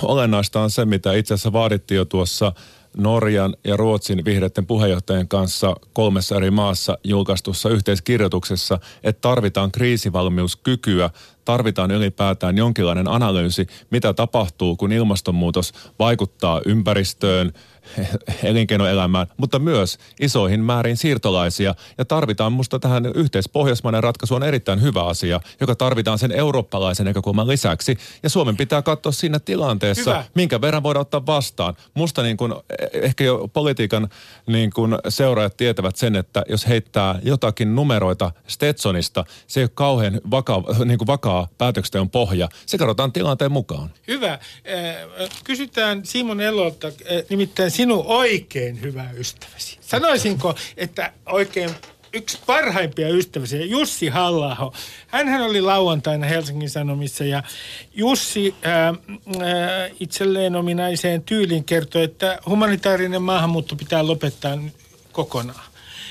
olennaista 0.02 0.62
on 0.62 0.70
se, 0.70 0.86
mitä 0.86 1.14
itse 1.14 1.34
asiassa 1.34 1.54
vaadittiin 1.54 1.96
jo 1.96 2.06
tuossa 2.06 2.54
Norjan 2.98 3.56
ja 3.64 3.78
Ruotsin 3.78 4.26
vihreiden 4.26 4.66
puheenjohtajien 4.66 5.28
kanssa 5.28 5.76
kolmessa 5.94 6.36
eri 6.36 6.52
maassa 6.52 6.98
julkaistussa 7.04 7.70
yhteiskirjoituksessa, 7.70 8.80
että 9.04 9.22
tarvitaan 9.22 9.72
kriisivalmiuskykyä, 9.72 11.10
tarvitaan 11.46 11.92
ylipäätään 11.92 12.58
jonkinlainen 12.58 13.08
analyysi, 13.08 13.68
mitä 13.90 14.14
tapahtuu, 14.14 14.76
kun 14.76 14.92
ilmastonmuutos 14.92 15.74
vaikuttaa 16.00 16.62
ympäristöön, 16.66 17.54
elinkeinoelämään, 18.44 19.28
mutta 19.38 19.60
myös 19.60 19.98
isoihin 20.20 20.60
määriin 20.60 20.98
siirtolaisia. 20.98 21.76
Ja 21.98 22.06
tarvitaan 22.06 22.54
musta 22.54 22.80
tähän 22.80 23.06
yhteispohjoismainen 23.06 24.04
ratkaisu 24.04 24.36
on 24.36 24.44
erittäin 24.44 24.82
hyvä 24.82 25.04
asia, 25.04 25.40
joka 25.60 25.76
tarvitaan 25.76 26.20
sen 26.20 26.32
eurooppalaisen 26.32 27.06
näkökulman 27.06 27.48
lisäksi. 27.48 27.98
Ja 28.24 28.30
Suomen 28.30 28.58
pitää 28.58 28.82
katsoa 28.82 29.12
siinä 29.12 29.40
tilanteessa, 29.40 30.12
Hyvä. 30.12 30.26
minkä 30.36 30.62
verran 30.62 30.84
voidaan 30.84 31.02
ottaa 31.02 31.26
vastaan. 31.26 31.76
Musta 31.94 32.24
niin 32.24 32.38
kuin, 32.38 32.52
eh, 32.52 33.04
ehkä 33.04 33.24
jo 33.24 33.48
politiikan 33.54 34.10
niin 34.48 34.72
kuin 34.76 34.96
seuraajat 35.10 35.58
tietävät 35.58 35.96
sen, 35.96 36.16
että 36.16 36.44
jos 36.50 36.68
heittää 36.68 37.20
jotakin 37.24 37.76
numeroita 37.76 38.32
Stetsonista, 38.48 39.26
se 39.48 39.60
ei 39.60 39.64
ole 39.64 39.72
kauhean 39.74 40.22
vakaa, 40.32 40.64
niin 40.86 40.98
kuin 40.98 41.08
vakaa 41.08 41.48
päätöksenteon 41.58 42.10
pohja. 42.10 42.50
Se 42.66 42.78
katsotaan 42.78 43.12
tilanteen 43.12 43.52
mukaan. 43.52 43.90
Hyvä. 44.08 44.34
Äh, 44.34 44.40
Kysytään 45.44 46.06
Simon 46.06 46.42
Elolta, 46.42 46.88
äh, 46.88 46.94
nimittäin 47.30 47.72
sinun 47.76 48.04
oikein 48.06 48.82
hyvä 48.82 49.10
ystäväsi. 49.18 49.78
Sanoisinko, 49.82 50.56
että 50.78 51.12
oikein 51.26 51.70
yksi 52.14 52.40
parhaimpia 52.46 53.10
ystäväsi, 53.10 53.70
Jussi 53.70 54.08
halla 54.08 54.72
Hänhän 55.08 55.42
oli 55.42 55.62
lauantaina 55.62 56.26
Helsingin 56.28 56.70
Sanomissa 56.70 57.24
ja 57.24 57.44
Jussi 57.94 58.56
äh, 58.66 58.88
äh, 58.88 59.92
itselleen 60.00 60.56
ominaiseen 60.56 61.22
tyyliin 61.24 61.64
kertoi, 61.64 62.04
että 62.04 62.40
humanitaarinen 62.46 63.22
maahanmuutto 63.22 63.76
pitää 63.76 64.08
lopettaa 64.08 64.58
kokonaan. 65.12 65.66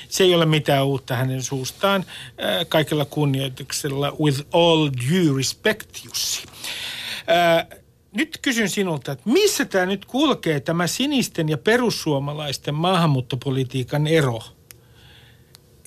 Se 0.09 0.23
ei 0.23 0.35
ole 0.35 0.45
mitään 0.45 0.85
uutta 0.85 1.15
hänen 1.15 1.43
suustaan. 1.43 2.05
Äh, 2.43 2.65
kaikella 2.69 3.05
kunnioituksella, 3.05 4.13
with 4.19 4.41
all 4.51 4.89
due 4.89 5.37
respect, 5.37 5.89
Jussi. 6.05 6.43
Ää, 7.27 7.65
nyt 8.15 8.39
kysyn 8.41 8.69
sinulta, 8.69 9.11
että 9.11 9.29
missä 9.29 9.65
tämä 9.65 9.85
nyt 9.85 10.05
kulkee, 10.05 10.59
tämä 10.59 10.87
sinisten 10.87 11.49
ja 11.49 11.57
perussuomalaisten 11.57 12.75
maahanmuuttopolitiikan 12.75 14.07
ero? 14.07 14.39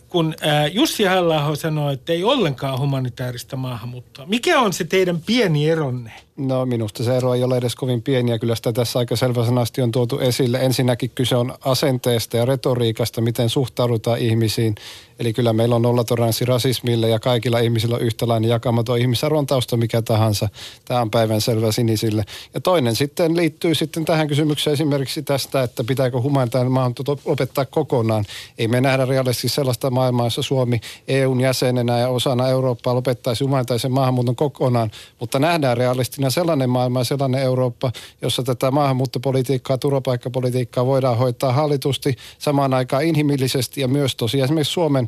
Kun 0.08 0.34
ää, 0.40 0.66
Jussi 0.66 1.04
halla 1.04 1.56
sanoi, 1.56 1.94
että 1.94 2.12
ei 2.12 2.24
ollenkaan 2.24 2.78
humanitaarista 2.78 3.56
maahanmuuttoa. 3.56 4.26
Mikä 4.26 4.60
on 4.60 4.72
se 4.72 4.84
teidän 4.84 5.20
pieni 5.20 5.68
eronne? 5.68 6.12
No 6.36 6.66
minusta 6.66 7.04
se 7.04 7.16
ero 7.16 7.34
ei 7.34 7.44
ole 7.44 7.56
edes 7.56 7.74
kovin 7.74 8.02
pieni 8.02 8.30
ja 8.30 8.38
kyllä 8.38 8.54
sitä 8.54 8.72
tässä 8.72 8.98
aika 8.98 9.16
selväsanasti 9.16 9.82
on 9.82 9.92
tuotu 9.92 10.18
esille. 10.18 10.58
Ensinnäkin 10.58 11.10
kyse 11.14 11.36
on 11.36 11.54
asenteesta 11.64 12.36
ja 12.36 12.44
retoriikasta, 12.44 13.20
miten 13.20 13.48
suhtaudutaan 13.48 14.18
ihmisiin. 14.18 14.74
Eli 15.18 15.32
kyllä 15.32 15.52
meillä 15.52 15.76
on 15.76 15.82
nollatoleranssi 15.82 16.44
rasismille 16.44 17.08
ja 17.08 17.18
kaikilla 17.18 17.58
ihmisillä 17.58 17.94
on 17.96 18.02
yhtäläinen 18.02 18.50
jakamaton 18.50 18.98
ihmisarvon 18.98 19.46
tausta 19.46 19.76
mikä 19.76 20.02
tahansa. 20.02 20.48
Tämä 20.84 21.00
on 21.00 21.10
päivän 21.10 21.40
selvä 21.40 21.72
sinisille. 21.72 22.24
Ja 22.54 22.60
toinen 22.60 22.96
sitten 22.96 23.36
liittyy 23.36 23.74
sitten 23.74 24.04
tähän 24.04 24.28
kysymykseen 24.28 24.74
esimerkiksi 24.74 25.22
tästä, 25.22 25.62
että 25.62 25.84
pitääkö 25.84 26.20
humanitaarinen 26.20 26.72
maahanmuutto 26.72 27.18
lopettaa 27.24 27.64
kokonaan. 27.64 28.24
Ei 28.58 28.68
me 28.68 28.80
nähdä 28.80 29.04
realistisesti 29.04 29.48
sellaista 29.48 29.90
maailmaa, 29.90 30.26
jossa 30.26 30.42
Suomi 30.42 30.80
EUn 31.08 31.40
jäsenenä 31.40 31.98
ja 31.98 32.08
osana 32.08 32.48
Eurooppaa 32.48 32.94
lopettaisi 32.94 33.44
humanitaarisen 33.44 33.92
maahanmuuton 33.92 34.36
kokonaan, 34.36 34.90
mutta 35.20 35.38
nähdään 35.38 35.76
realistina 35.76 36.30
sellainen 36.30 36.70
maailma 36.70 37.00
ja 37.00 37.04
sellainen 37.04 37.42
Eurooppa, 37.42 37.92
jossa 38.22 38.42
tätä 38.42 38.70
maahanmuuttopolitiikkaa, 38.70 39.78
turvapaikkapolitiikkaa 39.78 40.86
voidaan 40.86 41.18
hoitaa 41.18 41.52
hallitusti 41.52 42.16
samaan 42.38 42.74
aikaan 42.74 43.04
inhimillisesti 43.04 43.80
ja 43.80 43.88
myös 43.88 44.16
tosiaan 44.16 44.44
esimerkiksi 44.44 44.72
Suomen 44.72 45.07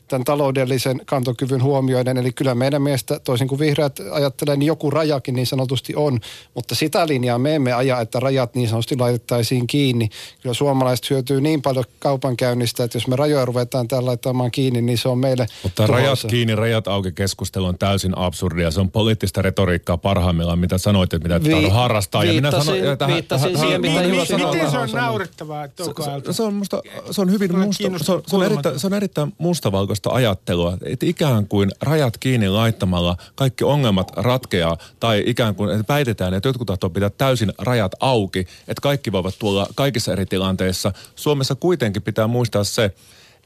tämän 0.11 0.25
taloudellisen 0.25 1.01
kantokyvyn 1.05 1.63
huomioiden. 1.63 2.17
Eli 2.17 2.31
kyllä 2.31 2.55
meidän 2.55 2.81
mielestä, 2.81 3.19
toisin 3.19 3.47
kuin 3.47 3.59
vihreät 3.59 3.99
ajattelee, 4.11 4.55
niin 4.55 4.67
joku 4.67 4.89
rajakin 4.89 5.35
niin 5.35 5.47
sanotusti 5.47 5.95
on. 5.95 6.19
Mutta 6.53 6.75
sitä 6.75 7.07
linjaa 7.07 7.39
me 7.39 7.55
emme 7.55 7.73
aja, 7.73 7.99
että 8.01 8.19
rajat 8.19 8.55
niin 8.55 8.67
sanotusti 8.69 8.97
laitettaisiin 8.97 9.67
kiinni. 9.67 10.09
Kyllä 10.41 10.53
suomalaiset 10.53 11.09
hyötyy 11.09 11.41
niin 11.41 11.61
paljon 11.61 11.85
kaupankäynnistä, 11.99 12.83
että 12.83 12.95
jos 12.95 13.07
me 13.07 13.15
rajoja 13.15 13.45
ruvetaan 13.45 13.87
tällä 13.87 14.05
laittamaan 14.05 14.51
kiinni, 14.51 14.81
niin 14.81 14.97
se 14.97 15.09
on 15.09 15.17
meille 15.17 15.45
Mutta 15.63 15.85
tuhoisa. 15.87 15.93
rajat 16.05 16.19
kiinni, 16.27 16.55
rajat 16.55 16.87
auki 16.87 17.11
keskustelu 17.11 17.65
on 17.65 17.77
täysin 17.77 18.17
absurdia. 18.17 18.71
Se 18.71 18.79
on 18.79 18.91
poliittista 18.91 19.41
retoriikkaa 19.41 19.97
parhaimmillaan, 19.97 20.59
mitä 20.59 20.77
sanoit, 20.77 21.13
että 21.13 21.29
mitä 21.39 21.49
Vi- 21.49 21.69
harrastaa. 21.69 22.23
Ja 22.23 22.33
minä 22.33 22.51
viittasin- 22.51 22.65
sanon, 22.65 22.97
ja 22.99 23.07
viittasin 23.07 23.57
siihen, 23.57 23.81
mitä 23.81 24.01
Mi- 24.01 24.09
Juha 24.09 24.21
mi- 24.21 24.25
sanoi. 24.27 24.53
miten 24.53 24.71
se 24.71 24.77
on 24.77 24.89
naurettavaa, 24.93 25.59
Aalto? 25.61 26.33
se, 26.33 26.37
se, 26.37 26.43
on 26.43 26.53
musta, 26.53 26.81
se 27.11 27.21
on 27.21 27.31
hyvin 27.31 27.59
musta, 27.59 27.83
se 28.03 28.11
on, 28.11 28.21
se, 28.27 28.35
on 28.35 28.43
erittäin, 28.43 28.79
se 28.79 28.87
on 28.87 28.93
erittäin 28.93 29.33
mustavalkoista 29.37 30.00
ajattelua, 30.09 30.77
että 30.85 31.05
ikään 31.05 31.47
kuin 31.47 31.71
rajat 31.81 32.17
kiinni 32.17 32.49
laittamalla 32.49 33.17
kaikki 33.35 33.63
ongelmat 33.63 34.11
ratkeaa, 34.15 34.77
tai 34.99 35.23
ikään 35.25 35.55
kuin 35.55 35.69
että 35.69 35.93
väitetään, 35.93 36.33
että 36.33 36.49
jotkut 36.49 36.67
tahtoo 36.67 36.89
pitää 36.89 37.09
täysin 37.09 37.53
rajat 37.57 37.91
auki, 37.99 38.39
että 38.39 38.81
kaikki 38.81 39.11
voivat 39.11 39.35
tulla 39.39 39.67
kaikissa 39.75 40.11
eri 40.13 40.25
tilanteissa. 40.25 40.93
Suomessa 41.15 41.55
kuitenkin 41.55 42.01
pitää 42.01 42.27
muistaa 42.27 42.63
se, 42.63 42.91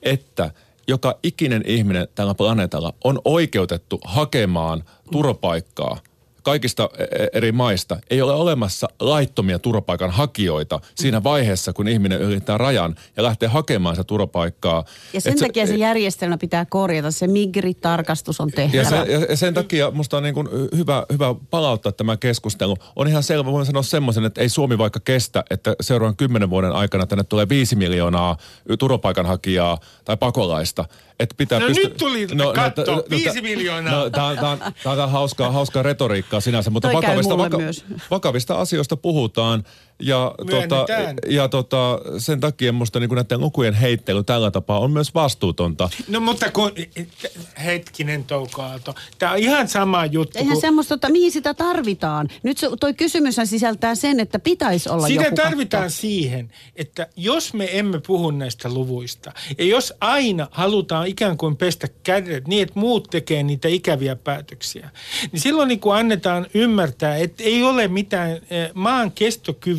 että 0.03 0.51
joka 0.87 1.19
ikinen 1.23 1.63
ihminen 1.65 2.07
tällä 2.15 2.33
planeetalla 2.33 2.93
on 3.03 3.21
oikeutettu 3.25 3.99
hakemaan 4.03 4.83
turvapaikkaa 5.11 5.97
kaikista 6.45 6.89
e- 6.97 7.27
eri 7.33 7.51
maista 7.51 7.97
ei 8.09 8.21
ole 8.21 8.33
olemassa 8.33 8.87
laittomia 8.99 9.59
turvapaikanhakijoita 9.59 10.79
siinä 10.95 11.23
vaiheessa, 11.23 11.73
kun 11.73 11.87
ihminen 11.87 12.21
ylittää 12.21 12.57
rajan 12.57 12.95
ja 13.17 13.23
lähtee 13.23 13.49
hakemaan 13.49 13.95
sitä 13.95 14.03
turvapaikkaa. 14.03 14.83
Ja 15.13 15.21
sen 15.21 15.33
Et 15.33 15.39
takia 15.39 15.67
se 15.67 15.75
järjestelmä 15.75 16.37
pitää 16.37 16.65
korjata. 16.65 17.11
Se 17.11 17.27
migritarkastus 17.27 18.41
on 18.41 18.51
tehtävä. 18.51 18.81
ja, 18.81 18.89
se, 18.89 19.25
ja 19.29 19.37
sen 19.37 19.53
takia 19.53 19.91
musta 19.91 20.17
on 20.17 20.23
niin 20.23 20.35
kuin 20.35 20.47
hyvä, 20.75 21.05
hyvä 21.11 21.35
palauttaa 21.49 21.91
tämä 21.91 22.17
keskustelu. 22.17 22.75
On 22.95 23.07
ihan 23.07 23.23
selvä, 23.23 23.51
voin 23.51 23.65
sanoa 23.65 23.83
semmoisen, 23.83 24.25
että 24.25 24.41
ei 24.41 24.49
Suomi 24.49 24.77
vaikka 24.77 24.99
kestä, 24.99 25.43
että 25.49 25.75
seuraavan 25.81 26.15
kymmenen 26.15 26.49
vuoden 26.49 26.71
aikana 26.71 27.05
tänne 27.05 27.23
tulee 27.23 27.49
viisi 27.49 27.75
miljoonaa 27.75 28.37
turvapaikanhakijaa 28.79 29.79
tai 30.05 30.17
pakolaista. 30.17 30.85
Että 31.19 31.35
pitää 31.37 31.59
No 31.59 31.67
pysty- 31.67 31.83
nyt 31.83 31.97
tuli 31.97 32.27
katto, 32.55 33.05
viisi 33.09 33.41
miljoonaa. 33.41 33.93
No, 33.93 34.09
tämä 34.09 34.27
on, 34.27 34.37
tää 34.37 34.49
on, 34.49 34.59
tää 34.83 35.03
on 35.03 35.11
hauskaa, 35.11 35.51
hauskaa 35.51 35.83
retoriikkaa 35.83 36.39
sinänsä, 36.39 36.69
mutta 36.69 36.93
vakavista, 36.93 37.57
myös. 37.57 37.85
vakavista 38.11 38.55
asioista 38.55 38.97
puhutaan. 38.97 39.63
Ja, 39.99 40.31
tota, 40.49 40.85
ja 41.29 41.47
tota, 41.49 41.99
sen 42.17 42.39
takia 42.39 42.71
musta 42.73 42.99
niin 42.99 43.09
näiden 43.15 43.39
lukujen 43.39 43.73
heittely 43.73 44.23
tällä 44.23 44.51
tapaa 44.51 44.79
on 44.79 44.91
myös 44.91 45.13
vastuutonta. 45.13 45.89
No 46.07 46.19
mutta 46.19 46.51
kun, 46.51 46.71
hetkinen 47.65 48.23
Touko 48.23 48.61
Aalto, 48.61 48.95
tämä 49.19 49.31
on 49.31 49.37
ihan 49.37 49.67
sama 49.67 50.05
juttu. 50.05 50.37
Eihän 50.37 50.53
kun- 50.53 50.61
semmoista, 50.61 50.95
että 50.95 51.09
mihin 51.09 51.31
sitä 51.31 51.53
tarvitaan. 51.53 52.27
Nyt 52.43 52.57
se, 52.57 52.67
toi 52.79 52.93
kysymys 52.93 53.35
sisältää 53.45 53.95
sen, 53.95 54.19
että 54.19 54.39
pitäisi 54.39 54.89
olla 54.89 55.07
Sitä 55.07 55.23
joku 55.23 55.35
tarvitaan 55.35 55.83
katto. 55.83 55.95
siihen, 55.97 56.51
että 56.75 57.07
jos 57.15 57.53
me 57.53 57.79
emme 57.79 57.99
puhu 58.07 58.31
näistä 58.31 58.69
luvuista, 58.73 59.31
ja 59.57 59.65
jos 59.65 59.93
aina 60.01 60.47
halutaan 60.51 61.07
ikään 61.07 61.37
kuin 61.37 61.57
pestä 61.57 61.87
kädet 62.03 62.47
niin, 62.47 62.63
että 62.63 62.79
muut 62.79 63.07
tekee 63.09 63.43
niitä 63.43 63.67
ikäviä 63.67 64.15
päätöksiä, 64.15 64.89
niin 65.31 65.39
silloin 65.39 65.67
niin 65.67 65.79
kuin 65.79 65.95
annetaan 65.97 66.47
ymmärtää, 66.53 67.15
että 67.17 67.43
ei 67.43 67.63
ole 67.63 67.87
mitään, 67.87 68.31
eh, 68.31 68.69
maan 68.73 69.11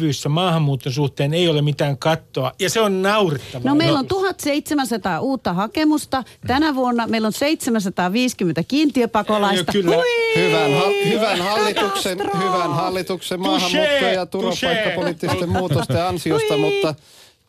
kestokyvyssä 0.06 0.28
maahanmuuton 0.28 0.92
suhteen 0.92 1.34
ei 1.34 1.48
ole 1.48 1.62
mitään 1.62 1.98
kattoa, 1.98 2.52
ja 2.60 2.70
se 2.70 2.80
on 2.80 3.02
naurettavaa. 3.02 3.70
No 3.70 3.74
meillä 3.74 3.98
on 3.98 4.06
1700 4.06 5.20
uutta 5.20 5.52
hakemusta. 5.52 6.24
Tänä 6.46 6.74
vuonna 6.74 7.06
meillä 7.06 7.26
on 7.26 7.32
750 7.32 8.62
kiintiöpakolaista. 8.68 9.72
Kyllä. 9.72 9.94
Hui! 9.96 10.04
Hyvän, 10.36 10.72
ha- 10.72 11.08
hyvän, 11.08 11.38
hallituksen, 11.40 12.18
hyvän 12.18 12.74
hallituksen 12.74 13.40
maahanmuutto- 13.40 14.14
ja 14.14 14.26
turvapaikkapoliittisten 14.26 15.48
muutosten 15.48 16.04
ansiosta, 16.06 16.56
mutta 16.56 16.94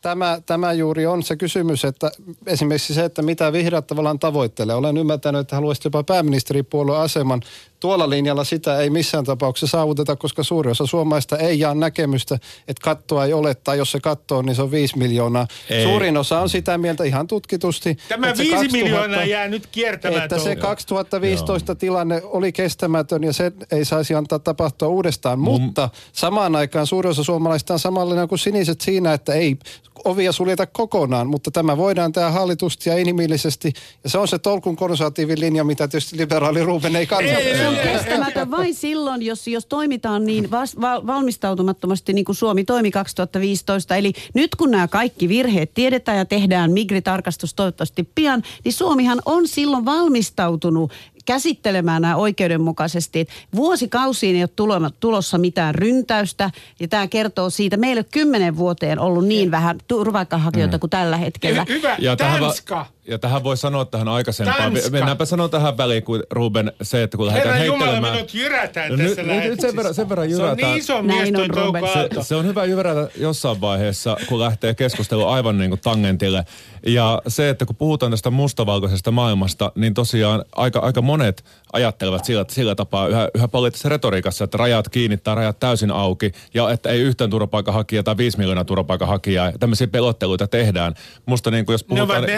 tämä, 0.00 0.40
tämä 0.46 0.72
juuri 0.72 1.06
on 1.06 1.22
se 1.22 1.36
kysymys, 1.36 1.84
että 1.84 2.10
esimerkiksi 2.46 2.94
se, 2.94 3.04
että 3.04 3.22
mitä 3.22 3.52
vihreät 3.52 3.86
tavallaan 3.86 4.18
tavoittelee. 4.18 4.76
Olen 4.76 4.96
ymmärtänyt, 4.96 5.40
että 5.40 5.56
haluaisit 5.56 5.84
jopa 5.84 6.02
pääministeripuolueen 6.02 7.00
aseman. 7.00 7.42
Tuolla 7.80 8.10
linjalla 8.10 8.44
sitä 8.44 8.78
ei 8.78 8.90
missään 8.90 9.24
tapauksessa 9.24 9.76
saavuteta, 9.76 10.16
koska 10.16 10.42
suuri 10.42 10.70
osa 10.70 10.86
suomalaista 10.86 11.38
ei 11.38 11.60
jaa 11.60 11.74
näkemystä, 11.74 12.34
että 12.68 12.84
kattoa 12.84 13.24
ei 13.24 13.32
ole, 13.32 13.54
tai 13.54 13.78
jos 13.78 13.92
se 13.92 14.00
katto 14.00 14.38
on, 14.38 14.46
niin 14.46 14.56
se 14.56 14.62
on 14.62 14.70
5 14.70 14.98
miljoonaa. 14.98 15.46
Ei. 15.70 15.84
Suurin 15.84 16.16
osa 16.16 16.40
on 16.40 16.48
sitä 16.48 16.78
mieltä 16.78 17.04
ihan 17.04 17.26
tutkitusti. 17.26 17.98
Tämä 18.08 18.28
että 18.28 18.36
se 18.36 18.42
5 18.42 18.54
2000 18.54 18.84
miljoonaa 18.84 19.24
jää 19.24 19.48
nyt 19.48 19.66
kiertämään 19.66 20.22
että 20.22 20.38
se 20.38 20.44
tuolla. 20.44 20.60
2015 20.60 21.74
tilanne 21.74 22.22
oli 22.24 22.52
kestämätön 22.52 23.24
ja 23.24 23.32
se 23.32 23.52
ei 23.72 23.84
saisi 23.84 24.14
antaa 24.14 24.38
tapahtua 24.38 24.88
uudestaan. 24.88 25.38
Mutta 25.38 25.88
samaan 26.12 26.56
aikaan 26.56 26.86
suuri 26.86 27.08
osa 27.08 27.24
suomalaista 27.24 27.72
on 27.72 27.78
samanlainen 27.78 28.28
kuin 28.28 28.38
siniset 28.38 28.80
siinä, 28.80 29.12
että 29.12 29.32
ei 29.32 29.56
ovia 30.04 30.32
suljeta 30.32 30.66
kokonaan, 30.66 31.26
mutta 31.26 31.50
tämä 31.50 31.76
voidaan 31.76 32.12
tehdä 32.12 32.30
hallitusti 32.30 32.90
ja 32.90 32.98
inhimillisesti. 32.98 33.72
Ja 34.04 34.10
se 34.10 34.18
on 34.18 34.28
se 34.28 34.38
tolkun 34.38 34.76
konservatiivin 34.76 35.40
linja, 35.40 35.64
mitä 35.64 35.88
tietysti 35.88 36.16
liberaali 36.16 36.64
Ruben 36.64 36.96
ei 36.96 37.06
kannata. 37.06 37.38
Se 37.56 37.68
on 37.68 37.76
kestämätön 37.76 38.50
vain 38.50 38.74
silloin, 38.74 39.22
jos, 39.22 39.48
jos 39.48 39.66
toimitaan 39.66 40.26
niin 40.26 40.50
vas, 40.50 40.80
val, 40.80 41.06
valmistautumattomasti 41.06 42.12
niin 42.12 42.24
kuin 42.24 42.36
Suomi 42.36 42.64
toimi 42.64 42.90
2015. 42.90 43.96
Eli 43.96 44.12
nyt 44.34 44.54
kun 44.54 44.70
nämä 44.70 44.88
kaikki 44.88 45.28
virheet 45.28 45.74
tiedetään 45.74 46.18
ja 46.18 46.24
tehdään 46.24 46.72
migritarkastus 46.72 47.54
toivottavasti 47.54 48.08
pian, 48.14 48.42
niin 48.64 48.72
Suomihan 48.72 49.22
on 49.24 49.48
silloin 49.48 49.84
valmistautunut 49.84 50.92
käsittelemään 51.32 52.02
nämä 52.02 52.16
oikeudenmukaisesti. 52.16 53.26
Vuosikausiin 53.54 54.36
ei 54.36 54.42
ole 54.42 54.90
tulossa 55.00 55.38
mitään 55.38 55.74
ryntäystä 55.74 56.50
ja 56.80 56.88
tämä 56.88 57.06
kertoo 57.08 57.50
siitä. 57.50 57.76
Meillä 57.76 57.98
ei 57.98 58.00
ole 58.00 58.06
kymmenen 58.12 58.56
vuoteen 58.56 58.98
ollut 58.98 59.26
niin 59.26 59.50
vähän 59.50 59.78
turvapaikkahakijoita 59.88 60.76
Mm. 60.76 60.80
kuin 60.80 60.90
tällä 60.90 61.16
hetkellä. 61.16 61.64
Hy- 61.68 61.72
hyvä, 61.72 61.96
Ja 61.98 62.16
tähän, 62.16 62.40
Tanska. 62.40 62.76
va- 62.76 62.86
ja 63.08 63.18
tähän 63.18 63.44
voi 63.44 63.56
sanoa 63.56 63.84
tähän 63.84 64.08
aikaisempaan. 64.08 64.72
Tanska. 64.72 64.90
Mennäänpä 64.90 65.24
sanoa 65.24 65.48
tähän 65.48 65.76
väliin, 65.76 66.02
kun 66.02 66.22
Ruben, 66.30 66.72
se, 66.82 67.02
että 67.02 67.16
kun 67.16 67.26
lähdetään 67.26 67.54
Herra 67.54 67.66
Jumala, 67.66 67.84
me 67.84 67.90
heittelemään... 67.92 68.22
nyt 68.22 68.34
jyrätään 68.34 68.90
No 68.90 68.96
tässä 68.96 69.22
nyt- 69.22 69.44
nyt- 69.44 69.60
sen 69.60 69.76
verran- 69.76 69.94
sen 69.94 70.08
verran 70.08 70.28
Se 70.28 70.34
on 70.34 70.40
jyrätään. 70.42 70.72
niin 70.72 70.78
iso 70.80 71.02
Näin 71.02 71.06
mies 71.06 71.32
toi 71.32 71.48
Touko. 71.48 71.86
Se-. 71.92 72.08
Se 72.22 72.34
on 72.36 72.44
hyvä 72.46 72.64
jyrätä 72.64 73.08
jossain 73.16 73.60
vaiheessa, 73.60 74.16
kun 74.28 74.40
lähtee 74.40 74.74
keskustelu 74.74 75.26
aivan 75.26 75.58
niin 75.58 75.70
kuin 75.70 75.80
tangentille. 75.80 76.44
Ja 76.86 77.22
se, 77.28 77.48
että 77.48 77.66
kun 77.66 77.76
puhutaan 77.76 78.12
tästä 78.12 78.30
mustavalkoisesta 78.30 79.10
maailmasta, 79.10 79.72
niin 79.74 79.94
tosiaan 79.94 80.44
aika, 80.56 80.78
aika 80.78 81.02
monet 81.02 81.44
ajattelevat 81.72 82.24
sillä, 82.24 82.44
sillä 82.48 82.74
tapaa 82.74 83.08
yhä, 83.08 83.28
yhä 83.34 83.48
poliittisessa 83.48 83.88
retoriikassa, 83.88 84.44
että 84.44 84.58
rajat 84.58 84.88
kiinnittää 84.88 85.34
rajat 85.34 85.58
täysin 85.60 85.90
auki 85.90 86.32
ja 86.54 86.70
että 86.70 86.88
ei 86.88 87.00
yhtään 87.00 87.30
turvapaikanhakijaa 87.30 88.02
tai 88.02 88.16
viisi 88.16 88.38
miljoonaa 88.38 88.64
turvapaikanhakijaa. 88.64 89.46
Ja 89.46 89.52
Tämmöisiä 89.60 89.86
pelotteluita 89.86 90.46
tehdään. 90.46 90.94
Musta 91.26 91.50
niin 91.50 91.66
kuin 91.66 91.74
jos 91.74 91.82
Ne 91.82 91.88
puhutaan... 91.88 92.18
ovat 92.18 92.26
ne 92.30 92.34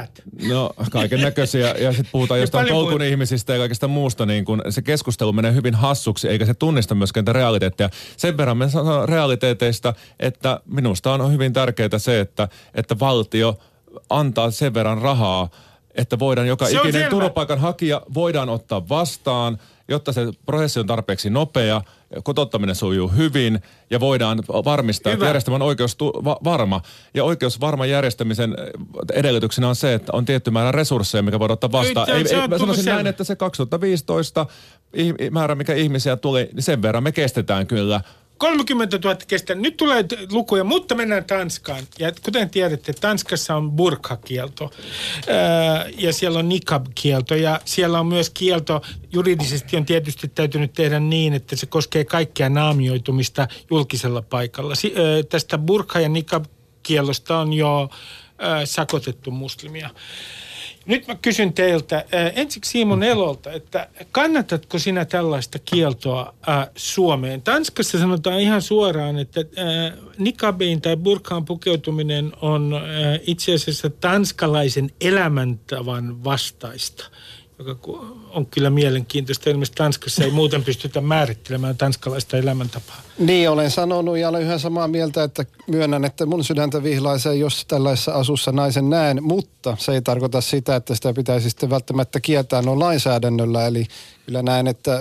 ääripäät. 0.00 0.22
No, 0.48 0.70
kaiken 0.90 1.20
näköisiä. 1.20 1.74
Ja 1.78 1.92
sitten 1.92 2.12
puhutaan 2.12 2.40
jostain 2.40 2.68
tolkun 2.68 2.92
puhut- 2.92 3.02
ihmisistä 3.02 3.52
ja 3.52 3.58
kaikesta 3.58 3.88
muusta. 3.88 4.26
Niin 4.26 4.44
kun 4.44 4.62
se 4.68 4.82
keskustelu 4.82 5.32
menee 5.32 5.54
hyvin 5.54 5.74
hassuksi, 5.74 6.28
eikä 6.28 6.46
se 6.46 6.54
tunnista 6.54 6.94
myöskään 6.94 7.22
niitä 7.22 7.32
realiteetteja. 7.32 7.90
Sen 8.16 8.36
verran 8.36 8.56
me 8.56 8.68
sanon 8.68 9.08
realiteeteista, 9.08 9.94
että 10.20 10.60
minusta 10.66 11.12
on 11.12 11.32
hyvin 11.32 11.52
tärkeää 11.52 11.98
se, 11.98 12.20
että, 12.20 12.48
että 12.74 12.98
valtio 12.98 13.58
antaa 14.10 14.50
sen 14.50 14.74
verran 14.74 15.02
rahaa, 15.02 15.48
että 15.94 16.18
voidaan 16.18 16.48
joka 16.48 16.66
Se 16.66 16.76
ikinen 16.76 17.10
turvapaikanhakija 17.10 18.02
voidaan 18.14 18.48
ottaa 18.48 18.88
vastaan, 18.88 19.58
jotta 19.88 20.12
se 20.12 20.26
prosessi 20.46 20.80
on 20.80 20.86
tarpeeksi 20.86 21.30
nopea, 21.30 21.82
kotouttaminen 22.22 22.74
sujuu 22.74 23.08
hyvin 23.08 23.60
ja 23.90 24.00
voidaan 24.00 24.38
varmistaa, 24.48 25.10
Hyvä. 25.12 25.14
että 25.18 25.26
järjestelmän 25.28 25.62
oikeus 25.62 25.96
tu- 25.96 26.12
va- 26.24 26.38
varma. 26.44 26.80
Ja 27.14 27.24
oikeus 27.24 27.60
varman 27.60 27.90
järjestämisen 27.90 28.54
edellytyksenä 29.12 29.68
on 29.68 29.76
se, 29.76 29.94
että 29.94 30.12
on 30.12 30.24
tietty 30.24 30.50
määrä 30.50 30.72
resursseja, 30.72 31.22
mikä 31.22 31.38
voidaan 31.38 31.52
ottaa 31.54 31.72
vastaan. 31.72 32.10
Ei, 32.10 32.24
Ei, 32.40 32.48
mä 32.48 32.58
sanoisin 32.58 32.84
selvä. 32.84 32.94
näin, 32.96 33.06
että 33.06 33.24
se 33.24 33.36
2015 33.36 34.46
ih- 34.96 35.30
määrä, 35.30 35.54
mikä 35.54 35.74
ihmisiä 35.74 36.16
tuli, 36.16 36.48
niin 36.52 36.62
sen 36.62 36.82
verran 36.82 37.02
me 37.02 37.12
kestetään 37.12 37.66
kyllä. 37.66 38.00
30 38.40 38.98
000 39.04 39.16
kestää. 39.28 39.56
Nyt 39.56 39.76
tulee 39.76 40.04
lukuja, 40.30 40.64
mutta 40.64 40.94
mennään 40.94 41.24
Tanskaan. 41.24 41.82
Ja 41.98 42.12
kuten 42.22 42.50
tiedätte, 42.50 42.92
Tanskassa 42.92 43.56
on 43.56 43.72
burka-kielto 43.72 44.70
Ää, 45.28 45.86
ja 45.98 46.12
siellä 46.12 46.38
on 46.38 46.48
nikab-kielto 46.48 47.34
ja 47.34 47.60
siellä 47.64 48.00
on 48.00 48.06
myös 48.06 48.30
kielto, 48.30 48.82
juridisesti 49.12 49.76
on 49.76 49.84
tietysti 49.84 50.28
täytynyt 50.28 50.72
tehdä 50.72 51.00
niin, 51.00 51.32
että 51.32 51.56
se 51.56 51.66
koskee 51.66 52.04
kaikkea 52.04 52.48
naamioitumista 52.48 53.48
julkisella 53.70 54.22
paikalla. 54.22 54.74
Ää, 54.74 55.22
tästä 55.22 55.58
burka- 55.58 56.00
ja 56.00 56.08
nikab-kielosta 56.08 57.38
on 57.38 57.52
jo 57.52 57.90
ää, 58.38 58.66
sakotettu 58.66 59.30
muslimia. 59.30 59.90
Nyt 60.90 61.08
mä 61.08 61.14
kysyn 61.14 61.52
teiltä, 61.52 61.96
äh, 61.96 62.32
ensiksi 62.34 62.70
Simon 62.70 63.02
Elolta, 63.02 63.52
että 63.52 63.88
kannatatko 64.12 64.78
sinä 64.78 65.04
tällaista 65.04 65.58
kieltoa 65.58 66.34
äh, 66.48 66.68
Suomeen? 66.76 67.42
Tanskassa 67.42 67.98
sanotaan 67.98 68.40
ihan 68.40 68.62
suoraan, 68.62 69.18
että 69.18 69.40
äh, 69.40 69.98
nikabiin 70.18 70.80
tai 70.80 70.96
burkaan 70.96 71.44
pukeutuminen 71.44 72.32
on 72.42 72.80
itse 73.26 73.54
asiassa 73.54 73.90
tanskalaisen 73.90 74.90
elämäntavan 75.00 76.24
vastaista, 76.24 77.10
joka 77.66 77.92
on 78.30 78.46
kyllä 78.46 78.70
mielenkiintoista. 78.70 79.50
Ilmeisesti 79.50 79.76
Tanskassa 79.76 80.24
ei 80.24 80.30
muuten 80.30 80.64
pystytä 80.64 81.00
määrittelemään 81.00 81.76
tanskalaista 81.76 82.36
elämäntapaa. 82.36 83.02
Niin, 83.18 83.50
olen 83.50 83.70
sanonut 83.70 84.18
ja 84.18 84.28
olen 84.28 84.42
yhä 84.42 84.58
samaa 84.58 84.88
mieltä, 84.88 85.24
että 85.24 85.44
myönnän, 85.66 86.04
että 86.04 86.26
mun 86.26 86.44
sydäntä 86.44 86.82
vihlaisee, 86.82 87.34
jos 87.34 87.64
tällaisessa 87.66 88.12
asussa 88.12 88.52
naisen 88.52 88.90
näen, 88.90 89.22
mutta 89.22 89.76
se 89.78 89.92
ei 89.92 90.02
tarkoita 90.02 90.40
sitä, 90.40 90.76
että 90.76 90.94
sitä 90.94 91.12
pitäisi 91.12 91.50
sitten 91.50 91.70
välttämättä 91.70 92.20
kieltää 92.20 92.62
no 92.62 92.78
lainsäädännöllä. 92.78 93.66
Eli 93.66 93.86
kyllä 94.26 94.42
näen, 94.42 94.66
että 94.66 95.00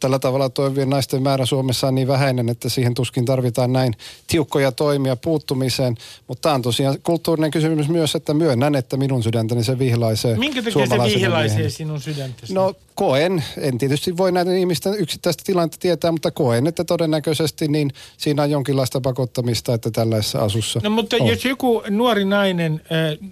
tällä 0.00 0.18
tavalla 0.18 0.48
toimivien 0.48 0.90
naisten 0.90 1.22
määrä 1.22 1.46
Suomessa 1.46 1.86
on 1.88 1.94
niin 1.94 2.08
vähäinen, 2.08 2.48
että 2.48 2.68
siihen 2.68 2.94
tuskin 2.94 3.24
tarvitaan 3.24 3.72
näin 3.72 3.94
tiukkoja 4.26 4.72
toimia 4.72 5.16
puuttumiseen. 5.16 5.96
Mutta 6.28 6.42
tämä 6.42 6.54
on 6.54 6.62
tosiaan 6.62 6.96
kulttuurinen 7.02 7.50
kysymys 7.50 7.88
myös, 7.88 8.14
että 8.14 8.34
myönnän, 8.34 8.74
että 8.74 8.96
minun 8.96 9.22
sydäntäni 9.22 9.64
se 9.64 9.78
vihlaisee 9.78 10.36
Minkä 10.36 10.62
takia 10.62 10.72
se 10.72 10.72
suomalaisena 10.72 11.18
vihilaisee 11.18 11.56
miehenä. 11.56 11.70
sinun 11.70 12.00
sydäntäsi? 12.00 12.54
No 12.54 12.74
koen, 12.94 13.44
en 13.58 13.78
tietysti 13.78 14.16
voi 14.16 14.32
näiden 14.32 14.56
ihmisten 14.58 14.94
yksittäistä 14.94 15.42
tilannetta 15.46 15.78
tietää, 15.80 16.12
mutta 16.12 16.30
koen, 16.30 16.66
että 16.66 16.84
todennäköisesti 16.84 17.68
niin 17.68 17.90
siinä 18.16 18.42
on 18.42 18.50
jonkinlaista 18.50 19.00
pakottamista, 19.00 19.74
että 19.74 19.90
tällaisessa 19.90 20.38
asussa 20.38 20.80
No 20.84 20.90
mutta 20.90 21.16
on. 21.20 21.26
jos 21.26 21.44
joku 21.44 21.82
nuori 21.90 22.24
nainen, 22.24 22.80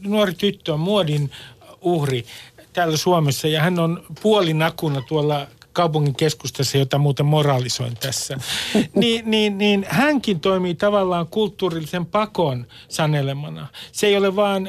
nuori 0.02 0.34
tyttö 0.34 0.72
on 0.74 0.80
muodin 0.80 1.30
uhri 1.80 2.24
täällä 2.72 2.96
Suomessa 2.96 3.48
ja 3.48 3.60
hän 3.60 3.78
on 3.78 4.02
puolinakuna 4.22 5.02
tuolla 5.08 5.46
kaupungin 5.78 6.14
keskustassa, 6.14 6.78
jota 6.78 6.98
muuten 6.98 7.26
moraalisoin 7.26 7.96
tässä, 7.96 8.38
niin, 8.94 9.30
niin, 9.30 9.58
niin 9.58 9.86
hänkin 9.88 10.40
toimii 10.40 10.74
tavallaan 10.74 11.26
kulttuurillisen 11.26 12.06
pakon 12.06 12.66
sanelemana. 12.88 13.66
Se 13.92 14.06
ei 14.06 14.16
ole 14.16 14.36
vaan, 14.36 14.68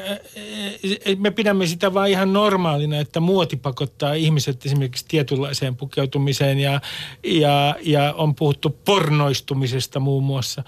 me 1.18 1.30
pidämme 1.30 1.66
sitä 1.66 1.94
vaan 1.94 2.08
ihan 2.08 2.32
normaalina, 2.32 2.98
että 2.98 3.20
muoti 3.20 3.56
pakottaa 3.56 4.14
ihmiset 4.14 4.66
esimerkiksi 4.66 5.04
tietynlaiseen 5.08 5.76
pukeutumiseen 5.76 6.58
ja, 6.58 6.80
ja, 7.24 7.76
ja 7.82 8.14
on 8.16 8.34
puhuttu 8.34 8.78
pornoistumisesta 8.84 10.00
muun 10.00 10.24
muassa. 10.24 10.62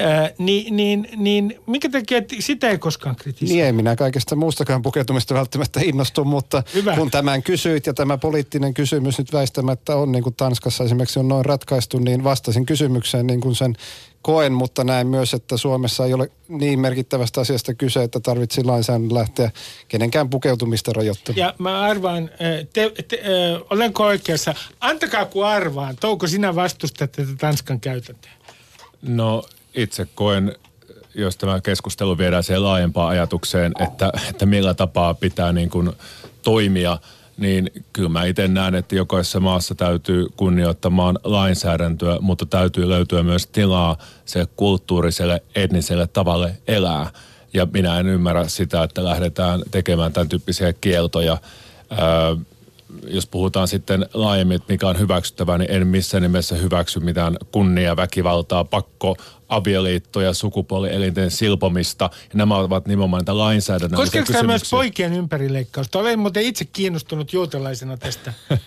Ää, 0.00 0.30
niin, 0.38 0.76
niin, 0.76 1.08
niin 1.16 1.60
minkä 1.66 1.90
takia 1.90 2.22
sitä 2.38 2.70
ei 2.70 2.78
koskaan 2.78 3.16
kritisoi? 3.16 3.54
Niin 3.54 3.64
ei 3.64 3.72
minä 3.72 3.96
kaikesta 3.96 4.36
muustakaan 4.36 4.82
pukeutumista 4.82 5.34
välttämättä 5.34 5.80
innostu, 5.82 6.24
mutta 6.24 6.62
Hyvä. 6.74 6.96
kun 6.96 7.10
tämän 7.10 7.42
kysyit 7.42 7.86
ja 7.86 7.94
tämä 7.94 8.18
poliittinen 8.18 8.74
kysymys 8.74 9.18
nyt 9.18 9.32
väistämättä 9.32 9.96
on, 9.96 10.12
niin 10.12 10.22
kuin 10.22 10.34
Tanskassa 10.34 10.84
esimerkiksi 10.84 11.18
on 11.18 11.28
noin 11.28 11.44
ratkaistu, 11.44 11.98
niin 11.98 12.24
vastasin 12.24 12.66
kysymykseen 12.66 13.26
niin 13.26 13.40
kuin 13.40 13.54
sen 13.54 13.76
koen, 14.22 14.52
mutta 14.52 14.84
näen 14.84 15.06
myös, 15.06 15.34
että 15.34 15.56
Suomessa 15.56 16.06
ei 16.06 16.14
ole 16.14 16.30
niin 16.48 16.80
merkittävästä 16.80 17.40
asiasta 17.40 17.74
kyse, 17.74 18.02
että 18.02 18.20
tarvitsi 18.20 18.64
lainsäädännön 18.64 19.14
lähteä 19.14 19.50
kenenkään 19.88 20.30
pukeutumista 20.30 20.92
rajoittamaan. 20.92 21.38
Ja 21.38 21.54
mä 21.58 21.80
arvaan, 21.80 22.30
te, 22.72 22.92
te, 23.08 23.22
ää, 23.22 23.60
olenko 23.70 24.04
oikeassa? 24.04 24.54
Antakaa 24.80 25.24
kun 25.24 25.46
arvaan. 25.46 25.96
Touko 26.00 26.26
sinä 26.26 26.54
vastustat 26.54 27.12
tätä 27.12 27.28
Tanskan 27.38 27.80
käytäntöä? 27.80 28.32
No 29.02 29.44
itse 29.74 30.08
koen, 30.14 30.56
jos 31.14 31.36
tämä 31.36 31.60
keskustelu 31.60 32.18
viedään 32.18 32.42
siihen 32.42 32.62
laajempaan 32.62 33.08
ajatukseen, 33.08 33.72
että, 33.78 34.12
että 34.30 34.46
millä 34.46 34.74
tapaa 34.74 35.14
pitää 35.14 35.52
niin 35.52 35.70
kuin 35.70 35.92
toimia, 36.42 36.98
niin 37.36 37.70
kyllä 37.92 38.08
mä 38.08 38.24
itse 38.24 38.48
näen, 38.48 38.74
että 38.74 38.96
jokaisessa 38.96 39.40
maassa 39.40 39.74
täytyy 39.74 40.26
kunnioittamaan 40.36 41.18
lainsäädäntöä, 41.24 42.18
mutta 42.20 42.46
täytyy 42.46 42.88
löytyä 42.88 43.22
myös 43.22 43.46
tilaa 43.46 43.96
se 44.24 44.46
kulttuuriselle, 44.56 45.42
etniselle 45.54 46.06
tavalle 46.06 46.56
elää. 46.68 47.10
Ja 47.54 47.66
minä 47.72 47.98
en 47.98 48.06
ymmärrä 48.06 48.48
sitä, 48.48 48.82
että 48.82 49.04
lähdetään 49.04 49.62
tekemään 49.70 50.12
tämän 50.12 50.28
tyyppisiä 50.28 50.72
kieltoja. 50.72 51.38
Öö, 51.92 52.36
jos 53.06 53.26
puhutaan 53.26 53.68
sitten 53.68 54.06
laajemmin, 54.14 54.54
että 54.54 54.72
mikä 54.72 54.88
on 54.88 54.98
hyväksyttävää, 54.98 55.58
niin 55.58 55.70
en 55.70 55.86
missään 55.86 56.22
nimessä 56.22 56.56
hyväksy 56.56 57.00
mitään 57.00 57.36
kunnia, 57.52 57.96
väkivaltaa, 57.96 58.64
pakko, 58.64 59.16
avioliittoja, 59.48 60.34
sukupuolielinten 60.34 61.30
silpomista. 61.30 62.10
Ja 62.14 62.34
nämä 62.34 62.56
ovat 62.56 62.86
nimenomaan 62.86 63.20
niitä 63.20 63.38
lainsäädännön 63.38 63.96
Koskeeko 63.96 64.32
tämä 64.32 64.42
myös 64.42 64.70
poikien 64.70 65.12
ympärileikkausta? 65.12 65.98
Olen 65.98 66.18
muuten 66.18 66.42
itse 66.42 66.64
kiinnostunut 66.64 67.32
juutalaisena 67.32 67.96
tästä. 67.96 68.32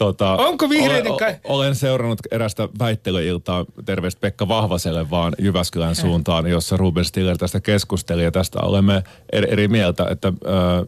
Tota, 0.00 0.36
Onko 0.36 0.68
vihreiden 0.68 1.12
olen, 1.12 1.18
ka- 1.18 1.40
olen 1.44 1.74
seurannut 1.74 2.18
erästä 2.30 2.68
väittelyiltaa, 2.78 3.64
terveistä 3.84 4.20
Pekka 4.20 4.48
Vahvaselle 4.48 5.10
vaan 5.10 5.34
Jyväskylän 5.38 5.94
suuntaan, 5.94 6.46
jossa 6.46 6.76
Ruben 6.76 7.04
Stiller 7.04 7.38
tästä 7.38 7.60
keskusteli 7.60 8.24
ja 8.24 8.30
tästä 8.30 8.58
olemme 8.60 9.02
eri, 9.32 9.52
eri 9.52 9.68
mieltä, 9.68 10.06
että 10.10 10.28
äh, 10.28 10.34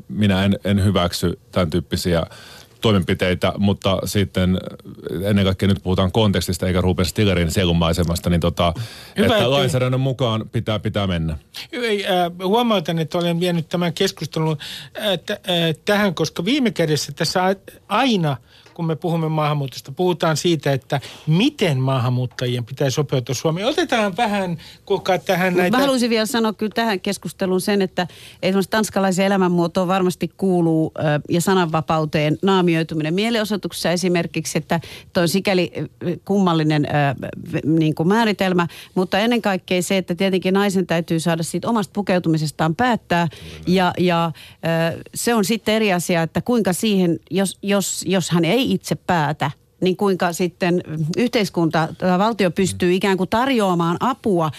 minä 0.09 0.45
en, 0.45 0.59
en 0.65 0.85
hyväksy 0.85 1.39
tämän 1.51 1.71
tyyppisiä 1.71 2.27
toimenpiteitä, 2.81 3.53
mutta 3.59 3.99
sitten 4.05 4.59
ennen 5.23 5.45
kaikkea 5.45 5.69
nyt 5.69 5.83
puhutaan 5.83 6.13
kontekstista 6.13 6.67
eikä 6.67 6.81
Ruben 6.81 7.07
Stillerin 7.07 7.51
sielunmaisemasta, 7.51 8.31
niin 8.31 8.41
tota, 8.41 8.75
Hyvä, 9.19 9.37
että 9.37 9.51
lainsäädännön 9.51 10.01
mukaan 10.01 10.49
pitää, 10.53 10.79
pitää 10.79 11.07
mennä. 11.07 11.39
Ei, 11.73 12.07
äh, 12.07 12.13
huomautan, 12.45 12.99
että 12.99 13.19
olen 13.19 13.41
vienyt 13.41 13.69
tämän 13.69 13.93
keskustelun 13.93 14.59
äh, 14.99 15.19
t- 15.19 15.31
äh, 15.31 15.39
tähän, 15.85 16.15
koska 16.15 16.45
viime 16.45 16.71
kädessä 16.71 17.13
tässä 17.13 17.57
aina, 17.89 18.37
kun 18.75 18.87
me 18.87 18.97
puhumme 18.97 19.29
maahanmuutosta, 19.29 19.93
puhutaan 19.93 20.37
siitä, 20.37 20.73
että 20.73 21.01
miten 21.27 21.81
maahanmuuttajien 21.81 22.65
pitäisi 22.65 22.95
sopeutua 22.95 23.35
Suomeen. 23.35 23.67
Otetaan 23.67 24.17
vähän, 24.17 24.59
kuka 24.87 25.19
tähän 25.19 25.57
näitä... 25.57 25.77
Mä 25.77 25.83
haluaisin 25.83 26.11
vielä 26.11 26.27
sanoa 26.27 26.53
kyllä 26.53 26.73
tähän 26.75 27.01
keskusteluun 27.01 27.61
sen, 27.61 27.83
että 27.83 28.07
esimerkiksi 28.43 28.71
tanskalaisen 28.71 29.27
elämänmuotoon 29.27 29.89
varmasti 29.89 30.31
kuuluu 30.37 30.93
ja 31.29 31.41
sananvapauteen 31.41 32.39
naamioituminen 32.43 33.15
mielenosoituksessa 33.15 33.91
esimerkiksi, 33.91 34.59
että 34.59 34.81
toi 35.13 35.23
on 35.23 35.29
sikäli 35.29 35.73
kummallinen 36.25 36.87
niin 37.65 37.95
kuin 37.95 38.09
määritelmä, 38.09 38.67
mutta 38.95 39.19
ennen 39.19 39.43
kaikkea 39.43 39.83
se, 39.83 39.97
että 39.97 40.15
tietenkin 40.15 40.55
naisen 40.55 40.87
täytyy 40.87 41.21
saada 41.21 41.43
siitä 41.43 41.69
omasta 41.69 41.93
pukeutumisestaan 41.95 42.75
päättää 42.75 43.29
ja, 43.67 43.93
ja 43.99 44.33
se 45.15 45.35
on 45.35 45.45
sitten 45.45 45.75
eri 45.75 45.93
asia, 45.93 46.23
että 46.23 46.41
kuinka 46.41 46.73
siihen, 46.73 47.21
jos, 47.31 47.59
jos, 47.63 48.05
jos 48.07 48.31
hän 48.31 48.45
ei 48.45 48.62
itse 48.63 48.95
päätä, 48.95 49.51
niin 49.83 49.97
kuinka 49.97 50.33
sitten 50.33 50.83
yhteiskunta, 51.17 51.89
tai 51.99 52.19
valtio 52.19 52.51
pystyy 52.51 52.95
ikään 52.95 53.17
kuin 53.17 53.31
tarjoamaan 53.31 53.97
apua 54.01 54.51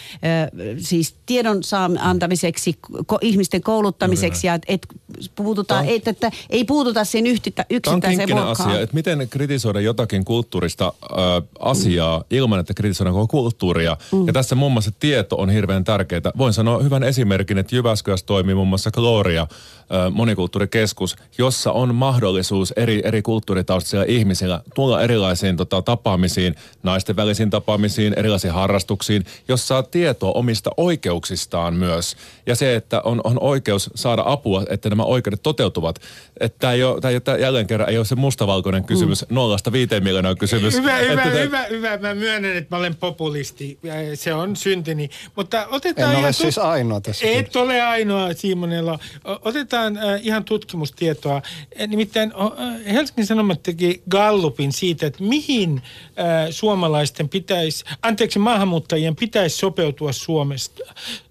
siis 0.78 1.16
tiedon 1.26 1.64
saa- 1.64 1.90
antamiseksi, 2.00 2.80
ihmisten 3.22 3.62
kouluttamiseksi 3.62 4.48
ja 4.48 4.60
et, 4.68 4.88
puututaan, 5.36 5.86
et, 5.86 6.08
että 6.08 6.32
ei 6.50 6.64
puututa 6.64 7.00
on 7.00 7.28
yksittäiseen 7.70 8.30
muokkaan. 8.30 8.70
asia, 8.70 8.82
että 8.82 8.94
miten 8.94 9.28
kritisoida 9.30 9.82
jotakin 9.82 10.26
kulttuurista 10.26 10.94
äh, 11.04 11.18
asiaa 11.60 12.24
ilman, 12.30 12.60
että 12.60 12.74
kritisoidaan 12.74 13.16
koko 13.16 13.28
kulttuuria. 13.28 13.98
Mm. 14.12 14.28
Ja 14.28 14.34
tässä 14.34 14.56
muun 14.56 14.72
muassa 14.72 14.92
tieto 15.00 15.36
on 15.36 15.50
hirveän 15.50 15.84
tärkeää. 15.84 16.22
Voin 16.38 16.54
sanoa 16.54 16.84
hyvän 16.84 17.04
esimerkin, 17.04 17.58
että 17.58 17.76
Jyväskylässä 17.76 18.26
toimii 18.26 18.56
muun 18.56 18.68
muassa 18.68 18.92
Gloria, 18.92 19.42
äh, 19.42 20.12
monikulttuurikeskus, 20.12 21.16
jossa 21.38 21.72
on 21.72 21.96
mahdollisuus 21.96 22.72
eri, 22.72 23.02
eri 23.04 23.22
kulttuuritaustaisilla 23.22 24.06
ihmisillä 24.08 24.62
tulla 24.76 25.02
erilaisiin 25.14 25.58
tota, 25.58 25.82
tapaamisiin, 25.82 26.56
naisten 26.84 27.16
välisiin 27.16 27.50
tapaamisiin, 27.50 28.14
erilaisiin 28.18 28.54
harrastuksiin, 28.54 29.26
jossa 29.48 29.68
saa 29.68 29.84
tietoa 29.84 30.32
omista 30.32 30.70
oikeuksistaan 30.78 31.74
myös. 31.74 32.18
Ja 32.46 32.56
se, 32.56 32.76
että 32.76 33.02
on, 33.02 33.22
on 33.24 33.38
oikeus 33.40 33.90
saada 33.96 34.24
apua, 34.26 34.64
että 34.70 34.90
nämä 34.90 35.04
oikeudet 35.04 35.44
toteutuvat. 35.44 36.00
Että 36.40 36.60
tämä, 36.60 36.74
ei 36.74 36.84
ole, 36.84 37.02
tämä, 37.02 37.10
ei 37.10 37.16
ole, 37.16 37.22
tämä 37.22 37.38
jälleen 37.38 37.68
kerran 37.68 37.90
ei 37.90 37.98
ole 37.98 38.06
se 38.06 38.16
mustavalkoinen 38.16 38.84
kysymys, 38.84 39.30
mm. 39.30 39.36
nollasta 39.36 39.72
viiteen 39.72 40.04
miljoonaa 40.04 40.36
kysymys. 40.36 40.74
Hyvä, 40.74 41.00
että 41.00 41.12
hyvä, 41.12 41.24
te- 41.24 41.44
hyvä, 41.44 41.64
hyvä. 41.70 41.98
Mä 41.98 42.16
myönnän, 42.16 42.58
että 42.58 42.76
mä 42.76 42.80
olen 42.80 42.96
populisti. 42.96 43.80
Se 44.16 44.34
on 44.34 44.56
syntini. 44.56 45.10
Mutta 45.36 45.68
otetaan 45.68 46.10
En 46.10 46.16
ole 46.16 46.20
ihan 46.20 46.34
siis 46.34 46.58
ainoa 46.58 47.02
tässä. 47.02 47.26
Et 47.28 47.56
ole 47.56 47.82
ainoa, 47.82 48.34
Simonella. 48.34 49.00
Otetaan 49.26 49.98
äh, 49.98 50.20
ihan 50.24 50.44
tutkimustietoa. 50.44 51.42
Nimittäin 51.88 52.34
äh, 52.36 52.94
Helsingin 52.94 53.26
Sanomat 53.26 53.64
teki 53.64 54.02
Gallupin 54.10 54.72
siitä, 54.72 55.03
että 55.08 55.24
mihin 55.24 55.82
äh, 56.20 56.48
suomalaisten 56.52 57.30
pitäisi, 57.30 57.86
anteeksi, 58.02 58.40
maahanmuuttajien 58.40 59.16
pitäisi 59.16 59.58
sopeutua 59.58 60.12
Suomesta, 60.12 60.84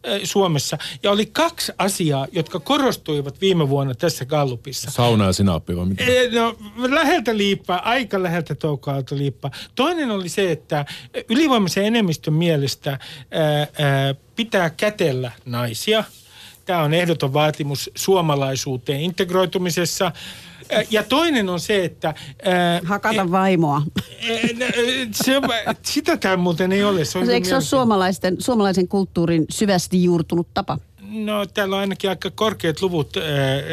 äh, 0.08 0.20
Suomessa. 0.24 0.78
Ja 1.02 1.10
oli 1.10 1.26
kaksi 1.26 1.72
asiaa, 1.78 2.26
jotka 2.32 2.60
korostuivat 2.60 3.40
viime 3.40 3.68
vuonna 3.68 3.94
tässä 3.94 4.24
Gallupissa. 4.24 4.90
Sauna 4.90 5.24
ja 5.24 5.32
sinappi 5.32 5.76
vai 5.76 5.86
mitä? 5.86 6.04
Eh, 6.04 6.32
No, 6.32 6.56
läheltä 6.76 7.36
liippaa, 7.36 7.88
aika 7.88 8.22
läheltä 8.22 8.54
toukoaalta 8.54 9.16
liippaa. 9.16 9.50
Toinen 9.74 10.10
oli 10.10 10.28
se, 10.28 10.52
että 10.52 10.84
ylivoimaisen 11.28 11.84
enemmistön 11.84 12.34
mielestä 12.34 12.98
ää, 13.30 13.58
ää, 13.58 14.14
pitää 14.36 14.70
kätellä 14.70 15.32
naisia. 15.44 16.04
Tämä 16.64 16.82
on 16.82 16.94
ehdoton 16.94 17.32
vaatimus 17.32 17.90
suomalaisuuteen 17.94 19.00
integroitumisessa. 19.00 20.12
Ää, 20.72 20.82
Ja 20.90 21.02
toinen 21.02 21.48
on 21.48 21.60
se, 21.60 21.84
että... 21.84 22.14
ää, 22.44 22.80
Hakata 22.84 23.30
vaimoa. 23.30 23.82
eh, 24.20 24.44
eh, 24.60 25.08
se, 25.12 25.36
on- 25.38 25.44
sitä 25.82 26.16
tämä 26.16 26.36
muuten 26.36 26.72
ei 26.72 26.84
ole. 26.84 27.04
Se 27.04 27.18
on 27.18 27.30
Eikö 27.30 27.48
se 27.48 27.54
ole 27.54 27.62
suomalaisten, 27.62 28.36
suomalaisen 28.38 28.88
kulttuurin 28.88 29.44
syvästi 29.50 30.04
juurtunut 30.04 30.48
tapa? 30.54 30.78
No 31.00 31.46
täällä 31.46 31.76
on 31.76 31.80
ainakin 31.80 32.10
aika 32.10 32.30
korkeat 32.30 32.82
luvut 32.82 33.16
ää, 33.16 33.24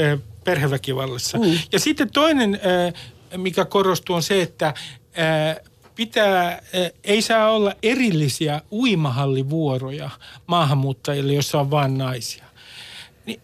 ää, 0.09 0.17
perheväkivallassa. 0.43 1.37
Mm. 1.37 1.57
Ja 1.71 1.79
sitten 1.79 2.11
toinen, 2.11 2.59
ää, 2.63 2.91
mikä 3.37 3.65
korostuu, 3.65 4.15
on 4.15 4.23
se, 4.23 4.41
että 4.41 4.73
ää, 5.15 5.55
pitää, 5.95 6.45
ää, 6.47 6.61
ei 7.03 7.21
saa 7.21 7.49
olla 7.51 7.73
erillisiä 7.83 8.61
uimahallivuoroja 8.71 10.09
maahanmuuttajille, 10.47 11.33
jossa 11.33 11.59
on 11.59 11.71
vain 11.71 11.97
naisia. 11.97 12.45
Ni- 13.25 13.39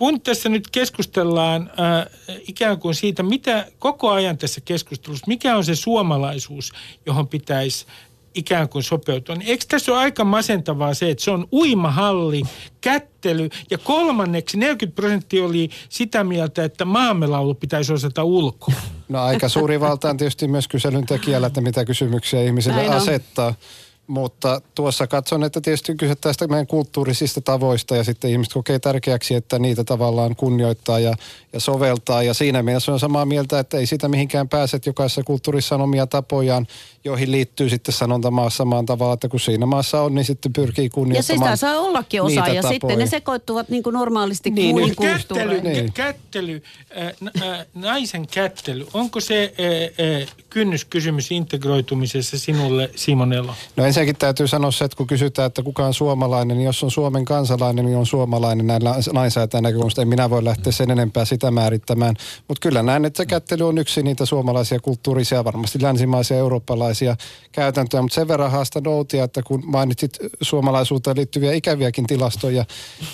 kun 0.00 0.20
tässä 0.20 0.48
nyt 0.48 0.70
keskustellaan 0.70 1.70
äh, 1.70 2.06
ikään 2.48 2.78
kuin 2.78 2.94
siitä, 2.94 3.22
mitä 3.22 3.66
koko 3.78 4.10
ajan 4.10 4.38
tässä 4.38 4.60
keskustelussa, 4.64 5.24
mikä 5.28 5.56
on 5.56 5.64
se 5.64 5.74
suomalaisuus, 5.74 6.72
johon 7.06 7.28
pitäisi 7.28 7.86
ikään 8.34 8.68
kuin 8.68 8.82
sopeutua. 8.82 9.34
Niin 9.34 9.48
eikö 9.48 9.64
tässä 9.68 9.92
ole 9.92 10.00
aika 10.00 10.24
masentavaa 10.24 10.94
se, 10.94 11.10
että 11.10 11.24
se 11.24 11.30
on 11.30 11.48
uimahalli, 11.52 12.42
kättely 12.80 13.48
ja 13.70 13.78
kolmanneksi 13.78 14.58
40 14.58 14.96
prosenttia 14.96 15.44
oli 15.44 15.70
sitä 15.88 16.24
mieltä, 16.24 16.64
että 16.64 16.84
maamelaulu 16.84 17.54
pitäisi 17.54 17.92
osata 17.92 18.24
ulkoa. 18.24 18.74
No 19.08 19.22
aika 19.22 19.48
suuri 19.48 19.80
valta 19.80 20.10
on 20.10 20.16
tietysti 20.16 20.48
myös 20.48 20.68
kyselyn 20.68 21.06
tekijällä, 21.06 21.46
että 21.46 21.60
mitä 21.60 21.84
kysymyksiä 21.84 22.42
ihmisille 22.42 22.76
Näin 22.76 22.90
on. 22.90 23.54
Mutta 24.10 24.60
tuossa 24.74 25.06
katson, 25.06 25.44
että 25.44 25.60
tietysti 25.60 25.94
kyse 25.94 26.14
tästä 26.14 26.48
meidän 26.48 26.66
kulttuurisista 26.66 27.40
tavoista 27.40 27.96
ja 27.96 28.04
sitten 28.04 28.30
ihmiset 28.30 28.54
kokee 28.54 28.78
tärkeäksi, 28.78 29.34
että 29.34 29.58
niitä 29.58 29.84
tavallaan 29.84 30.36
kunnioittaa 30.36 30.98
ja, 31.00 31.14
ja 31.52 31.60
soveltaa. 31.60 32.22
Ja 32.22 32.34
siinä 32.34 32.62
mielessä 32.62 32.92
on 32.92 33.00
samaa 33.00 33.24
mieltä, 33.24 33.58
että 33.58 33.78
ei 33.78 33.86
sitä 33.86 34.08
mihinkään 34.08 34.48
pääse, 34.48 34.76
että 34.76 34.88
jokaisessa 34.88 35.22
kulttuurissa 35.22 35.74
on 35.74 35.80
omia 35.80 36.06
tapojaan, 36.06 36.66
joihin 37.04 37.32
liittyy 37.32 37.68
sitten 37.68 37.94
sanonta 37.94 38.30
maassa 38.30 38.56
samaan 38.56 38.86
tavalla, 38.86 39.14
että 39.14 39.28
kun 39.28 39.40
siinä 39.40 39.66
maassa 39.66 40.02
on, 40.02 40.14
niin 40.14 40.24
sitten 40.24 40.52
pyrkii 40.52 40.84
Ja 40.84 40.90
kunnioittamaan 40.90 41.56
sitä 41.56 41.66
saa 41.66 41.80
ollakin 41.80 42.22
osa 42.22 42.48
ja 42.48 42.62
sitten 42.62 42.80
tapoja. 42.80 42.96
ne 42.96 43.06
sekoittuvat 43.06 43.68
niin 43.68 43.82
kuin 43.82 43.94
normaalisti 43.94 44.50
Niin, 44.50 44.74
muihin 44.74 44.96
Kättely. 44.96 45.60
Niin. 45.60 45.64
niin. 45.64 45.92
kättely 45.92 46.62
äh, 46.98 47.12
n- 47.20 47.42
äh, 47.42 47.66
naisen 47.74 48.26
kättely, 48.26 48.86
onko 48.94 49.20
se 49.20 49.54
äh, 49.60 50.20
äh, 50.22 50.28
kynnyskysymys 50.50 51.30
integroitumisessa 51.30 52.38
sinulle, 52.38 52.90
Simonella? 52.96 53.54
No 53.76 53.84
ensinnäkin 53.84 54.16
täytyy 54.16 54.48
sanoa 54.48 54.70
se, 54.70 54.84
että 54.84 54.96
kun 54.96 55.06
kysytään, 55.06 55.46
että 55.46 55.62
kuka 55.62 55.86
on 55.86 55.94
suomalainen, 55.94 56.56
niin 56.56 56.66
jos 56.66 56.82
on 56.84 56.90
Suomen 56.90 57.24
kansalainen, 57.24 57.84
niin 57.84 57.96
on 57.96 58.06
suomalainen 58.06 58.66
näin 58.66 58.82
lainsäätäjän 59.12 59.62
näkökulmasta. 59.62 60.02
En 60.02 60.08
minä 60.08 60.30
voi 60.30 60.44
lähteä 60.44 60.72
sen 60.72 60.90
enempää 60.90 61.24
sitä 61.24 61.50
määrittämään. 61.50 62.14
Mutta 62.48 62.68
kyllä 62.68 62.82
näen, 62.82 63.04
että 63.04 63.16
se 63.16 63.26
kättely 63.26 63.68
on 63.68 63.78
yksi 63.78 64.02
niitä 64.02 64.26
suomalaisia 64.26 64.80
kulttuurisia, 64.80 65.44
varmasti 65.44 65.82
länsimaisia 65.82 66.36
eurooppalaisia 66.36 67.16
käytäntöjä. 67.52 68.02
Mutta 68.02 68.14
sen 68.14 68.28
verran 68.28 68.50
haastan 68.50 68.88
Outia, 68.88 69.24
että 69.24 69.42
kun 69.42 69.62
mainitsit 69.66 70.18
suomalaisuuteen 70.40 71.16
liittyviä 71.16 71.52
ikäviäkin 71.52 72.06
tilastoja, 72.06 72.64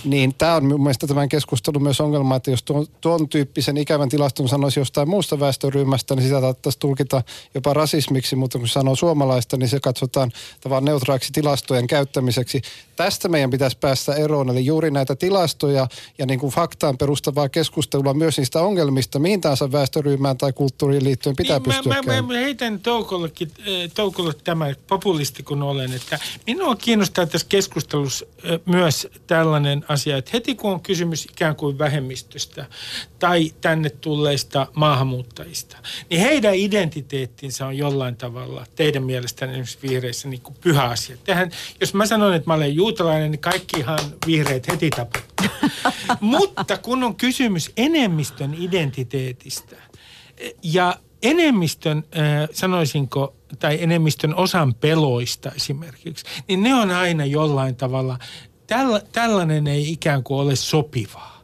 niin 0.05 0.35
tämä 0.35 0.55
on 0.55 0.65
mun 0.65 0.83
mielestä 0.83 1.07
tämän 1.07 1.29
keskustelun 1.29 1.83
myös 1.83 2.01
ongelma, 2.01 2.37
että 2.37 2.51
jos 2.51 2.63
tuon, 2.63 2.87
tuon 3.01 3.29
tyyppisen 3.29 3.77
ikävän 3.77 4.09
tilaston 4.09 4.49
sanoisi 4.49 4.81
jostain 4.81 5.09
muusta 5.09 5.41
väestöryhmästä, 5.41 6.15
niin 6.15 6.23
sitä 6.23 6.41
taattaisi 6.41 6.79
tulkita 6.79 7.23
jopa 7.55 7.75
rasismiksi, 7.75 8.37
mutta 8.37 8.59
kun 8.59 8.69
sanoo 8.69 8.97
suomalaista, 8.97 9.57
niin 9.57 9.69
se 9.69 9.81
katsotaan 9.81 10.31
tavallaan 10.61 10.85
neutraaliksi 10.85 11.33
tilastojen 11.33 11.87
käyttämiseksi. 11.87 12.63
Tästä 12.97 13.29
meidän 13.29 13.51
pitäisi 13.51 13.79
päästä 13.79 14.15
eroon, 14.15 14.51
eli 14.51 14.67
juuri 14.67 14.91
näitä 14.91 15.17
tilastoja 15.17 15.89
ja 16.19 16.27
niin 16.27 16.41
kuin 16.41 16.53
faktaan 16.53 16.99
perustavaa 16.99 17.49
keskustelua 17.49 18.15
myös 18.15 18.39
niistä 18.39 18.61
ongelmista, 18.61 19.19
mihin 19.19 19.41
tahansa 19.41 19.73
väestöryhmään 19.73 20.39
tai 20.39 20.53
kulttuuriin 20.53 21.05
liittyen 21.05 21.37
pitää 21.37 21.59
niin, 21.59 21.63
pystyä 21.63 21.95
mä, 21.95 22.03
mä, 22.03 22.23
mä, 22.23 22.39
heitän 22.39 22.81
Toukollekin, 22.81 23.51
äh, 23.59 23.65
Toukolle 23.95 24.35
tämä 24.45 24.75
populisti 24.89 25.43
kun 25.43 25.63
olen, 25.63 25.93
että 25.93 26.19
minua 26.47 26.77
kiinnostaa 26.77 27.27
tässä 27.27 27.47
keskustelussa 27.49 28.27
äh, 28.27 28.61
myös 28.67 29.09
tällainen 29.27 29.85
asia, 29.89 30.17
että 30.17 30.31
heti 30.35 30.55
kun 30.55 30.73
on 30.73 30.81
kysymys 30.81 31.25
ikään 31.25 31.57
kuin 31.57 31.79
vähemmistöstä 31.79 32.67
tai 33.19 33.53
tänne 33.61 33.91
tulleista 33.91 34.67
maahanmuuttajista, 34.75 35.77
niin 36.11 36.21
heidän 36.21 36.55
identiteettinsä 37.17 37.67
on 37.67 37.79
jollain 37.79 38.17
tavalla 38.17 38.67
teidän 38.75 39.03
mielestänne 39.03 39.53
esimerkiksi 39.53 39.79
vihreissä 39.83 40.29
niin 40.29 40.41
kuin 40.41 40.57
pyhä 40.61 40.85
asia. 40.85 41.17
Tehän, 41.25 41.51
jos 41.81 41.95
mä 41.95 42.07
sanon, 42.07 42.35
että 42.35 42.51
mä 42.51 42.55
olen 42.55 42.75
juutalainen, 42.75 43.31
niin 43.31 43.41
kaikkihan 43.41 43.99
vihreät 44.27 44.69
heti 44.69 44.91
taputtaa. 44.91 45.47
Mutta 46.21 46.79
kun 46.79 47.03
on 47.03 47.17
kysymys 47.17 47.73
enemmistön 47.77 48.55
identiteetistä 48.59 49.77
ja 50.63 50.97
enemmistön, 51.23 51.99
äh, 51.99 52.49
sanoisinko, 52.53 53.35
tai 53.59 53.79
enemmistön 53.83 54.35
osan 54.35 54.75
peloista 54.75 55.53
esimerkiksi, 55.57 56.25
niin 56.49 56.63
ne 56.63 56.75
on 56.75 56.91
aina 56.91 57.25
jollain 57.25 57.77
tavalla, 57.77 58.19
tälla, 58.67 59.01
tällainen 59.13 59.67
ei 59.67 59.93
ikään 59.93 60.23
kuin 60.23 60.41
ole 60.41 60.57
sopivaa. 60.57 61.37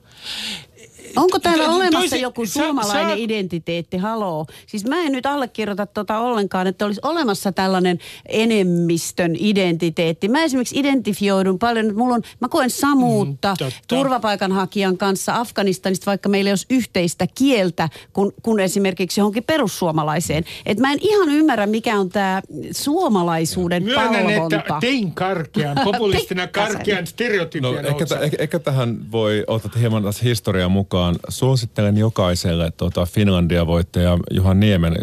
Onko 1.17 1.39
täällä 1.39 1.65
olemassa 1.71 1.99
toisi- 1.99 2.21
joku 2.21 2.47
suomalainen 2.47 3.07
saa- 3.07 3.15
identiteetti, 3.17 3.97
haloo? 3.97 4.47
Siis 4.67 4.85
mä 4.85 5.01
en 5.03 5.13
nyt 5.13 5.27
allekirjoita 5.27 5.87
tota 5.87 6.19
ollenkaan, 6.19 6.67
että 6.67 6.87
olisi 6.87 7.01
olemassa 7.05 7.53
tällainen 7.53 7.99
enemmistön 8.29 9.37
identiteetti. 9.39 10.29
Mä 10.29 10.45
esimerkiksi 10.45 10.79
identifioidun 10.79 11.59
paljon, 11.59 11.87
että 11.87 11.99
mulla 11.99 12.15
on, 12.15 12.23
mä 12.41 12.49
koen 12.49 12.71
samuutta 12.71 13.55
Mm, 13.61 13.67
turvapaikanhakijan 13.89 14.99
kanssa 14.99 15.35
Afganistanista, 15.37 16.07
vaikka 16.07 16.29
meillä 16.29 16.49
ei 16.49 16.53
olisi 16.53 16.67
yhteistä 16.71 17.27
kieltä 17.35 17.89
kuin, 18.13 18.33
kun 18.43 18.61
esimerkiksi 18.61 19.21
johonkin 19.21 19.45
perussuomalaiseen. 19.45 20.45
Et 20.67 20.79
mä 20.79 20.93
en 20.93 20.99
ihan 21.03 21.29
ymmärrä, 21.31 21.67
mikä 21.67 21.99
on 22.01 22.09
tämä 22.09 22.43
suomalaisuuden 22.73 23.83
Myönnän, 23.83 24.25
palvonta. 24.25 24.57
että 24.57 24.75
tein 24.81 25.13
karkean, 25.15 25.77
populistina 25.85 26.47
karkean 26.47 27.01
No 27.01 27.07
stereotypian 27.07 27.79
ehkä, 27.87 28.03
otsaan. 28.03 28.23
ehkä, 28.23 28.37
ehkä 28.41 28.59
tähän 28.59 29.13
voi 29.13 29.45
ottaa 29.47 29.73
hieman 29.81 30.03
taas 30.03 30.23
historiaa 30.23 30.69
mukaan. 30.69 31.01
Suosittelen 31.28 31.96
jokaiselle 31.96 32.72
tota 32.76 33.07
Finlandia-voittaja 33.07 34.18
Juha 34.30 34.55
Niemen, 34.55 34.96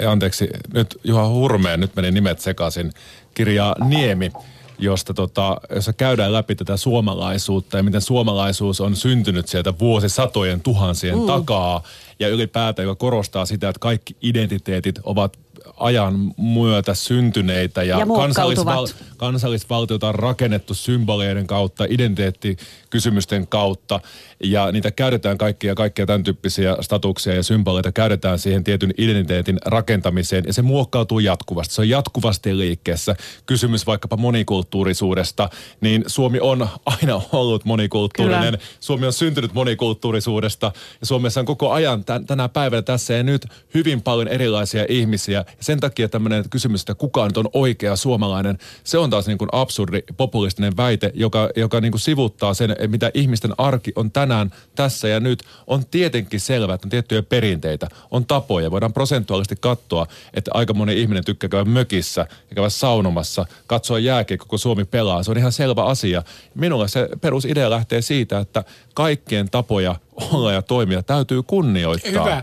äh, 0.00 0.10
anteeksi, 0.10 0.48
nyt 0.74 1.00
Juha 1.04 1.28
Hurmeen, 1.28 1.80
nyt 1.80 1.96
meni 1.96 2.10
nimet 2.10 2.40
sekaisin, 2.40 2.92
kirjaa 3.34 3.74
Niemi, 3.84 4.32
josta 4.78 5.14
tota, 5.14 5.56
jossa 5.74 5.92
käydään 5.92 6.32
läpi 6.32 6.54
tätä 6.54 6.76
suomalaisuutta 6.76 7.76
ja 7.76 7.82
miten 7.82 8.00
suomalaisuus 8.00 8.80
on 8.80 8.96
syntynyt 8.96 9.48
sieltä 9.48 9.78
vuosisatojen 9.78 10.60
tuhansien 10.60 11.18
mm. 11.18 11.26
takaa 11.26 11.82
ja 12.18 12.28
ylipäätään, 12.28 12.88
joka 12.88 12.98
korostaa 12.98 13.46
sitä, 13.46 13.68
että 13.68 13.80
kaikki 13.80 14.16
identiteetit 14.22 14.98
ovat 15.02 15.38
ajan 15.80 16.34
myötä 16.36 16.94
syntyneitä 16.94 17.82
ja, 17.82 17.98
Ja 17.98 18.04
kansallisval- 18.04 18.94
kansallisvaltiota 19.16 20.08
on 20.08 20.14
rakennettu 20.14 20.74
symboleiden 20.74 21.46
kautta, 21.46 21.84
identiteettikysymysten 21.88 23.46
kautta 23.46 24.00
ja 24.44 24.72
niitä 24.72 24.90
käytetään 24.90 25.38
kaikkia, 25.38 25.74
kaikkia 25.74 26.06
tämän 26.06 26.22
tyyppisiä 26.22 26.76
statuksia 26.80 27.34
ja 27.34 27.42
symboleita 27.42 27.92
käytetään 27.92 28.38
siihen 28.38 28.64
tietyn 28.64 28.94
identiteetin 28.98 29.58
rakentamiseen 29.64 30.44
ja 30.46 30.52
se 30.52 30.62
muokkautuu 30.62 31.18
jatkuvasti. 31.18 31.74
Se 31.74 31.80
on 31.80 31.88
jatkuvasti 31.88 32.58
liikkeessä. 32.58 33.16
Kysymys 33.46 33.86
vaikkapa 33.86 34.16
monikulttuurisuudesta, 34.16 35.50
niin 35.80 36.04
Suomi 36.06 36.40
on 36.40 36.68
aina 36.86 37.20
ollut 37.32 37.64
monikulttuurinen. 37.64 38.44
Kyllä. 38.44 38.58
Suomi 38.80 39.06
on 39.06 39.12
syntynyt 39.12 39.54
monikulttuurisuudesta 39.54 40.72
ja 41.00 41.06
Suomessa 41.06 41.40
on 41.40 41.46
koko 41.46 41.70
ajan 41.72 42.04
tän, 42.04 42.26
tänä 42.26 42.48
päivänä 42.48 42.82
tässä 42.82 43.14
ja 43.14 43.22
nyt 43.22 43.46
hyvin 43.74 44.02
paljon 44.02 44.28
erilaisia 44.28 44.86
ihmisiä. 44.88 45.38
Ja 45.38 45.64
sen 45.70 45.80
takia 45.80 46.08
tämmöinen 46.08 46.44
kysymys, 46.50 46.80
että 46.80 46.94
kuka 46.94 47.26
nyt 47.26 47.36
on 47.36 47.48
oikea 47.52 47.96
suomalainen, 47.96 48.58
se 48.84 48.98
on 48.98 49.10
taas 49.10 49.26
niin 49.26 49.38
kuin 49.38 49.48
absurdi 49.52 50.02
populistinen 50.16 50.76
väite, 50.76 51.12
joka, 51.14 51.48
joka 51.56 51.80
niin 51.80 51.92
kuin 51.92 52.00
sivuttaa 52.00 52.54
sen, 52.54 52.76
mitä 52.86 53.10
ihmisten 53.14 53.54
arki 53.58 53.92
on 53.96 54.10
tänään, 54.10 54.50
tässä 54.74 55.08
ja 55.08 55.20
nyt. 55.20 55.42
On 55.66 55.86
tietenkin 55.86 56.40
selvää, 56.40 56.74
että 56.74 56.86
on 56.86 56.90
tiettyjä 56.90 57.22
perinteitä, 57.22 57.88
on 58.10 58.26
tapoja. 58.26 58.70
Voidaan 58.70 58.92
prosentuaalisesti 58.92 59.56
katsoa, 59.60 60.06
että 60.34 60.50
aika 60.54 60.74
moni 60.74 61.00
ihminen 61.00 61.24
tykkää 61.24 61.48
käydä 61.48 61.70
mökissä 61.70 62.20
ja 62.20 62.54
käydä 62.54 62.68
saunomassa, 62.68 63.46
katsoa 63.66 63.98
jääkiekko, 63.98 64.46
kun 64.48 64.58
Suomi 64.58 64.84
pelaa. 64.84 65.22
Se 65.22 65.30
on 65.30 65.38
ihan 65.38 65.52
selvä 65.52 65.84
asia. 65.84 66.22
Minulle 66.54 66.88
se 66.88 67.08
perusidea 67.20 67.70
lähtee 67.70 68.02
siitä, 68.02 68.38
että 68.38 68.64
kaikkien 68.94 69.50
tapoja 69.50 69.96
olla 70.32 70.52
ja 70.52 70.62
toimia 70.62 71.02
täytyy 71.02 71.42
kunnioittaa. 71.42 72.10
Hyvä. 72.10 72.42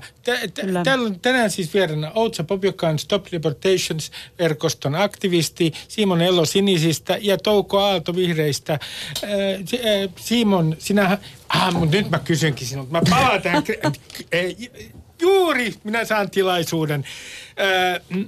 Kyllä. 0.61 0.83
Täällä 0.83 1.05
on 1.05 1.19
tänään 1.19 1.51
siis 1.51 1.73
vieraana 1.73 2.11
Outsa 2.15 2.43
Pop, 2.43 2.65
joka 2.65 2.87
on 2.87 2.99
Stop 2.99 3.25
Deportations-verkoston 3.31 4.95
aktivisti, 4.95 5.73
Simon 5.87 6.21
Elo 6.21 6.45
Sinisistä 6.45 7.17
ja 7.21 7.37
Touko 7.37 7.79
Aalto 7.79 8.15
Vihreistä. 8.15 8.73
Äh, 8.73 9.29
äh, 9.29 10.13
Simon, 10.15 10.75
sinä... 10.79 11.17
Ah, 11.49 11.73
mutta 11.73 11.97
nyt 11.97 12.09
mä 12.09 12.19
kysynkin 12.19 12.67
sinulta. 12.67 12.91
Mä 12.91 13.01
palaan 13.09 13.41
tähän... 13.41 13.63
äh, 13.85 13.93
Juuri 15.21 15.73
minä 15.83 16.05
saan 16.05 16.29
tilaisuuden. 16.29 17.05
Äh, 17.59 18.27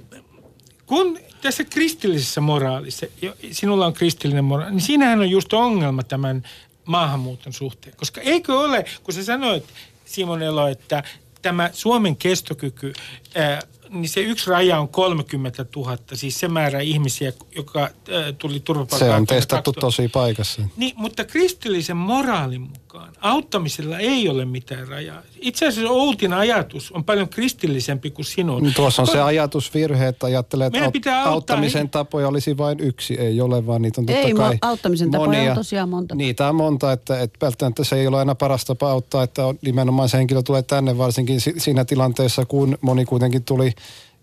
kun 0.86 1.20
tässä 1.42 1.64
kristillisessä 1.64 2.42
moraalissa, 2.42 3.08
sinulla 3.52 3.86
on 3.86 3.94
kristillinen 3.94 4.44
moraali, 4.44 4.72
niin 4.72 4.82
siinähän 4.82 5.20
on 5.20 5.30
just 5.30 5.54
ongelma 5.54 6.04
tämän 6.04 6.44
maahanmuuton 6.90 7.54
suhteen. 7.54 7.96
Koska 7.98 8.22
eikö 8.22 8.60
ole, 8.60 8.86
kun 9.04 9.14
sä 9.14 9.24
sanoit 9.24 9.64
Simon 10.06 10.42
Elo, 10.42 10.68
että 10.68 11.04
tämä 11.42 11.70
Suomen 11.74 12.16
kestokyky, 12.16 12.94
ää, 13.36 13.62
niin 13.90 14.10
se 14.10 14.22
yksi 14.22 14.50
raja 14.50 14.80
on 14.80 14.88
30 14.88 15.66
000, 15.76 15.98
siis 16.14 16.40
se 16.40 16.48
määrä 16.48 16.80
ihmisiä, 16.80 17.34
joka 17.56 17.80
ää, 17.80 17.90
tuli 18.38 18.60
turvapaikan 18.60 19.08
Se 19.08 19.16
on 19.16 19.26
testattu 19.26 19.74
2000. 19.74 19.82
tosi 19.82 20.08
paikassa. 20.08 20.62
Niin, 20.78 20.94
mutta 20.98 21.26
kristillisen 21.26 21.98
moraalin 21.98 22.62
mukaan 22.62 22.89
auttamisella 23.22 24.00
ei 24.00 24.30
ole 24.30 24.46
mitään 24.46 24.88
rajaa. 24.88 25.22
Itse 25.42 25.68
asiassa 25.68 25.92
Outin 25.94 26.34
ajatus 26.34 26.92
on 26.92 27.04
paljon 27.04 27.30
kristillisempi 27.30 28.12
kuin 28.12 28.26
sinun. 28.26 28.64
Niin 28.64 28.74
Tuossa 28.74 29.02
on 29.02 29.08
se 29.08 29.18
Ko- 29.18 29.22
ajatusvirhe, 29.22 30.08
että 30.08 30.26
ajattelee, 30.26 30.68
että 30.68 30.80
aut- 30.80 30.92
pitää 30.92 31.18
auttaa 31.18 31.34
auttamisen 31.34 31.80
ihmisiä. 31.80 31.92
tapoja 31.92 32.28
olisi 32.28 32.58
vain 32.58 32.80
yksi. 32.80 33.14
Ei 33.20 33.42
ole, 33.42 33.68
vaan 33.68 33.82
niitä 33.82 34.02
on 34.02 34.06
totta 34.06 34.22
Ei, 34.22 34.34
kai 34.34 34.58
auttamisen 34.62 35.12
tapoja 35.12 35.30
on 35.30 35.36
monia. 35.36 35.56
tosiaan 35.56 35.90
monta. 35.90 36.16
Niitä 36.16 36.50
on 36.50 36.56
monta, 36.56 36.92
että, 36.92 37.20
että 37.22 37.46
välttämättä 37.46 37.84
se 37.84 37.96
ei 37.96 38.08
ole 38.08 38.18
aina 38.20 38.36
paras 38.36 38.66
tapa 38.66 38.92
auttaa, 38.92 39.24
että 39.24 39.46
on, 39.46 39.60
nimenomaan 39.62 40.10
se 40.10 40.18
henkilö 40.18 40.42
tulee 40.44 40.62
tänne, 40.62 40.98
varsinkin 40.98 41.42
si- 41.42 41.54
siinä 41.58 41.86
tilanteessa, 41.86 42.46
kun 42.46 42.78
moni 42.82 43.06
kuitenkin 43.06 43.44
tuli 43.44 43.74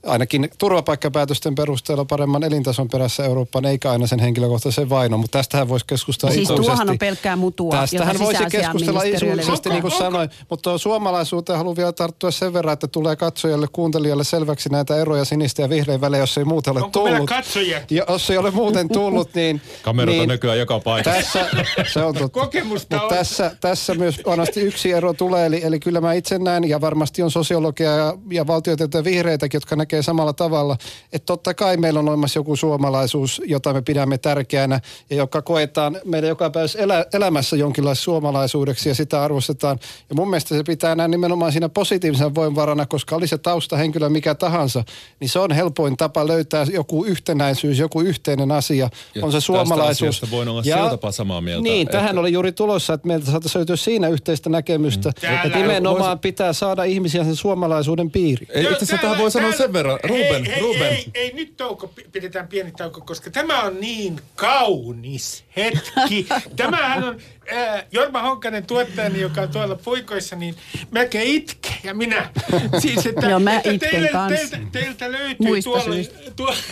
ainakin 0.06 0.48
turvapaikkapäätösten 0.58 1.54
perusteella 1.54 2.04
paremman 2.04 2.44
elintason 2.44 2.88
perässä 2.88 3.24
Eurooppaan, 3.24 3.64
eikä 3.64 3.90
aina 3.90 4.06
sen 4.06 4.18
henkilökohtaisen 4.18 4.88
vainon. 4.88 5.20
Mutta 5.20 5.38
tästähän 5.38 5.68
voisi 5.68 5.86
keskustella 5.86 6.32
Siis 6.34 6.44
ikuisesti. 6.44 6.66
tuohan 6.66 6.90
on 6.90 6.98
pelkkää 6.98 7.36
mutua, 7.36 7.70
Tästähän 7.70 8.18
voisi 8.18 8.42
keskustella 8.50 9.02
isuisesti, 9.02 9.68
niin 9.68 9.82
kuin 9.82 9.98
sanoin. 9.98 10.30
Mutta 10.50 10.78
suomalaisuuteen 10.78 11.58
haluan 11.58 11.76
vielä 11.76 11.92
tarttua 11.92 12.30
sen 12.30 12.52
verran, 12.52 12.72
että 12.72 12.88
tulee 12.88 13.16
katsojalle, 13.16 13.66
kuuntelijalle 13.72 14.24
selväksi 14.24 14.68
näitä 14.68 14.96
eroja 14.96 15.24
sinistä 15.24 15.62
ja 15.62 15.68
vihreän 15.68 16.00
välillä, 16.00 16.18
jos 16.18 16.38
ei 16.38 16.44
muuta 16.44 16.70
ole 16.70 16.80
Onko 16.80 16.90
tullut. 16.90 17.30
Ja 17.90 18.04
jos 18.08 18.30
ei 18.30 18.38
ole 18.38 18.50
muuten 18.50 18.88
tullut, 18.88 19.34
niin... 19.34 19.60
Kamerat 19.82 20.12
on 20.12 20.18
niin 20.18 20.28
nykyään 20.28 20.58
joka 20.58 20.80
paikassa. 20.80 21.38
tässä, 21.38 21.90
se 21.92 22.04
on 22.04 22.14
totta. 22.14 22.40
Kokemusta 22.40 22.96
Mutta 22.96 23.08
on. 23.08 23.14
tässä, 23.14 23.56
tässä 23.60 23.94
myös 23.94 24.20
varmasti 24.26 24.60
yksi 24.60 24.92
ero 24.92 25.12
tulee, 25.12 25.46
eli, 25.46 25.64
eli 25.64 25.80
kyllä 25.80 26.00
mä 26.00 26.12
itse 26.12 26.38
näen, 26.38 26.68
ja 26.68 26.80
varmasti 26.80 27.22
on 27.22 27.30
sosiologia 27.30 27.90
ja, 27.90 28.14
ja 28.30 28.46
valtiotieteen 28.46 29.04
vihreitäkin, 29.04 29.56
jotka 29.56 29.76
näkee 29.76 29.95
samalla 30.02 30.32
tavalla, 30.32 30.76
että 31.12 31.26
totta 31.26 31.54
kai 31.54 31.76
meillä 31.76 32.00
on 32.00 32.08
olemassa 32.08 32.38
joku 32.38 32.56
suomalaisuus, 32.56 33.42
jota 33.46 33.72
me 33.72 33.82
pidämme 33.82 34.18
tärkeänä, 34.18 34.80
ja 35.10 35.16
joka 35.16 35.42
koetaan 35.42 35.98
meidän 36.04 36.28
jokapäiväisessä 36.28 36.78
elä, 36.82 37.04
elämässä 37.12 37.56
jonkinlaisessa 37.56 38.04
suomalaisuudeksi, 38.04 38.88
ja 38.88 38.94
sitä 38.94 39.22
arvostetaan. 39.22 39.78
Ja 40.08 40.14
mun 40.14 40.30
mielestä 40.30 40.56
se 40.56 40.62
pitää 40.64 40.94
nähdä 40.94 41.08
nimenomaan 41.08 41.52
siinä 41.52 41.68
positiivisen 41.68 42.34
voimavarana, 42.34 42.86
koska 42.86 43.16
oli 43.16 43.26
se 43.28 43.38
taustahenkilö 43.38 44.08
mikä 44.08 44.34
tahansa, 44.34 44.84
niin 45.20 45.28
se 45.28 45.38
on 45.38 45.52
helpoin 45.52 45.96
tapa 45.96 46.26
löytää 46.26 46.66
joku 46.72 47.04
yhtenäisyys, 47.04 47.78
joku 47.78 48.00
yhteinen 48.00 48.52
asia, 48.52 48.88
Ja 49.14 49.24
on 49.24 49.32
se 49.32 49.36
tästä 49.36 49.46
suomalaisuus. 49.46 50.16
asiasta 50.16 50.36
voin 50.36 50.48
olla 50.48 50.62
sillä 50.62 50.90
tapaa 50.90 51.12
samaa 51.12 51.40
mieltä, 51.40 51.62
Niin, 51.62 51.82
että- 51.88 51.98
tähän 51.98 52.18
oli 52.18 52.32
juuri 52.32 52.52
tulossa, 52.52 52.92
että 52.94 53.06
meiltä 53.08 53.26
saataisiin 53.30 53.58
löytyä 53.60 53.76
siinä 53.76 54.08
yhteistä 54.08 54.50
näkemystä. 54.50 55.12
Täällä 55.20 55.42
Että 55.42 55.58
nimenomaan 55.58 56.04
voisi- 56.10 56.20
pitää 56.20 56.52
saada 56.52 56.84
ihmisiä 56.84 57.24
sen 57.24 57.36
suomalaisuuden 57.36 58.10
piiriin. 58.10 58.48
Itse 58.54 58.74
asiassa 58.74 58.98
tähän 58.98 59.18
voi 59.18 59.30
sanoa 59.30 59.52
sen 59.52 59.72
verran, 59.72 59.85
verran. 59.92 60.10
Ruben, 60.10 60.46
ei, 60.46 60.52
ei, 60.52 60.60
Ruben. 60.60 60.92
Ei, 60.92 61.06
ei, 61.14 61.32
nyt 61.32 61.56
tauko, 61.56 61.92
pidetään 62.12 62.48
pieni 62.48 62.72
tauko, 62.72 63.00
koska 63.00 63.30
tämä 63.30 63.62
on 63.62 63.80
niin 63.80 64.20
kaunis 64.34 65.44
hetki. 65.56 66.26
Tämähän 66.56 67.04
on 67.04 67.20
äh, 67.52 67.84
Jorma 67.92 68.22
Honkanen 68.22 68.66
tuottajani, 68.66 69.20
joka 69.20 69.40
on 69.40 69.48
tuolla 69.48 69.74
puikoissa, 69.74 70.36
niin 70.36 70.54
melkein 70.90 71.28
itke 71.28 71.70
ja 71.84 71.94
minä. 71.94 72.30
Siis, 72.82 73.06
että, 73.06 73.26
Joo, 73.26 73.40
mä 73.40 73.56
että 73.56 73.70
itken 73.70 73.90
teille, 73.90 74.08
kanssa. 74.08 74.50
teiltä, 74.50 74.70
teiltä 74.72 75.12
löytyy 75.12 75.46
Muista 75.46 75.70
tuolla, 76.36 76.56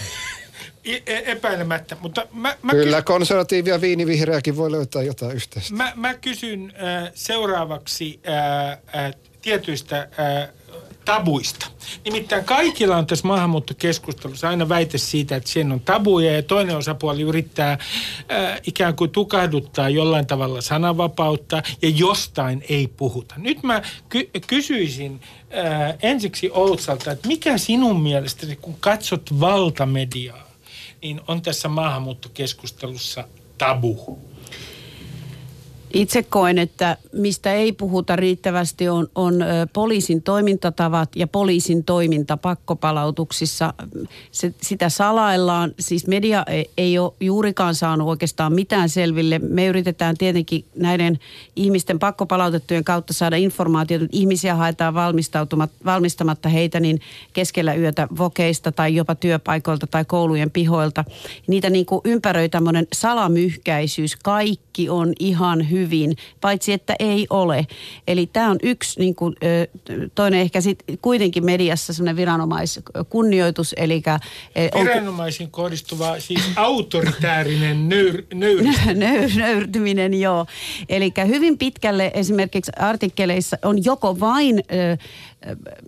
e- 0.84 1.02
epäilemättä, 1.32 1.96
mutta 2.00 2.26
mä, 2.32 2.56
mä 2.62 2.72
Kyllä 2.72 3.02
konservatiivi 3.02 3.70
ja 3.70 3.80
viinivihreäkin 3.80 4.56
voi 4.56 4.72
löytää 4.72 5.02
jotain 5.02 5.36
yhteistä. 5.36 5.74
Mä, 5.74 5.92
mä 5.96 6.14
kysyn 6.14 6.72
äh, 6.76 7.10
seuraavaksi 7.14 8.20
äh, 8.28 9.04
äh, 9.04 9.14
tietyistä 9.42 9.98
äh, 9.98 10.48
tabuista. 11.04 11.66
Nimittäin 12.04 12.44
kaikilla 12.44 12.96
on 12.96 13.06
tässä 13.06 13.26
maahanmuuttokeskustelussa 13.26 14.48
aina 14.48 14.68
väite 14.68 14.98
siitä, 14.98 15.36
että 15.36 15.50
siinä 15.50 15.74
on 15.74 15.80
tabuja 15.80 16.32
ja 16.32 16.42
toinen 16.42 16.76
osapuoli 16.76 17.22
yrittää 17.22 17.72
äh, 17.72 18.60
ikään 18.66 18.96
kuin 18.96 19.10
tukahduttaa 19.10 19.88
jollain 19.88 20.26
tavalla 20.26 20.60
sananvapautta 20.60 21.62
ja 21.82 21.88
jostain 21.88 22.64
ei 22.68 22.88
puhuta. 22.88 23.34
Nyt 23.38 23.62
mä 23.62 23.82
ky- 24.08 24.30
kysyisin 24.46 25.20
äh, 25.58 25.94
ensiksi 26.02 26.50
Outsalta, 26.52 27.10
että 27.10 27.28
mikä 27.28 27.58
sinun 27.58 28.00
mielestäsi, 28.00 28.56
kun 28.56 28.76
katsot 28.80 29.40
valtamediaa, 29.40 30.50
niin 31.02 31.20
on 31.28 31.42
tässä 31.42 31.68
maahanmuuttokeskustelussa 31.68 33.28
tabu? 33.58 34.18
Itse 35.94 36.22
koen, 36.22 36.58
että 36.58 36.96
mistä 37.12 37.52
ei 37.52 37.72
puhuta 37.72 38.16
riittävästi 38.16 38.88
on, 38.88 39.08
on 39.14 39.34
poliisin 39.72 40.22
toimintatavat 40.22 41.16
ja 41.16 41.26
poliisin 41.26 41.84
toiminta 41.84 42.36
pakkopalautuksissa. 42.36 43.74
Se, 44.32 44.54
sitä 44.62 44.88
salaillaan, 44.88 45.74
siis 45.80 46.06
media 46.06 46.44
ei, 46.46 46.70
ei 46.76 46.98
ole 46.98 47.12
juurikaan 47.20 47.74
saanut 47.74 48.08
oikeastaan 48.08 48.52
mitään 48.52 48.88
selville. 48.88 49.38
Me 49.38 49.66
yritetään 49.66 50.16
tietenkin 50.16 50.64
näiden 50.76 51.18
ihmisten 51.56 51.98
pakkopalautettujen 51.98 52.84
kautta 52.84 53.12
saada 53.12 53.36
informaatiota, 53.36 54.06
ihmisiä 54.12 54.54
haetaan 54.54 54.94
valmistamatta 55.84 56.48
heitä 56.48 56.80
niin 56.80 57.00
keskellä 57.32 57.74
yötä 57.74 58.08
vokeista 58.18 58.72
tai 58.72 58.94
jopa 58.94 59.14
työpaikoilta 59.14 59.86
tai 59.86 60.04
koulujen 60.04 60.50
pihoilta. 60.50 61.04
Niitä 61.46 61.70
niin 61.70 61.86
kuin 61.86 62.00
ympäröi 62.04 62.48
tämmöinen 62.48 62.86
salamyhkäisyys. 62.92 64.16
Kaikki 64.16 64.88
on 64.88 65.12
ihan 65.18 65.70
hyvin, 65.84 66.16
paitsi 66.40 66.72
että 66.72 66.94
ei 66.98 67.26
ole. 67.30 67.66
Eli 68.08 68.26
tämä 68.26 68.50
on 68.50 68.58
yksi, 68.62 69.00
niin 69.00 69.14
kuin, 69.14 69.34
toinen 70.14 70.40
ehkä 70.40 70.60
sit 70.60 70.78
kuitenkin 71.02 71.44
mediassa 71.44 71.92
semmoinen 71.92 72.16
viranomaiskunnioitus, 72.16 73.74
eli 73.76 74.02
Viranomaisiin 74.80 75.50
kohdistuva 75.50 76.20
siis 76.20 76.40
autoritäärinen 76.56 77.88
nöyr, 77.88 78.22
nöyr, 78.34 78.64
Nöyr, 78.94 79.30
nöyrtyminen, 79.36 80.14
joo. 80.14 80.46
Eli 80.88 81.12
hyvin 81.26 81.58
pitkälle 81.58 82.10
esimerkiksi 82.14 82.72
artikkeleissa 82.78 83.58
on 83.62 83.84
joko 83.84 84.20
vain 84.20 84.58
ö, 84.58 84.96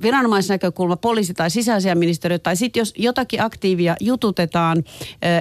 viranomaisnäkökulma, 0.03 0.97
poliisi 0.97 1.35
tai 1.35 1.51
sisäasiaministeriö, 1.51 2.39
tai 2.39 2.57
sitten 2.57 2.81
jos 2.81 2.95
jotakin 2.99 3.43
aktiivia 3.43 3.97
jututetaan, 4.01 4.85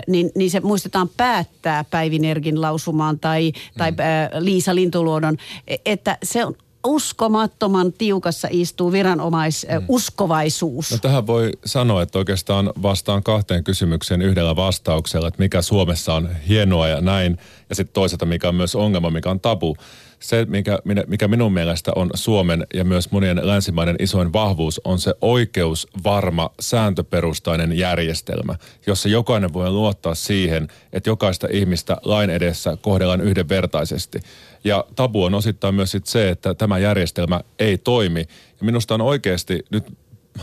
niin, 0.07 0.31
niin 0.35 0.51
se 0.51 0.59
muistetaan 0.59 1.09
päättää 1.17 1.83
Päivi 1.83 2.19
Nergin 2.19 2.61
lausumaan 2.61 3.19
tai, 3.19 3.51
tai 3.77 3.89
ö, 3.89 4.43
Liisa 4.43 4.75
Lintuluodon, 4.75 5.37
e- 5.67 5.75
että 5.85 6.17
se 6.23 6.45
on 6.45 6.55
uskomattoman 6.85 7.93
tiukassa 7.93 8.47
istuu 8.51 8.91
viranomais-uskovaisuus. 8.91 10.91
No 10.91 10.97
tähän 10.97 11.27
voi 11.27 11.51
sanoa, 11.65 12.01
että 12.01 12.17
oikeastaan 12.17 12.73
vastaan 12.81 13.23
kahteen 13.23 13.63
kysymykseen 13.63 14.21
yhdellä 14.21 14.55
vastauksella, 14.55 15.27
että 15.27 15.43
mikä 15.43 15.61
Suomessa 15.61 16.13
on 16.13 16.29
hienoa 16.47 16.87
ja 16.87 17.01
näin, 17.01 17.37
ja 17.69 17.75
sitten 17.75 17.93
toisaalta 17.93 18.25
mikä 18.25 18.49
on 18.49 18.55
myös 18.55 18.75
ongelma, 18.75 19.09
mikä 19.09 19.29
on 19.29 19.39
tabu. 19.39 19.77
Se, 20.25 20.45
mikä, 20.45 20.79
mikä 21.07 21.27
minun 21.27 21.53
mielestä 21.53 21.91
on 21.95 22.09
Suomen 22.13 22.67
ja 22.73 22.83
myös 22.83 23.11
monien 23.11 23.39
länsimaiden 23.43 23.95
isoin 23.99 24.33
vahvuus, 24.33 24.81
on 24.83 24.99
se 24.99 25.13
oikeusvarma, 25.21 26.49
sääntöperustainen 26.59 27.77
järjestelmä, 27.77 28.55
jossa 28.87 29.09
jokainen 29.09 29.53
voi 29.53 29.69
luottaa 29.69 30.15
siihen, 30.15 30.67
että 30.93 31.09
jokaista 31.09 31.47
ihmistä 31.51 31.97
lain 32.03 32.29
edessä 32.29 32.77
kohdellaan 32.81 33.21
yhdenvertaisesti. 33.21 34.19
Ja 34.63 34.85
tabu 34.95 35.23
on 35.23 35.33
osittain 35.33 35.75
myös 35.75 35.91
sit 35.91 36.05
se, 36.05 36.29
että 36.29 36.53
tämä 36.53 36.77
järjestelmä 36.77 37.41
ei 37.59 37.77
toimi. 37.77 38.19
Ja 38.59 38.65
minusta 38.65 38.93
on 38.93 39.01
oikeasti 39.01 39.65
nyt 39.71 39.83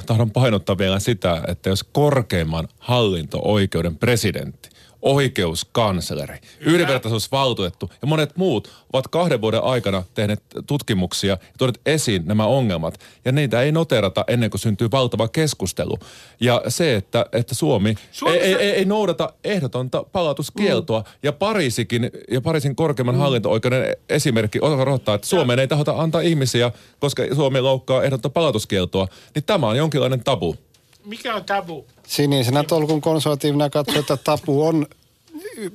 tahdon 0.07 0.31
painottaa 0.31 0.79
vielä 0.79 0.99
sitä, 0.99 1.43
että 1.49 1.69
jos 1.69 1.85
korkeimman 1.85 2.69
hallinto-oikeuden 2.79 3.97
presidentti, 3.97 4.69
oikeuskansleri, 5.03 6.39
yhdenvertaisuusvaltuutettu 6.61 7.91
ja 8.03 8.09
monet 8.09 8.37
muut 8.37 8.71
ovat 8.93 9.09
kahden 9.09 9.41
vuoden 9.41 9.63
aikana 9.63 10.03
tehneet 10.15 10.43
tutkimuksia 10.67 11.31
ja 11.31 11.39
tuoneet 11.59 11.81
esiin 11.87 12.23
nämä 12.27 12.47
ongelmat. 12.47 13.01
Ja 13.25 13.33
niitä 13.33 13.63
ei 13.63 13.73
noterata 13.73 14.25
ennen 14.29 14.51
kuin 14.51 14.61
syntyy 14.61 14.91
valtava 14.91 15.29
keskustelu. 15.29 15.99
Ja 16.41 16.63
se, 16.69 16.95
että, 16.95 17.27
että 17.33 17.55
Suomi 17.55 17.89
ei, 17.89 17.97
Suomessa- 18.13 18.45
ei, 18.45 18.55
ei, 18.55 18.71
ei 18.71 18.85
noudata 18.85 19.33
ehdotonta 19.45 20.05
palautuskieltoa. 20.13 21.01
Mm. 21.01 21.07
Ja 21.23 21.33
Pariisikin 21.33 22.11
ja 22.31 22.41
Pariisin 22.41 22.77
korkeimman 22.77 23.15
mm. 23.15 23.21
hallinto-oikeuden 23.21 23.97
esimerkki 24.09 24.59
osoittaa, 24.61 25.15
että 25.15 25.27
Suomeen 25.27 25.59
ei 25.59 25.69
tahota 25.69 25.95
antaa 25.97 26.21
ihmisiä, 26.21 26.73
koska 27.01 27.23
Suomi 27.35 27.61
loukkaa 27.61 28.03
ehdotonta 28.03 28.31
palautuskieltoa. 28.31 29.09
Niin 29.35 29.45
tämä 29.45 29.69
on 29.69 29.77
jonkinlainen 29.77 30.25
tabu. 30.25 30.57
Mikä 31.05 31.35
on 31.35 31.45
tabu? 31.45 31.87
Sinisenä 32.07 32.65
tolkun 32.65 33.01
konservatiivina 33.01 33.71
katsoo, 33.71 33.99
että 34.01 34.17
tapu 34.17 34.67
on 34.67 34.87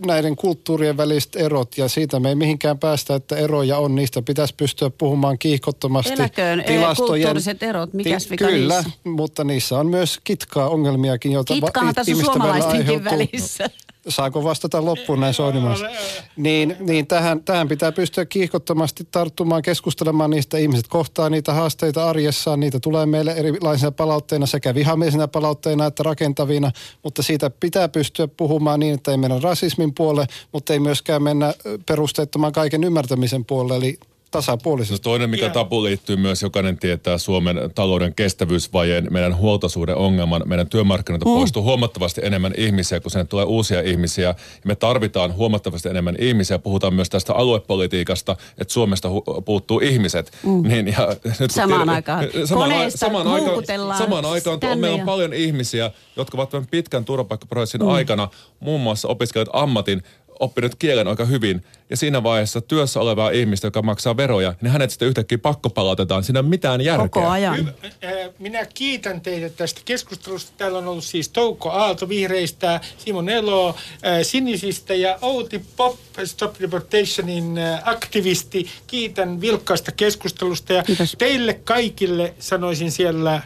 näiden 0.06 0.36
kulttuurien 0.36 0.98
väliset 0.98 1.36
erot 1.36 1.78
ja 1.78 1.88
siitä 1.88 2.20
me 2.20 2.30
ei 2.30 2.36
mihinkään 2.36 2.80
päästä, 2.80 3.16
että 3.16 3.36
eroja 3.36 3.78
on. 3.78 3.96
Niistä 3.96 4.22
pitäisi 4.22 4.54
pystyä 4.58 4.90
puhumaan 4.90 5.38
kiihkottomasti. 5.40 6.14
Eläköön, 6.14 6.60
eh, 6.60 6.82
kulttuuriset 6.98 7.64
erot, 7.64 7.94
mikäs 7.94 8.30
vika 8.30 8.46
Kyllä, 8.46 8.74
niissä? 8.82 9.00
mutta 9.04 9.44
niissä 9.44 9.80
on 9.80 9.88
myös 9.88 10.20
kitkaa 10.24 10.70
ongelmiakin, 10.70 11.32
joita 11.32 11.54
va- 11.54 11.66
Kitkaahan 11.68 11.96
tässä 11.96 12.16
suomalaistenkin 12.16 13.04
välissä. 13.04 13.70
Saako 14.10 14.44
vastata 14.44 14.86
loppuun 14.86 15.20
näin 15.20 15.34
soinimassa? 15.34 15.86
Niin, 16.38 16.76
niin 16.80 17.08
tähän, 17.08 17.44
tähän 17.44 17.68
pitää 17.68 17.92
pystyä 17.92 18.26
kiihkottomasti 18.26 19.08
tarttumaan, 19.12 19.62
keskustelemaan 19.62 20.30
niistä. 20.30 20.58
Ihmiset 20.58 20.88
kohtaa 20.88 21.30
niitä 21.30 21.54
haasteita 21.54 22.10
arjessaan. 22.10 22.60
Niitä 22.60 22.80
tulee 22.80 23.06
meille 23.06 23.32
erilaisina 23.32 23.92
palautteina, 23.92 24.46
sekä 24.46 24.76
vihamiesinä 24.76 25.28
palautteina 25.28 25.86
että 25.86 26.04
rakentavina. 26.04 26.72
Mutta 27.04 27.24
siitä 27.24 27.50
pitää 27.50 27.90
pystyä 27.90 28.28
puhumaan 28.28 28.80
niin, 28.80 28.94
että 28.94 29.12
ei 29.12 29.18
mennä 29.18 29.40
rasismin 29.40 29.94
puolelle, 29.94 30.28
mutta 30.52 30.74
ei 30.74 30.80
myöskään 30.80 31.24
mennä 31.24 31.54
perusteettoman 31.86 32.52
kaiken 32.52 32.84
ymmärtämisen 32.84 33.46
puolelle. 33.46 33.76
Eli 33.76 34.00
tasapuolisesti. 34.32 34.96
Se 34.98 35.02
toinen, 35.02 35.30
mikä 35.30 35.46
Joo. 35.46 35.54
tabu 35.54 35.84
liittyy 35.84 36.16
myös, 36.16 36.42
jokainen 36.42 36.78
tietää 36.78 37.18
Suomen 37.18 37.58
talouden 37.76 38.16
kestävyysvajeen, 38.16 39.08
meidän 39.10 39.38
huoltosuhden 39.38 39.96
ongelman, 39.96 40.42
meidän 40.46 40.70
työmarkkinoilta 40.70 41.26
Mm. 41.26 41.34
poistuu 41.36 41.64
huomattavasti 41.64 42.22
enemmän 42.24 42.54
ihmisiä, 42.58 43.00
kun 43.00 43.12
sinne 43.12 43.26
tulee 43.26 43.46
uusia 43.46 43.82
ihmisiä. 43.82 44.28
Ja 44.28 44.36
me 44.66 44.76
tarvitaan 44.76 45.36
huomattavasti 45.36 45.90
enemmän 45.90 46.16
ihmisiä. 46.20 46.60
Puhutaan 46.60 46.94
myös 46.94 47.10
tästä 47.10 47.34
aluepolitiikasta, 47.34 48.36
että 48.58 48.74
Suomesta 48.74 49.10
hu- 49.10 49.42
puuttuu 49.42 49.80
ihmiset. 49.80 50.32
Niin, 50.68 50.88
ja 50.88 51.08
nyt 51.26 51.40
Mm. 51.40 51.48
Samaan 51.50 51.82
tiedä- 51.82 51.92
aikaan. 51.96 52.26
Samaan, 52.46 52.92
samaan 52.92 53.28
aikaan, 53.28 53.98
samaan 53.98 54.26
aikaan 54.26 54.60
tänne 54.60 54.76
meillä 54.76 55.00
on 55.00 55.06
paljon 55.06 55.34
ihmisiä, 55.34 55.92
jotka 56.16 56.38
ovat 56.38 56.50
tämän 56.50 56.68
pitkän 56.72 57.06
turvapaikkaprosessin 57.06 57.82
mm. 57.82 57.88
aikana 57.88 58.30
muun 58.60 58.82
muassa 58.82 59.08
opiskelleet 59.08 59.50
ammatin, 59.54 60.04
oppinut 60.40 60.76
kielen 60.76 61.08
aika 61.08 61.26
hyvin, 61.26 61.64
ja 61.90 61.98
siinä 61.98 62.24
vaiheessa 62.24 62.62
työssä 62.62 63.00
olevaa 63.00 63.30
ihmistä, 63.30 63.68
joka 63.68 63.82
maksaa 63.82 64.18
veroja, 64.18 64.54
niin 64.62 64.72
hänet 64.72 64.90
sitten 64.92 65.08
yhtäkkiä 65.08 65.38
pakkopalautetaan. 65.38 66.24
Siinä 66.24 66.38
ei 66.38 66.42
ole 66.42 66.50
mitään 66.50 66.82
järkeä. 66.82 67.10
Koko 67.10 67.28
ajan. 67.28 67.74
Minä 68.40 68.66
kiitän 68.66 69.22
teitä 69.22 69.50
tästä 69.50 69.82
keskustelusta. 69.86 70.52
Täällä 70.58 70.78
on 70.78 70.88
ollut 70.88 71.04
siis 71.04 71.30
Toukko 71.30 71.70
Aalto 71.70 72.10
vihreistä, 72.10 72.80
Simon 72.98 73.30
Elo 73.30 73.76
sinisistä 74.24 74.94
ja 74.94 75.20
Outi 75.22 75.62
Pop, 75.78 75.96
Stop 76.26 76.56
Deportationin 76.62 77.56
aktivisti. 77.84 78.68
Kiitän 78.88 79.42
vilkkaasta 79.42 79.92
keskustelusta 79.92 80.74
ja 80.74 80.84
Kiitos. 80.84 81.16
teille 81.18 81.54
kaikille 81.54 82.34
sanoisin 82.40 82.92
siellä 82.92 83.42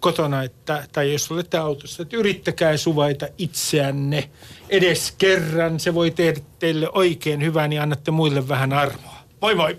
kotona, 0.00 0.42
että, 0.42 0.88
tai 0.92 1.12
jos 1.12 1.30
olette 1.30 1.58
autossa, 1.58 2.02
että 2.02 2.16
yrittäkää 2.16 2.76
suvaita 2.76 3.28
itseänne 3.38 4.30
edes 4.68 5.14
kerran. 5.18 5.80
Se 5.80 5.94
voi 5.94 6.10
tehdä 6.10 6.40
teille 6.58 6.88
oikein 6.92 7.42
hyvää, 7.42 7.68
niin 7.68 7.82
annatte 7.82 8.10
muille 8.10 8.48
vähän 8.48 8.72
armoa. 8.72 9.16
Moi 9.40 9.54
moi! 9.54 9.78